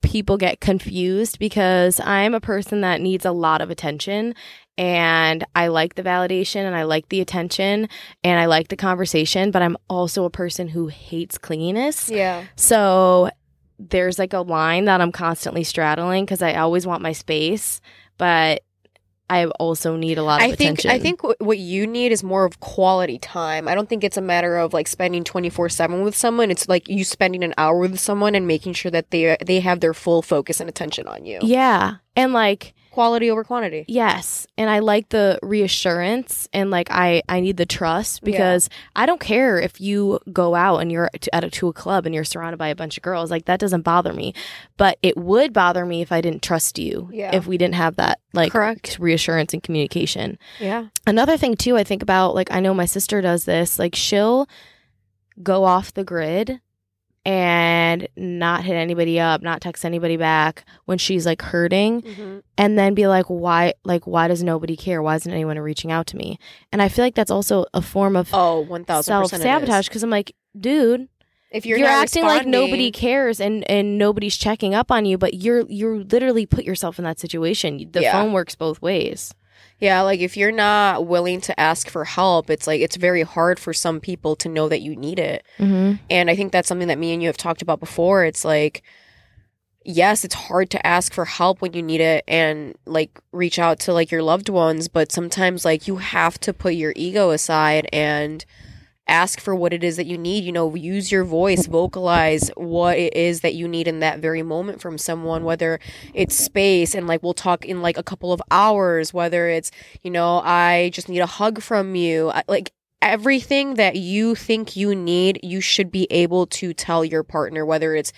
people 0.01 0.37
get 0.37 0.61
confused 0.61 1.39
because 1.39 1.99
i'm 2.01 2.35
a 2.35 2.39
person 2.39 2.81
that 2.81 3.01
needs 3.01 3.25
a 3.25 3.31
lot 3.31 3.59
of 3.59 3.71
attention 3.71 4.35
and 4.77 5.45
I 5.55 5.67
like 5.67 5.95
the 5.95 6.03
validation 6.03 6.65
and 6.65 6.75
I 6.75 6.83
like 6.83 7.09
the 7.09 7.21
attention 7.21 7.88
and 8.23 8.39
I 8.39 8.45
like 8.45 8.67
the 8.67 8.75
conversation, 8.75 9.51
but 9.51 9.61
I'm 9.61 9.77
also 9.89 10.25
a 10.25 10.29
person 10.29 10.67
who 10.67 10.88
hates 10.88 11.38
clinginess. 11.38 12.09
yeah 12.09 12.43
So 12.55 13.29
there's 13.79 14.19
like 14.19 14.33
a 14.33 14.39
line 14.39 14.85
that 14.85 15.01
I'm 15.01 15.11
constantly 15.11 15.63
straddling 15.63 16.25
because 16.25 16.41
I 16.41 16.55
always 16.55 16.85
want 16.85 17.01
my 17.01 17.11
space, 17.13 17.81
but 18.17 18.63
I 19.27 19.47
also 19.47 19.95
need 19.95 20.17
a 20.19 20.23
lot 20.23 20.41
of 20.41 20.45
I 20.47 20.55
think 20.55 20.79
attention. 20.79 20.91
I 20.91 20.99
think 20.99 21.21
wh- 21.21 21.41
what 21.41 21.57
you 21.57 21.88
need 21.88 22.11
is 22.11 22.23
more 22.23 22.45
of 22.45 22.59
quality 22.59 23.17
time. 23.17 23.67
I 23.67 23.73
don't 23.73 23.89
think 23.89 24.03
it's 24.03 24.17
a 24.17 24.21
matter 24.21 24.55
of 24.57 24.71
like 24.71 24.88
spending 24.88 25.23
24/7 25.23 26.03
with 26.03 26.15
someone. 26.15 26.51
It's 26.51 26.69
like 26.69 26.88
you 26.88 27.03
spending 27.03 27.43
an 27.43 27.53
hour 27.57 27.79
with 27.79 27.99
someone 27.99 28.35
and 28.35 28.45
making 28.45 28.73
sure 28.73 28.91
that 28.91 29.09
they 29.09 29.35
they 29.43 29.61
have 29.61 29.79
their 29.79 29.95
full 29.95 30.21
focus 30.21 30.59
and 30.59 30.69
attention 30.69 31.07
on 31.07 31.25
you. 31.25 31.39
Yeah. 31.41 31.95
And 32.15 32.33
like 32.33 32.75
Quality 32.95 33.29
over 33.29 33.43
quantity. 33.43 33.84
Yes, 33.89 34.47
and 34.58 34.69
I 34.69 34.79
like 34.79 35.10
the 35.10 35.38
reassurance 35.43 36.47
and 36.53 36.71
like 36.71 36.88
I 36.89 37.21
I 37.27 37.41
need 37.41 37.58
the 37.58 37.65
trust 37.65 38.23
because 38.23 38.69
I 38.95 39.05
don't 39.05 39.19
care 39.19 39.60
if 39.60 39.81
you 39.81 40.21
go 40.31 40.55
out 40.55 40.77
and 40.77 40.89
you're 40.89 41.10
at 41.34 41.43
a, 41.43 41.49
to 41.49 41.67
a 41.67 41.73
club 41.73 42.05
and 42.05 42.15
you're 42.15 42.23
surrounded 42.23 42.55
by 42.55 42.69
a 42.69 42.75
bunch 42.75 42.95
of 42.95 43.03
girls 43.03 43.29
like 43.29 43.45
that 43.45 43.60
doesn't 43.60 43.81
bother 43.81 44.13
me, 44.13 44.34
but 44.77 44.97
it 45.03 45.17
would 45.17 45.51
bother 45.51 45.86
me 45.86 46.01
if 46.01 46.13
I 46.13 46.21
didn't 46.21 46.41
trust 46.41 46.79
you. 46.79 47.10
Yeah. 47.12 47.36
If 47.36 47.47
we 47.47 47.58
didn't 47.58 47.75
have 47.75 47.98
that 47.98 48.21
like 48.31 48.54
Correct. 48.54 48.98
reassurance 48.98 49.54
and 49.54 49.62
communication. 49.62 50.39
Yeah. 50.62 50.87
Another 51.06 51.35
thing 51.35 51.58
too 51.58 51.75
I 51.75 51.83
think 51.83 52.02
about 52.02 52.33
like 52.33 52.50
I 52.50 52.62
know 52.62 52.73
my 52.73 52.85
sister 52.85 53.19
does 53.19 53.43
this 53.43 53.77
like 53.77 53.93
she'll 53.93 54.48
go 55.43 55.65
off 55.65 55.93
the 55.93 56.06
grid 56.06 56.62
and 57.26 58.08
not 58.15 58.63
hit 58.63 58.76
anybody 58.76 59.19
up, 59.19 59.42
not 59.42 59.60
text 59.62 59.84
anybody 59.84 60.15
back 60.17 60.63
when 60.86 60.98
she's 60.98 61.26
like 61.26 61.42
hurting 61.42 62.02
Mm-hmm. 62.04 62.40
and 62.58 62.78
then 62.78 62.94
be 62.94 63.08
like 63.08 63.26
why 63.28 63.73
like 63.84 64.06
why 64.06 64.28
does 64.28 64.44
nobody 64.44 64.76
care? 64.76 65.02
Why 65.02 65.15
isn't 65.15 65.32
anyone 65.32 65.58
reaching 65.60 65.92
out 65.92 66.08
to 66.08 66.17
me? 66.17 66.38
And 66.71 66.82
i 66.82 66.88
feel 66.90 67.04
like 67.04 67.15
that's 67.15 67.32
also 67.32 67.65
a 67.73 67.82
form 67.82 68.15
of 68.15 68.30
Oh, 68.34 68.60
one 68.62 68.86
thousand 68.86 69.12
self-sabotage 69.12 69.88
because 69.88 70.04
i'm 70.04 70.10
like 70.10 70.36
dude 70.60 71.08
If 71.52 71.65
you're, 71.65 71.78
you're, 71.80 71.88
acting 71.88 72.23
like 72.23 72.46
nobody 72.46 72.92
cares 72.92 73.40
and 73.42 73.69
and 73.69 73.98
nobody's 73.98 74.38
checking 74.38 74.76
up 74.76 74.92
on 74.92 75.06
you 75.06 75.17
but 75.17 75.34
you're 75.34 75.65
you're 75.69 75.98
literally 76.04 76.46
put 76.46 76.63
yourself 76.65 77.00
in 77.00 77.06
that 77.06 77.19
situation. 77.19 77.90
The 77.92 78.02
Yeah. 78.02 78.12
phone 78.13 78.34
works 78.34 78.56
both 78.56 78.82
ways 78.82 79.34
Yeah, 79.80 80.02
like 80.02 80.21
if 80.21 80.38
you're 80.38 80.52
not 80.52 81.06
willing 81.06 81.42
to 81.42 81.60
ask 81.60 81.90
for 81.90 82.06
help, 82.06 82.50
it's 82.50 82.65
like 82.65 82.82
it's 82.82 82.96
very 82.96 83.23
hard 83.23 83.60
for 83.60 83.73
some 83.73 84.00
people 84.00 84.36
to 84.38 84.50
know 84.50 84.69
that 84.69 84.82
you 84.82 84.96
need 84.96 85.19
it. 85.19 85.46
mm-hmm. 85.58 85.96
And 86.10 86.30
I 86.30 86.36
think 86.36 86.52
that's 86.52 86.67
something 86.67 86.88
that 86.88 86.98
me 86.98 87.13
and 87.13 87.21
you 87.21 87.28
have 87.28 87.38
talked 87.38 87.62
about 87.62 87.80
before. 87.80 88.23
It's 88.23 88.46
like 88.46 88.84
yes, 89.86 90.26
it's 90.26 90.36
hard 90.36 90.71
to 90.71 90.86
ask 90.86 91.13
for 91.13 91.26
help 91.26 91.62
when 91.62 91.73
you 91.73 91.84
need 91.84 92.02
it 92.02 92.23
and 92.28 92.76
like 92.86 93.19
reach 93.32 93.60
out 93.60 93.80
to 93.80 93.94
like 93.94 94.12
your 94.12 94.23
loved 94.23 94.50
ones, 94.50 94.88
but 94.88 95.12
sometimes 95.12 95.63
like 95.63 95.88
you 95.88 95.98
have 95.98 96.40
to 96.40 96.52
put 96.52 96.73
your 96.73 96.92
ego 96.96 97.30
aside 97.30 97.88
and 97.94 98.44
ask 99.08 99.39
for 99.39 99.56
what 99.56 99.73
it 99.73 99.83
is 99.83 99.97
that 99.97 100.06
you 100.06 100.17
need. 100.17 100.43
You 100.43 100.51
know, 100.51 100.73
use 100.75 101.12
your 101.12 101.23
voice, 101.23 101.67
vocalize 101.67 102.49
what 102.56 102.97
it 102.97 103.15
is 103.15 103.41
that 103.41 103.53
you 103.53 103.67
need 103.67 103.87
in 103.87 103.99
that 103.99 104.19
very 104.19 104.43
moment 104.43 104.81
from 104.81 104.97
someone, 104.97 105.43
whether 105.43 105.79
it's 106.13 106.35
space 106.35 106.95
and 106.95 107.08
like 107.08 107.23
we'll 107.23 107.33
talk 107.33 107.65
in 107.65 107.81
like 107.81 107.97
a 107.97 108.03
couple 108.03 108.33
of 108.33 108.41
hours, 108.51 109.13
whether 109.13 109.47
it's, 109.47 109.71
you 110.01 110.12
know, 110.12 110.41
I 110.43 110.91
just 110.93 111.10
need 111.10 111.19
a 111.19 111.25
hug 111.25 111.62
from 111.62 111.95
you. 111.95 112.31
Like 112.47 112.71
everything 113.01 113.75
that 113.75 113.95
you 113.95 114.35
think 114.35 114.75
you 114.75 114.95
need, 114.95 115.39
you 115.43 115.62
should 115.62 115.91
be 115.91 116.08
able 116.10 116.47
to 116.47 116.73
tell 116.73 117.06
your 117.06 117.23
partner, 117.23 117.65
whether 117.65 117.95
it's 117.95 118.12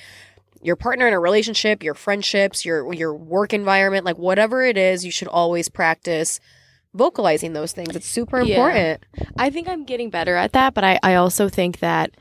your 0.61 0.75
partner 0.75 1.07
in 1.07 1.13
a 1.13 1.19
relationship, 1.19 1.83
your 1.83 1.93
friendships, 1.93 2.65
your 2.65 2.91
your 2.93 3.13
work 3.13 3.53
environment, 3.53 4.05
like 4.05 4.17
whatever 4.17 4.63
it 4.63 4.77
is, 4.77 5.05
you 5.05 5.11
should 5.11 5.27
always 5.27 5.69
practice 5.69 6.39
vocalizing 6.97 7.53
those 7.53 7.71
things. 7.71 7.95
It's 7.95 8.07
super 8.07 8.41
Yeah. 8.41 8.55
important. 8.55 9.05
I 9.37 9.49
think 9.49 9.67
I'm 9.67 9.85
getting 9.85 10.09
better 10.09 10.35
at 10.35 10.53
that, 10.53 10.73
but 10.73 10.83
I, 10.83 10.99
I 11.03 11.15
also 11.15 11.47
think 11.49 11.79
that 11.79 12.11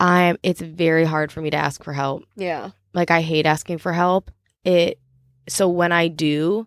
I'm 0.00 0.36
it's 0.42 0.60
very 0.60 1.04
hard 1.04 1.30
for 1.30 1.40
me 1.42 1.50
to 1.50 1.56
ask 1.56 1.82
for 1.84 1.92
help. 1.92 2.24
Yeah. 2.36 2.70
Like 2.94 3.10
I 3.10 3.20
hate 3.20 3.46
asking 3.46 3.78
for 3.78 3.92
help. 3.92 4.30
It 4.64 4.98
so 5.48 5.68
when 5.68 5.92
I 5.92 6.08
do, 6.08 6.66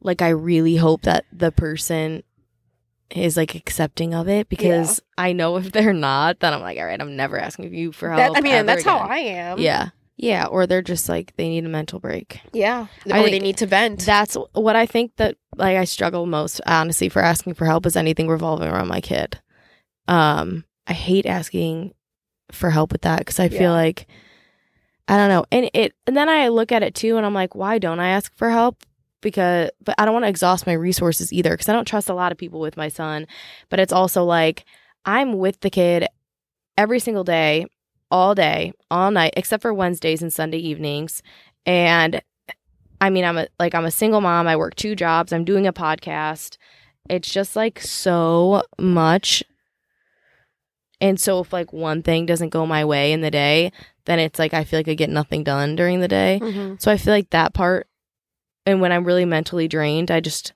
like 0.00 0.22
I 0.22 0.30
really 0.30 0.76
hope 0.76 1.02
that 1.02 1.24
the 1.32 1.52
person 1.52 2.22
is 3.10 3.36
like 3.36 3.54
accepting 3.54 4.14
of 4.14 4.28
it 4.28 4.48
because 4.48 5.00
I 5.18 5.32
know 5.32 5.56
if 5.56 5.72
they're 5.72 5.92
not, 5.92 6.40
then 6.40 6.54
I'm 6.54 6.60
like, 6.60 6.78
all 6.78 6.84
right, 6.84 7.00
I'm 7.00 7.16
never 7.16 7.38
asking 7.38 7.74
you 7.74 7.90
for 7.92 8.08
help. 8.10 8.34
That, 8.34 8.38
I 8.38 8.40
mean, 8.40 8.66
that's 8.66 8.84
how. 8.84 8.98
I 8.98 9.18
am. 9.18 9.58
Yeah. 9.58 9.88
Yeah. 10.22 10.46
Or 10.46 10.66
they're 10.66 10.82
just 10.82 11.08
like 11.08 11.34
they 11.36 11.48
need 11.48 11.64
a 11.64 11.68
mental 11.68 11.98
break. 11.98 12.40
Yeah. 12.52 12.86
I 13.10 13.20
or 13.20 13.30
they 13.30 13.38
need 13.38 13.56
to 13.58 13.66
vent. 13.66 14.04
That's 14.04 14.36
what 14.52 14.76
I 14.76 14.84
think 14.86 15.16
that 15.16 15.36
like 15.56 15.76
I 15.78 15.84
struggle 15.84 16.26
most 16.26 16.60
honestly 16.66 17.08
for 17.08 17.22
asking 17.22 17.54
for 17.54 17.64
help 17.64 17.86
is 17.86 17.96
anything 17.96 18.28
revolving 18.28 18.68
around 18.68 18.88
my 18.88 19.00
kid. 19.00 19.40
Um 20.08 20.64
I 20.86 20.92
hate 20.92 21.26
asking 21.26 21.94
for 22.52 22.70
help 22.70 22.92
with 22.92 23.02
that 23.02 23.24
cuz 23.26 23.40
I 23.40 23.48
feel 23.48 23.62
Yeah. 23.62 23.72
like 23.72 24.06
I 25.08 25.16
don't 25.16 25.28
know. 25.28 25.44
And 25.50 25.70
it 25.72 25.94
and 26.06 26.16
then 26.16 26.28
I 26.28 26.48
look 26.48 26.70
at 26.70 26.82
it 26.82 26.94
too 26.94 27.16
and 27.16 27.24
I'm 27.24 27.34
like 27.34 27.54
why 27.54 27.78
don't 27.78 28.00
I 28.00 28.10
ask 28.10 28.34
for 28.36 28.50
help? 28.50 28.76
Because 29.22 29.70
but 29.82 29.94
I 29.98 30.04
don't 30.04 30.14
want 30.14 30.24
to 30.24 30.28
exhaust 30.28 30.66
my 30.66 30.72
resources 30.74 31.32
either 31.32 31.56
cuz 31.56 31.68
I 31.68 31.72
don't 31.72 31.86
trust 31.86 32.08
a 32.10 32.14
lot 32.14 32.30
of 32.32 32.38
people 32.38 32.60
with 32.60 32.76
my 32.76 32.88
son. 32.88 33.26
But 33.70 33.80
it's 33.80 33.92
also 33.92 34.24
like 34.24 34.64
I'm 35.06 35.38
with 35.38 35.60
the 35.60 35.70
kid 35.70 36.06
every 36.76 37.00
single 37.00 37.24
day, 37.24 37.66
all 38.10 38.34
day, 38.34 38.72
all 38.90 39.10
night 39.10 39.34
except 39.36 39.62
for 39.62 39.72
Wednesdays 39.74 40.22
and 40.22 40.32
Sunday 40.32 40.58
evenings. 40.58 41.22
And 41.66 42.20
I 43.00 43.10
mean, 43.10 43.24
I'm 43.24 43.38
a 43.38 43.46
like 43.58 43.74
I'm 43.74 43.84
a 43.84 43.90
single 43.90 44.20
mom. 44.20 44.46
I 44.46 44.56
work 44.56 44.74
two 44.74 44.94
jobs. 44.96 45.32
I'm 45.32 45.44
doing 45.44 45.66
a 45.66 45.72
podcast. 45.72 46.56
It's 47.08 47.30
just 47.30 47.56
like 47.56 47.80
so 47.80 48.62
much. 48.78 49.42
And 51.00 51.18
so 51.18 51.40
if 51.40 51.52
like 51.52 51.72
one 51.72 52.02
thing 52.02 52.26
doesn't 52.26 52.50
go 52.50 52.66
my 52.66 52.84
way 52.84 53.12
in 53.12 53.20
the 53.22 53.30
day, 53.30 53.72
then 54.04 54.18
it's 54.18 54.38
like 54.38 54.52
I 54.52 54.64
feel 54.64 54.78
like 54.80 54.88
I 54.88 54.94
get 54.94 55.08
nothing 55.10 55.42
done 55.44 55.76
during 55.76 56.00
the 56.00 56.08
day. 56.08 56.38
Mhm. 56.42 56.80
So 56.80 56.90
I 56.90 56.96
feel 56.98 57.12
like 57.14 57.30
that 57.30 57.54
part 57.54 57.86
and 58.66 58.80
when 58.82 58.92
I'm 58.92 59.04
really 59.04 59.24
mentally 59.24 59.66
drained, 59.68 60.10
I 60.10 60.20
just 60.20 60.52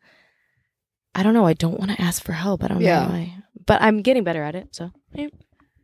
I 1.15 1.23
don't 1.23 1.33
know, 1.35 1.47
I 1.47 1.55
don't 1.55 1.79
want 1.79 1.93
to 1.93 2.01
ask 2.03 2.23
for 2.23 2.33
help. 2.33 2.63
I 2.65 2.69
don't 2.69 2.81
Yeah. 2.81 3.05
know 3.05 3.09
why. 3.11 3.35
But 3.67 3.81
I'm 3.81 4.03
getting 4.03 4.25
better 4.25 4.43
at 4.43 4.55
it. 4.55 4.69
So 4.75 4.91
yeah. 5.15 5.29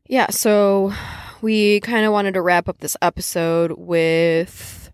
Yeah. 0.08 0.30
So 0.30 0.92
we 1.42 1.80
kind 1.80 2.04
of 2.04 2.12
wanted 2.12 2.34
to 2.34 2.42
wrap 2.42 2.68
up 2.68 2.78
this 2.78 2.96
episode 3.02 3.72
with, 3.76 4.90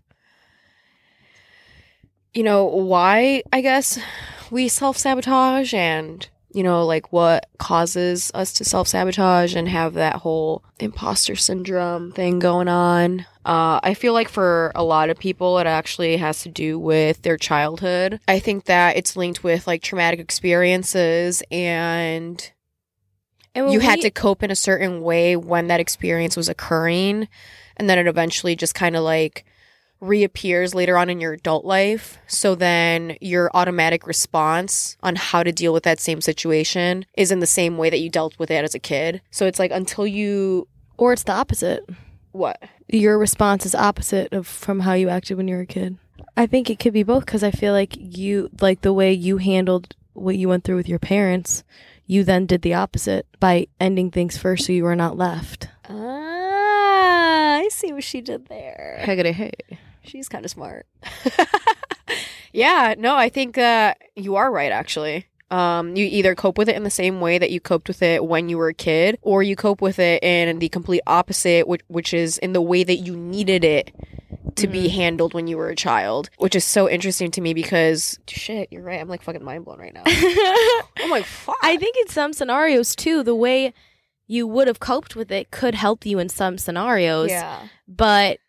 you 2.33 2.43
know, 2.43 2.65
why 2.65 3.43
I 3.51 3.61
guess 3.61 3.99
we 4.51 4.67
self 4.67 4.97
sabotage 4.97 5.73
and, 5.73 6.27
you 6.51 6.63
know, 6.63 6.85
like 6.85 7.11
what 7.11 7.47
causes 7.57 8.31
us 8.33 8.53
to 8.53 8.63
self 8.63 8.87
sabotage 8.87 9.55
and 9.55 9.67
have 9.69 9.93
that 9.95 10.15
whole 10.17 10.63
imposter 10.79 11.35
syndrome 11.35 12.11
thing 12.11 12.39
going 12.39 12.67
on. 12.67 13.25
Uh, 13.45 13.79
I 13.81 13.93
feel 13.93 14.13
like 14.13 14.27
for 14.27 14.71
a 14.75 14.83
lot 14.83 15.09
of 15.09 15.17
people, 15.17 15.57
it 15.59 15.67
actually 15.67 16.17
has 16.17 16.43
to 16.43 16.49
do 16.49 16.77
with 16.77 17.21
their 17.21 17.37
childhood. 17.37 18.19
I 18.27 18.39
think 18.39 18.65
that 18.65 18.97
it's 18.97 19.15
linked 19.15 19.43
with 19.43 19.67
like 19.67 19.81
traumatic 19.81 20.19
experiences 20.19 21.41
and 21.49 22.51
You 23.57 23.79
had 23.79 24.01
to 24.01 24.11
cope 24.11 24.43
in 24.43 24.51
a 24.51 24.55
certain 24.55 25.01
way 25.01 25.35
when 25.35 25.67
that 25.67 25.79
experience 25.79 26.37
was 26.37 26.49
occurring 26.49 27.27
and 27.75 27.89
then 27.89 27.97
it 27.97 28.07
eventually 28.07 28.55
just 28.55 28.75
kind 28.75 28.95
of 28.95 29.03
like 29.03 29.45
reappears 29.99 30.75
later 30.75 30.95
on 30.95 31.09
in 31.09 31.19
your 31.19 31.33
adult 31.33 31.65
life 31.65 32.19
so 32.27 32.53
then 32.53 33.17
your 33.19 33.49
automatic 33.55 34.05
response 34.05 34.95
on 35.01 35.15
how 35.15 35.41
to 35.41 35.51
deal 35.51 35.73
with 35.73 35.81
that 35.83 35.99
same 35.99 36.21
situation 36.21 37.03
is 37.15 37.31
in 37.31 37.39
the 37.39 37.47
same 37.47 37.77
way 37.77 37.89
that 37.89 37.99
you 37.99 38.07
dealt 38.07 38.37
with 38.37 38.51
it 38.51 38.63
as 38.63 38.75
a 38.75 38.79
kid 38.79 39.19
so 39.31 39.47
it's 39.47 39.57
like 39.57 39.71
until 39.71 40.05
you 40.05 40.67
or 40.97 41.13
it's 41.13 41.23
the 41.23 41.31
opposite. 41.31 41.83
what 42.31 42.61
your 42.87 43.17
response 43.17 43.65
is 43.65 43.75
opposite 43.75 44.33
of 44.33 44.47
from 44.47 44.81
how 44.81 44.93
you 44.93 45.09
acted 45.09 45.37
when 45.37 45.47
you 45.47 45.55
were 45.55 45.61
a 45.61 45.67
kid. 45.67 45.97
I 46.35 46.45
think 46.45 46.69
it 46.69 46.79
could 46.79 46.93
be 46.93 47.03
both 47.03 47.25
because 47.25 47.43
I 47.43 47.51
feel 47.51 47.73
like 47.73 47.95
you 47.97 48.49
like 48.61 48.81
the 48.81 48.93
way 48.93 49.11
you 49.11 49.37
handled 49.37 49.95
what 50.13 50.35
you 50.35 50.49
went 50.49 50.63
through 50.63 50.77
with 50.77 50.89
your 50.89 50.99
parents. 50.99 51.63
You 52.09 52.23
then 52.23 52.45
did 52.45 52.61
the 52.61 52.73
opposite 52.73 53.27
by 53.39 53.67
ending 53.81 54.11
things 54.11 54.37
first, 54.37 54.65
so 54.65 54.71
you 54.71 54.85
were 54.85 54.95
not 54.95 55.17
left. 55.17 55.67
ah 55.89 57.57
i 57.57 57.67
see 57.69 57.91
what 57.91 58.03
she 58.03 58.21
did 58.21 58.47
there 58.47 58.97
Higgity 59.01 59.31
hey. 59.31 59.51
she's 60.03 60.29
kind 60.29 60.45
of 60.45 60.51
smart 60.51 60.85
yeah 62.53 62.93
no 62.97 63.15
i 63.15 63.29
think 63.29 63.55
that 63.55 63.97
you 64.15 64.35
are 64.35 64.51
right 64.51 64.71
actually 64.71 65.25
um, 65.49 65.95
you 65.95 66.05
either 66.05 66.35
cope 66.35 66.57
with 66.57 66.67
it 66.67 66.75
in 66.75 66.83
the 66.83 66.89
same 66.89 67.21
way 67.21 67.37
that 67.37 67.51
you 67.51 67.61
coped 67.61 67.87
with 67.87 68.01
it 68.01 68.25
when 68.25 68.49
you 68.49 68.57
were 68.57 68.67
a 68.67 68.73
kid 68.73 69.17
or 69.21 69.41
you 69.43 69.55
cope 69.55 69.81
with 69.81 69.97
it 69.97 70.21
in 70.21 70.59
the 70.59 70.67
complete 70.69 71.01
opposite 71.07 71.67
which, 71.67 71.81
which 71.87 72.13
is 72.13 72.37
in 72.39 72.51
the 72.53 72.61
way 72.61 72.83
that 72.83 72.97
you 72.97 73.15
needed 73.15 73.63
it 73.63 73.91
to 74.57 74.67
be 74.67 74.83
mm-hmm. 74.87 74.95
handled 74.95 75.33
when 75.33 75.47
you 75.47 75.57
were 75.57 75.69
a 75.69 75.75
child 75.75 76.29
which 76.37 76.55
is 76.55 76.65
so 76.65 76.89
interesting 76.89 77.31
to 77.31 77.41
me 77.41 77.53
because 77.53 78.19
shit 78.27 78.67
you're 78.71 78.83
right 78.83 78.99
i'm 78.99 79.07
like 79.07 79.21
fucking 79.21 79.43
mind 79.43 79.63
blown 79.65 79.79
right 79.79 79.93
now 79.93 80.03
i'm 80.97 81.09
like 81.09 81.25
fuck 81.25 81.55
I 81.61 81.77
think 81.77 81.97
in 81.97 82.07
some 82.07 82.33
scenarios 82.33 82.95
too, 82.95 83.23
the 83.23 83.35
way 83.35 83.73
you 84.27 84.47
would 84.47 84.67
have 84.67 84.79
coped 84.79 85.15
with 85.15 85.31
it 85.31 85.51
could 85.51 85.75
help 85.75 86.05
you 86.05 86.19
in 86.19 86.29
some 86.29 86.57
scenarios. 86.57 87.29
yeah 87.29 87.67
But 87.87 88.39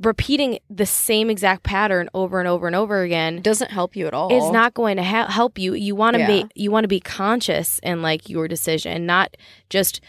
repeating 0.00 0.58
the 0.70 0.86
same 0.86 1.28
exact 1.30 1.62
pattern 1.62 2.08
over 2.14 2.38
and 2.38 2.48
over 2.48 2.66
and 2.66 2.74
over 2.74 3.02
again 3.02 3.42
doesn't 3.42 3.70
help 3.70 3.94
you 3.94 4.06
at 4.06 4.14
all 4.14 4.28
It's 4.36 4.52
not 4.52 4.74
going 4.74 4.96
to 4.96 5.02
ha- 5.04 5.30
help 5.30 5.58
you. 5.58 5.74
You 5.74 5.94
want 5.94 6.14
to 6.14 6.20
Yeah. 6.20 6.26
be 6.26 6.46
you 6.54 6.70
want 6.70 6.84
to 6.84 6.88
be 6.88 7.00
conscious 7.00 7.78
in 7.82 8.02
like 8.02 8.28
your 8.28 8.48
decision, 8.48 9.06
not 9.06 9.36
just 9.68 10.00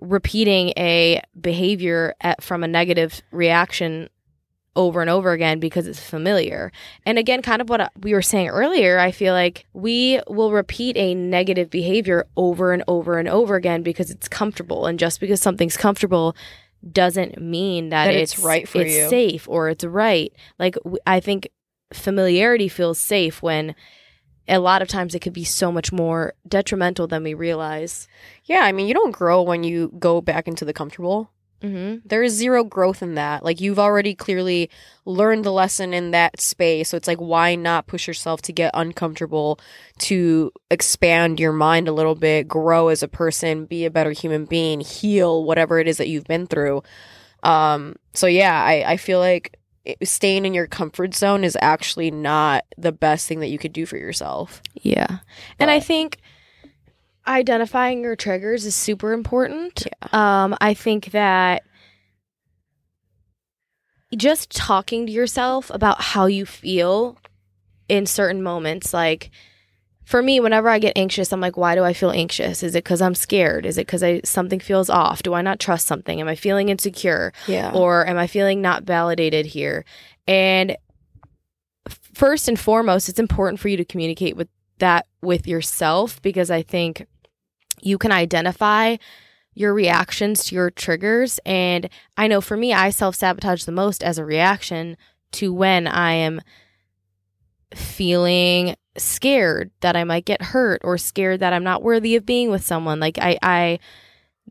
repeating 0.00 0.72
a 0.76 1.20
behavior 1.38 2.14
at, 2.20 2.42
from 2.42 2.64
a 2.64 2.68
negative 2.68 3.20
reaction 3.30 4.08
over 4.76 5.00
and 5.00 5.10
over 5.10 5.32
again 5.32 5.58
because 5.60 5.86
it's 5.86 5.98
familiar. 6.00 6.70
And 7.04 7.18
again, 7.18 7.42
kind 7.42 7.60
of 7.60 7.68
what 7.68 7.90
we 8.00 8.12
were 8.14 8.22
saying 8.22 8.48
earlier, 8.48 8.98
I 8.98 9.10
feel 9.10 9.34
like 9.34 9.66
we 9.72 10.20
will 10.28 10.52
repeat 10.52 10.96
a 10.96 11.14
negative 11.14 11.70
behavior 11.70 12.26
over 12.36 12.72
and 12.72 12.84
over 12.86 13.18
and 13.18 13.28
over 13.28 13.56
again 13.56 13.82
because 13.82 14.10
it's 14.10 14.28
comfortable. 14.28 14.86
And 14.86 14.98
just 14.98 15.20
because 15.20 15.40
something's 15.40 15.76
comfortable 15.76 16.36
doesn't 16.92 17.40
mean 17.40 17.90
that, 17.90 18.06
That 18.06 18.14
it's 18.14 18.34
it's, 18.34 18.42
right 18.44 18.68
for 18.68 18.80
it's 18.80 18.94
you. 18.94 19.08
safe 19.08 19.48
or 19.48 19.68
it's 19.68 19.84
right. 19.84 20.32
Like 20.58 20.76
I 21.06 21.20
think 21.20 21.48
familiarity 21.92 22.68
feels 22.68 22.98
safe 22.98 23.42
when 23.42 23.74
a 24.48 24.58
lot 24.58 24.82
of 24.82 24.88
times 24.88 25.14
it 25.14 25.20
could 25.20 25.32
be 25.32 25.44
so 25.44 25.70
much 25.70 25.92
more 25.92 26.34
detrimental 26.48 27.06
than 27.06 27.22
we 27.22 27.34
realize. 27.34 28.08
yeah 28.44 28.60
i 28.64 28.72
mean 28.72 28.86
you 28.88 28.94
don't 28.94 29.10
grow 29.10 29.42
when 29.42 29.62
you 29.64 29.92
go 29.98 30.20
back 30.20 30.46
into 30.48 30.64
the 30.64 30.72
comfortable 30.72 31.30
Mm-hmm. 31.62 32.08
there 32.08 32.22
is 32.22 32.32
zero 32.32 32.64
growth 32.64 33.02
in 33.02 33.14
that. 33.16 33.44
Like 33.44 33.60
you've 33.60 33.78
already 33.78 34.14
clearly 34.14 34.70
learned 35.04 35.44
the 35.44 35.52
lesson 35.52 35.92
in 35.92 36.10
that 36.12 36.40
space. 36.40 36.88
So 36.88 36.96
it's 36.96 37.08
like 37.08 37.18
why 37.18 37.54
not 37.54 37.86
push 37.86 38.06
yourself 38.06 38.40
to 38.42 38.52
get 38.52 38.70
uncomfortable, 38.74 39.60
to 39.98 40.52
expand 40.70 41.38
your 41.38 41.52
mind 41.52 41.86
a 41.88 41.92
little 41.92 42.14
bit, 42.14 42.48
grow 42.48 42.88
as 42.88 43.02
a 43.02 43.08
person, 43.08 43.66
be 43.66 43.84
a 43.84 43.90
better 43.90 44.12
human 44.12 44.46
being, 44.46 44.80
heal 44.80 45.44
whatever 45.44 45.78
it 45.78 45.86
is 45.86 45.98
that 45.98 46.08
you've 46.08 46.24
been 46.24 46.46
through. 46.46 46.82
Um 47.42 47.96
so 48.14 48.26
yeah, 48.26 48.62
I 48.62 48.92
I 48.92 48.96
feel 48.96 49.18
like 49.18 49.56
staying 50.02 50.44
in 50.44 50.54
your 50.54 50.66
comfort 50.66 51.14
zone 51.14 51.44
is 51.44 51.56
actually 51.60 52.10
not 52.10 52.64
the 52.76 52.92
best 52.92 53.26
thing 53.26 53.40
that 53.40 53.48
you 53.48 53.58
could 53.58 53.72
do 53.72 53.86
for 53.86 53.96
yourself. 53.96 54.62
Yeah. 54.74 55.18
And 55.58 55.70
I 55.70 55.80
think 55.80 56.18
identifying 57.26 58.02
your 58.02 58.16
triggers 58.16 58.64
is 58.64 58.74
super 58.74 59.12
important. 59.12 59.86
Yeah. 59.86 60.44
Um, 60.44 60.56
I 60.60 60.74
think 60.74 61.12
that 61.12 61.62
just 64.16 64.50
talking 64.50 65.06
to 65.06 65.12
yourself 65.12 65.70
about 65.70 66.00
how 66.00 66.26
you 66.26 66.44
feel 66.44 67.18
in 67.88 68.06
certain 68.06 68.42
moments, 68.42 68.92
like 68.92 69.30
for 70.04 70.22
me, 70.22 70.40
whenever 70.40 70.68
I 70.68 70.80
get 70.80 70.98
anxious, 70.98 71.32
I'm 71.32 71.40
like, 71.40 71.56
why 71.56 71.76
do 71.76 71.84
I 71.84 71.92
feel 71.92 72.10
anxious? 72.10 72.64
Is 72.64 72.74
it 72.74 72.82
because 72.82 73.00
I'm 73.00 73.14
scared? 73.14 73.64
Is 73.64 73.78
it 73.78 73.86
because 73.86 74.02
I 74.02 74.20
something 74.24 74.58
feels 74.58 74.90
off? 74.90 75.22
Do 75.22 75.34
I 75.34 75.42
not 75.42 75.60
trust 75.60 75.86
something? 75.86 76.20
Am 76.20 76.26
I 76.26 76.34
feeling 76.34 76.68
insecure? 76.68 77.32
Yeah. 77.46 77.70
Or 77.72 78.04
am 78.06 78.18
I 78.18 78.26
feeling 78.26 78.60
not 78.60 78.82
validated 78.82 79.46
here? 79.46 79.84
And 80.26 80.76
first 81.88 82.48
and 82.48 82.58
foremost, 82.58 83.08
it's 83.08 83.20
important 83.20 83.60
for 83.60 83.68
you 83.68 83.76
to 83.76 83.84
communicate 83.84 84.36
with 84.36 84.48
that 84.80 85.06
with 85.22 85.46
yourself 85.46 86.20
because 86.22 86.50
I 86.50 86.62
think 86.62 87.06
you 87.82 87.98
can 87.98 88.12
identify 88.12 88.96
your 89.54 89.74
reactions 89.74 90.44
to 90.44 90.54
your 90.54 90.70
triggers. 90.70 91.40
And 91.44 91.88
I 92.16 92.26
know 92.28 92.40
for 92.40 92.56
me, 92.56 92.72
I 92.72 92.90
self 92.90 93.14
sabotage 93.14 93.64
the 93.64 93.72
most 93.72 94.02
as 94.02 94.18
a 94.18 94.24
reaction 94.24 94.96
to 95.32 95.52
when 95.52 95.86
I 95.86 96.12
am 96.12 96.40
feeling 97.74 98.74
scared 98.96 99.70
that 99.80 99.96
I 99.96 100.04
might 100.04 100.24
get 100.24 100.42
hurt 100.42 100.80
or 100.84 100.98
scared 100.98 101.40
that 101.40 101.52
I'm 101.52 101.64
not 101.64 101.82
worthy 101.82 102.16
of 102.16 102.26
being 102.26 102.50
with 102.50 102.64
someone. 102.64 103.00
Like 103.00 103.18
I, 103.18 103.38
I, 103.42 103.78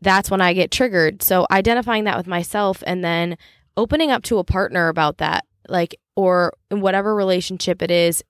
that's 0.00 0.30
when 0.30 0.40
I 0.40 0.54
get 0.54 0.70
triggered. 0.70 1.22
So 1.22 1.46
identifying 1.50 2.04
that 2.04 2.16
with 2.16 2.26
myself 2.26 2.82
and 2.86 3.04
then 3.04 3.36
opening 3.76 4.10
up 4.10 4.22
to 4.24 4.38
a 4.38 4.44
partner 4.44 4.88
about 4.88 5.18
that, 5.18 5.44
like, 5.68 5.96
or 6.16 6.54
in 6.70 6.80
whatever 6.80 7.14
relationship 7.14 7.82
it 7.82 7.90
is, 7.90 8.22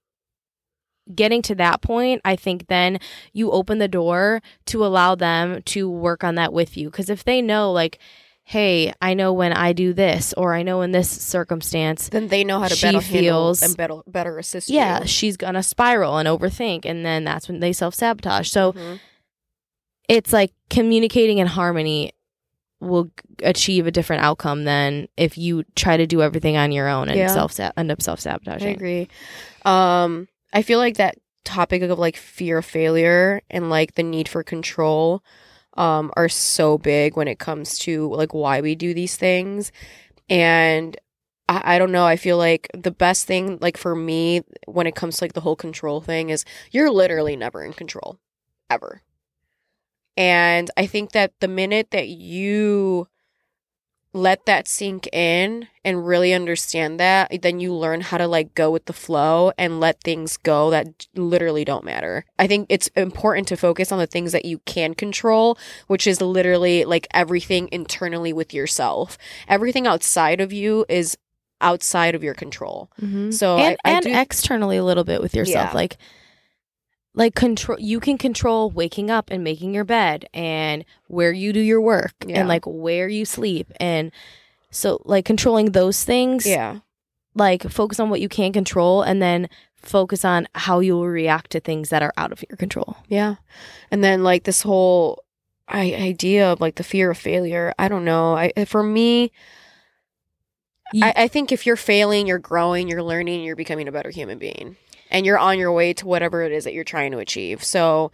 getting 1.14 1.42
to 1.42 1.54
that 1.56 1.82
point, 1.82 2.20
I 2.24 2.36
think 2.36 2.66
then 2.68 2.98
you 3.32 3.50
open 3.50 3.78
the 3.78 3.88
door 3.88 4.40
to 4.66 4.84
allow 4.84 5.14
them 5.14 5.62
to 5.66 5.88
work 5.88 6.24
on 6.24 6.34
that 6.36 6.52
with 6.52 6.76
you. 6.76 6.90
Because 6.90 7.11
if 7.11 7.24
they 7.24 7.40
know, 7.42 7.72
like, 7.72 7.98
hey, 8.44 8.92
I 9.00 9.14
know 9.14 9.32
when 9.32 9.52
I 9.52 9.72
do 9.72 9.92
this, 9.92 10.34
or 10.36 10.54
I 10.54 10.62
know 10.62 10.82
in 10.82 10.90
this 10.90 11.08
circumstance, 11.08 12.08
then 12.08 12.28
they 12.28 12.42
know 12.42 12.58
how 12.58 12.66
to 12.68 12.80
better 12.80 13.00
feels- 13.00 13.62
and 13.62 13.76
better 13.76 14.00
better 14.08 14.38
assist 14.38 14.68
you. 14.68 14.76
yeah, 14.76 15.02
you. 15.02 15.06
she's 15.06 15.36
gonna 15.36 15.62
spiral 15.62 16.18
and 16.18 16.28
overthink, 16.28 16.84
and 16.84 17.04
then 17.06 17.22
that's 17.24 17.46
when 17.48 17.61
they 17.61 17.72
self 17.72 17.94
sabotage. 17.94 18.48
So 18.48 18.72
Mhm. 18.72 18.98
it's 20.08 20.32
like 20.32 20.52
communicating 20.68 21.38
in 21.38 21.46
harmony 21.46 22.12
will 22.80 23.11
achieve 23.42 23.86
a 23.86 23.90
different 23.90 24.22
outcome 24.22 24.64
than 24.64 25.06
if 25.16 25.36
you 25.36 25.62
try 25.76 25.96
to 25.98 26.06
do 26.06 26.22
everything 26.22 26.56
on 26.56 26.72
your 26.72 26.88
own 26.88 27.08
and 27.08 27.18
Yeah. 27.18 27.26
self 27.28 27.58
end 27.61 27.90
up 27.92 28.00
self 28.02 28.18
sabotaging. 28.20 28.68
I 28.68 28.72
agree. 28.72 29.08
Um, 29.64 30.26
I 30.53 30.62
feel 30.62 30.78
like 30.78 30.96
that 30.96 31.16
topic 31.44 31.82
of 31.82 31.98
like 31.98 32.16
fear 32.16 32.59
of 32.59 32.64
failure 32.64 33.40
and 33.51 33.70
like 33.70 33.94
the 33.94 34.03
need 34.03 34.28
for 34.28 34.42
control 34.42 35.24
um 35.74 36.12
are 36.16 36.28
so 36.28 36.76
big 36.76 37.16
when 37.16 37.28
it 37.28 37.38
comes 37.38 37.78
to 37.78 38.12
like 38.12 38.34
why 38.34 38.61
we 38.61 38.74
do 38.74 38.92
these 38.94 39.16
things. 39.16 39.72
And 40.28 40.96
I, 41.48 41.76
I 41.76 41.78
don't 41.78 41.92
know, 41.92 42.05
I 42.05 42.16
feel 42.16 42.36
like 42.36 42.68
the 42.74 42.90
best 42.90 43.26
thing 43.26 43.59
like 43.61 43.76
for 43.76 43.94
me 43.94 44.42
when 44.66 44.86
it 44.86 44.94
comes 44.94 45.18
to 45.18 45.24
like 45.24 45.32
the 45.32 45.40
whole 45.40 45.57
control 45.57 46.01
thing 46.01 46.30
is 46.30 46.44
you're 46.70 46.90
literally 46.90 47.36
never 47.36 47.64
in 47.64 47.72
control. 47.72 48.18
Ever. 48.68 49.03
And 50.16 50.70
I 50.76 50.86
think 50.86 51.12
that 51.12 51.32
the 51.40 51.48
minute 51.48 51.90
that 51.92 52.09
you 52.09 53.09
let 54.12 54.44
that 54.46 54.66
sink 54.66 55.06
in 55.12 55.68
and 55.84 56.04
really 56.04 56.34
understand 56.34 56.98
that, 56.98 57.42
then 57.42 57.61
you 57.61 57.72
learn 57.72 58.00
how 58.00 58.18
to 58.18 58.26
like 58.26 58.54
go 58.54 58.70
with 58.70 58.86
the 58.86 58.92
flow 58.92 59.52
and 59.56 59.78
let 59.78 60.02
things 60.02 60.36
go 60.36 60.68
that 60.70 61.06
literally 61.14 61.64
don't 61.64 61.84
matter. 61.84 62.24
I 62.38 62.48
think 62.48 62.66
it's 62.68 62.88
important 62.96 63.46
to 63.48 63.56
focus 63.56 63.92
on 63.92 63.98
the 64.00 64.08
things 64.08 64.32
that 64.32 64.44
you 64.44 64.58
can 64.66 64.94
control, 64.94 65.56
which 65.86 66.06
is 66.08 66.20
literally 66.20 66.84
like 66.84 67.06
everything 67.12 67.68
internally 67.70 68.32
with 68.32 68.52
yourself. 68.52 69.16
Everything 69.46 69.86
outside 69.86 70.40
of 70.40 70.52
you 70.52 70.84
is 70.88 71.16
outside 71.61 72.14
of 72.16 72.24
your 72.24 72.34
control. 72.34 72.90
Mhm. 73.00 73.32
So 73.32 73.58
and, 73.58 73.76
I, 73.84 73.90
I 73.90 73.94
and 73.96 74.04
do, 74.06 74.12
externally 74.12 74.76
a 74.76 74.84
little 74.84 75.04
bit 75.04 75.20
with 75.22 75.34
yourself, 75.36 75.70
Yeah. 75.70 75.74
like 75.76 75.98
like 77.14 77.34
control. 77.34 77.78
You 77.80 78.00
can 78.00 78.18
control 78.18 78.70
waking 78.70 79.11
up 79.11 79.30
and 79.30 79.42
making 79.44 79.74
your 79.74 79.84
bed, 79.84 80.26
and 80.32 80.84
where 81.08 81.32
you 81.32 81.52
do 81.52 81.61
your 81.61 81.80
work, 81.80 82.12
Yeah. 82.24 82.40
and 82.40 82.48
like 82.48 82.64
where 82.66 83.08
you 83.08 83.24
sleep, 83.24 83.72
and 83.80 84.12
so 84.70 85.00
like 85.04 85.24
controlling 85.24 85.72
those 85.72 86.04
things. 86.04 86.46
yeah. 86.46 86.78
like 87.36 87.62
focus 87.70 88.00
on 88.00 88.11
what 88.11 88.20
you 88.20 88.28
can 88.28 88.52
control, 88.52 89.02
and 89.02 89.22
then 89.22 89.48
focus 89.76 90.24
on 90.24 90.46
how 90.54 90.80
you 90.80 90.94
will 90.94 91.06
react 91.06 91.50
to 91.52 91.61
things 91.61 91.88
that 91.88 92.02
are 92.02 92.12
out 92.16 92.32
of 92.32 92.44
your 92.50 92.56
control. 92.56 92.96
Yeah. 93.08 93.36
And 93.90 94.02
then 94.04 94.22
like 94.24 94.42
this 94.44 94.62
whole 94.62 95.22
I- 95.68 95.94
idea 95.94 96.50
of 96.52 96.61
like 96.61 96.74
the 96.74 96.82
fear 96.82 97.11
of 97.12 97.16
failure, 97.18 97.72
I 97.78 97.86
don't 97.88 98.04
know. 98.04 98.34
I 98.36 98.52
eh, 98.56 98.64
for 98.64 98.82
me 98.82 99.30
Ye- 100.92 101.02
I, 101.04 101.14
I 101.16 101.28
think 101.28 101.52
if 101.52 101.66
you're 101.66 101.76
failing, 101.76 102.26
you're 102.26 102.38
growing, 102.40 102.88
you're 102.88 103.02
learning, 103.02 103.44
you're 103.44 103.54
becoming 103.56 103.86
a 103.86 103.92
better 103.92 104.11
human 104.11 104.38
being. 104.38 104.76
And 105.11 105.26
you're 105.26 105.38
on 105.38 105.58
your 105.58 105.72
way 105.72 105.92
to 105.94 106.06
whatever 106.06 106.42
it 106.42 106.52
is 106.52 106.64
that 106.64 106.72
you're 106.72 106.84
trying 106.84 107.12
to 107.12 107.18
achieve. 107.18 107.62
So 107.64 108.12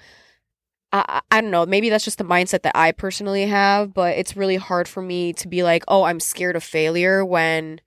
I, 0.92 1.20
I 1.30 1.40
don't 1.40 1.51
know. 1.51 1.66
Maybe 1.66 1.90
that's 1.90 2.05
just 2.05 2.18
the 2.18 2.24
mindset 2.24 2.62
that 2.62 2.76
I 2.76 2.92
personally 2.92 3.47
have, 3.47 3.92
but 3.92 4.16
it's 4.16 4.36
really 4.36 4.57
hard 4.57 4.88
for 4.88 5.03
me 5.03 5.32
to 5.34 5.49
be 5.49 5.62
like, 5.62 5.84
oh, 5.88 6.05
I'm 6.05 6.20
scared 6.20 6.57
of 6.57 6.64
failure 6.64 7.24
when 7.24 7.80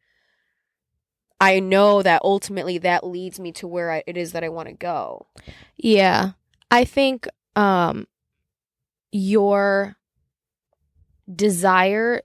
I 1.41 1.59
know 1.59 2.03
that 2.03 2.21
ultimately 2.23 2.77
that 2.79 3.05
leads 3.05 3.39
me 3.39 3.51
to 3.53 3.67
where 3.67 3.91
I, 3.91 4.03
it 4.05 4.17
is 4.17 4.33
that 4.33 4.43
I 4.43 4.49
want 4.49 4.67
to 4.67 4.73
go. 4.73 5.27
Yeah. 5.77 6.31
I 6.69 6.85
think 6.85 7.27
um 7.55 8.07
your 9.11 9.97
desire 11.33 12.21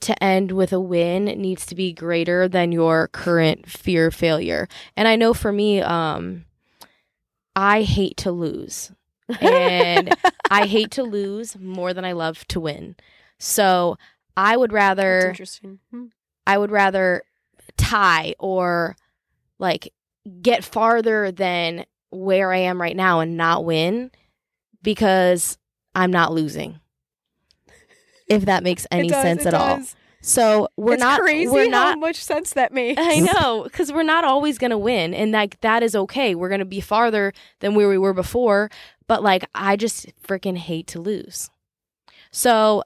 to 0.00 0.22
end 0.22 0.52
with 0.52 0.72
a 0.72 0.80
win 0.80 1.24
needs 1.24 1.66
to 1.66 1.74
be 1.74 1.92
greater 1.92 2.48
than 2.48 2.72
your 2.72 3.08
current 3.08 3.68
fear 3.68 4.06
of 4.06 4.14
failure. 4.14 4.68
And 4.96 5.08
I 5.08 5.16
know 5.16 5.34
for 5.34 5.52
me 5.52 5.80
um 5.80 6.44
I 7.56 7.82
hate 7.82 8.16
to 8.18 8.30
lose. 8.30 8.92
And 9.40 10.14
I 10.50 10.66
hate 10.66 10.92
to 10.92 11.02
lose 11.02 11.58
more 11.58 11.92
than 11.92 12.04
I 12.04 12.12
love 12.12 12.46
to 12.48 12.60
win. 12.60 12.96
So 13.38 13.98
I 14.36 14.56
would 14.56 14.70
That's 14.70 14.74
rather 14.74 15.28
interesting. 15.30 15.80
Hmm. 15.90 16.06
I 16.46 16.56
would 16.56 16.70
rather 16.70 17.22
tie 17.76 18.34
or 18.38 18.96
like 19.58 19.92
get 20.40 20.64
farther 20.64 21.32
than 21.32 21.84
where 22.10 22.52
I 22.52 22.58
am 22.58 22.80
right 22.80 22.96
now 22.96 23.20
and 23.20 23.36
not 23.36 23.64
win 23.64 24.10
because 24.82 25.58
I'm 25.94 26.10
not 26.10 26.32
losing. 26.32 26.80
If 28.28 28.44
that 28.44 28.62
makes 28.62 28.86
any 28.90 29.08
does, 29.08 29.22
sense 29.22 29.46
at 29.46 29.54
all. 29.54 29.80
So 30.20 30.68
we're 30.76 30.94
it's 30.94 31.00
not 31.00 31.20
crazy 31.20 31.48
we're 31.48 31.64
how 31.64 31.70
not 31.70 31.98
much 31.98 32.16
sense 32.16 32.52
that 32.54 32.72
makes. 32.72 33.00
I 33.02 33.20
know 33.20 33.68
cuz 33.72 33.92
we're 33.92 34.02
not 34.02 34.24
always 34.24 34.58
going 34.58 34.70
to 34.70 34.78
win 34.78 35.14
and 35.14 35.32
like 35.32 35.60
that 35.60 35.82
is 35.82 35.94
okay. 35.94 36.34
We're 36.34 36.48
going 36.48 36.58
to 36.60 36.64
be 36.64 36.80
farther 36.80 37.32
than 37.60 37.74
where 37.74 37.88
we 37.88 37.98
were 37.98 38.14
before, 38.14 38.70
but 39.06 39.22
like 39.22 39.44
I 39.54 39.76
just 39.76 40.06
freaking 40.22 40.56
hate 40.56 40.86
to 40.88 41.00
lose. 41.00 41.50
So 42.30 42.82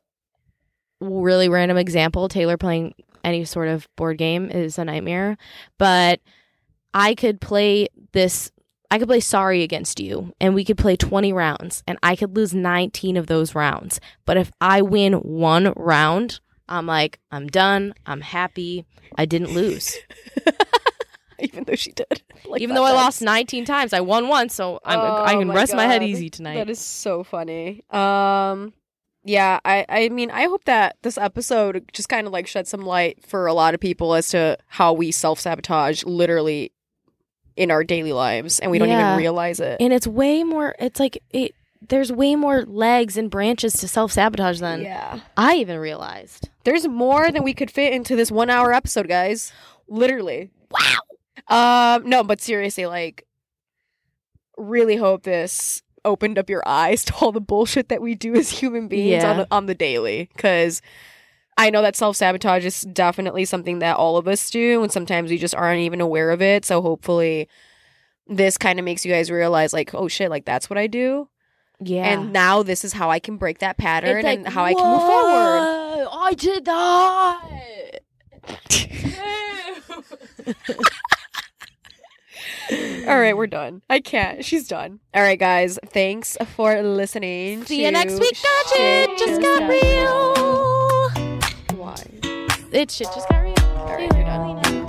really 1.01 1.49
random 1.49 1.79
example, 1.79 2.29
Taylor 2.29 2.57
playing 2.57 2.95
any 3.25 3.45
sort 3.45 3.69
of 3.69 3.89
board 3.97 4.19
game 4.19 4.51
is 4.51 4.79
a 4.79 4.85
nightmare, 4.85 5.37
but 5.79 6.21
I 6.95 7.15
could 7.15 7.41
play 7.41 7.89
this 8.13 8.51
I 8.93 8.99
could 8.99 9.09
play 9.09 9.21
sorry 9.21 9.63
against 9.63 10.01
you 10.01 10.35
and 10.39 10.55
we 10.55 10.67
could 10.67 10.77
play 10.77 10.97
20 10.97 11.33
rounds 11.33 11.83
and 11.87 11.99
I 12.03 12.15
could 12.15 12.37
lose 12.37 12.53
19 12.53 13.17
of 13.17 13.27
those 13.27 13.55
rounds. 13.55 14.01
But 14.27 14.37
if 14.37 14.53
I 14.61 14.83
win 14.83 15.15
one 15.15 15.73
round, 15.77 16.41
I'm 16.69 16.87
like, 16.87 17.19
I'm 17.31 17.47
done. 17.47 17.95
I'm 18.05 18.21
happy. 18.21 18.85
I 19.17 19.25
didn't 19.25 19.55
lose. 19.55 19.97
Even 21.39 21.65
though 21.65 21.75
she 21.75 21.93
did. 21.93 22.23
Like 22.45 22.61
Even 22.61 22.75
though 22.75 22.85
I 22.85 22.93
lost 22.93 23.23
19 23.23 23.65
times, 23.65 23.95
I 23.95 24.01
won 24.01 24.29
once, 24.29 24.55
so 24.55 24.79
I'm, 24.85 24.99
I 25.01 25.37
Oh 25.37 25.39
can 25.39 25.49
my 25.49 25.55
rest 25.55 25.75
my 25.75 25.87
head 25.87 26.03
easy 26.03 26.29
tonight. 26.29 26.57
That 26.57 26.69
is 26.69 26.79
so 26.79 27.25
funny. 27.25 27.83
Um 27.89 28.75
yeah, 29.25 29.59
I 29.65 29.87
I 29.89 30.09
mean, 30.11 30.31
I 30.31 30.49
hope 30.49 30.65
that 30.65 30.97
this 31.01 31.17
episode 31.17 31.89
just 31.95 32.11
kind 32.11 32.27
of 32.27 32.33
like 32.35 32.47
shed 32.47 32.69
some 32.69 32.83
light 32.83 33.25
for 33.27 33.47
a 33.47 33.55
lot 33.55 33.73
of 33.73 33.81
people 33.81 34.13
as 34.13 34.29
to 34.31 34.59
how 34.67 34.93
we 34.93 35.13
self-sabotage 35.13 36.05
literally 36.05 36.73
in 37.63 37.71
our 37.71 37.85
daily 37.85 38.13
lives 38.13 38.59
and 38.59 38.71
we 38.71 38.79
don't 38.79 38.89
Yeah. 38.89 39.07
even 39.13 39.19
realize 39.19 39.61
it. 39.61 39.77
and 39.81 39.93
it's 39.93 40.07
way 40.07 40.43
more, 40.45 40.75
it's 40.79 40.99
like, 41.01 41.23
it. 41.31 41.55
there's 41.89 42.13
way 42.13 42.35
more 42.37 42.63
legs 42.67 43.17
and 43.17 43.31
branches 43.31 43.73
to 43.75 43.89
self 43.89 44.13
sabotage 44.13 44.61
than 44.61 44.83
yeah. 44.83 45.21
I 45.37 45.57
even 45.57 45.79
realized. 45.79 46.49
There's 46.65 46.87
more 46.89 47.31
than 47.31 47.43
we 47.43 47.55
could 47.55 47.71
fit 47.71 47.93
into 47.93 48.15
this 48.17 48.31
1-hour 48.31 48.73
episode, 48.73 49.09
guys. 49.09 49.53
Literally. 49.89 50.51
Wow. 50.71 51.97
Um, 51.97 52.09
no, 52.09 52.23
but 52.25 52.41
seriously, 52.41 52.87
like, 52.87 53.27
really 54.57 54.97
hope 54.97 55.23
this 55.25 55.83
opened 56.05 56.39
up 56.39 56.51
your 56.51 56.63
eyes 56.67 57.05
to 57.07 57.15
all 57.17 57.33
the 57.33 57.41
bullshit 57.41 57.89
that 57.89 58.03
we 58.03 58.15
do 58.15 58.35
as 58.35 58.51
human 58.51 58.89
beings 58.89 59.25
on 59.25 59.37
Yeah. 59.39 59.43
the 59.45 59.49
on 59.51 59.67
the 59.67 59.75
daily. 59.75 60.29
Because 60.35 60.83
I 61.63 61.71
know 61.71 61.81
that 61.83 61.95
self 61.95 62.17
sabotage 62.17 62.65
is 62.65 62.81
definitely 62.81 63.45
something 63.45 63.79
that 63.79 63.97
all 63.97 64.17
of 64.17 64.27
us 64.27 64.51
do, 64.51 64.83
and 64.83 64.91
sometimes 64.91 65.31
we 65.31 65.39
just 65.39 65.55
aren't 65.55 65.79
even 65.79 66.01
aware 66.01 66.33
of 66.33 66.43
it. 66.43 66.65
So 66.65 66.83
hopefully, 66.83 67.49
this 68.27 68.59
kind 68.59 68.81
of 68.81 68.85
makes 68.85 69.05
you 69.05 69.13
guys 69.13 69.31
realize, 69.31 69.73
like, 69.73 69.95
oh 69.95 70.09
shit, 70.09 70.29
like 70.29 70.45
that's 70.45 70.69
what 70.69 70.77
I 70.77 70.89
do. 70.89 71.29
Yeah. 71.79 72.05
And 72.05 72.33
now 72.33 72.65
this 72.65 72.85
is 72.85 72.93
how 72.93 73.11
I 73.11 73.21
can 73.21 73.37
break 73.37 73.61
that 73.61 73.79
pattern 73.79 74.25
like, 74.25 74.39
and 74.39 74.49
how 74.49 74.65
I 74.65 74.75
can 74.75 74.85
move 74.85 75.03
forward. 75.03 76.09
I 76.13 76.35
did 76.37 76.65
that. 76.65 77.41
All 83.09 83.21
right, 83.21 83.37
we're 83.37 83.47
done. 83.47 83.83
I 83.89 84.01
can't. 84.01 84.45
She's 84.45 84.67
done. 84.67 84.99
All 85.15 85.23
right, 85.23 85.39
guys. 85.39 85.79
Thanks 85.87 86.37
for 86.57 86.83
listening. 86.83 87.65
See 87.67 87.85
you 87.85 87.91
next 87.93 88.19
week, 88.19 88.37
Gotcha. 88.43 89.15
Just 89.17 89.41
got 89.41 89.69
real. 89.69 90.52
It 92.73 92.91
shit 92.91 93.09
just 93.15 93.29
got 93.29 93.43
real. 93.43 93.55
All 93.77 93.87
right, 93.87 94.13
you're 94.15 94.25
done. 94.25 94.82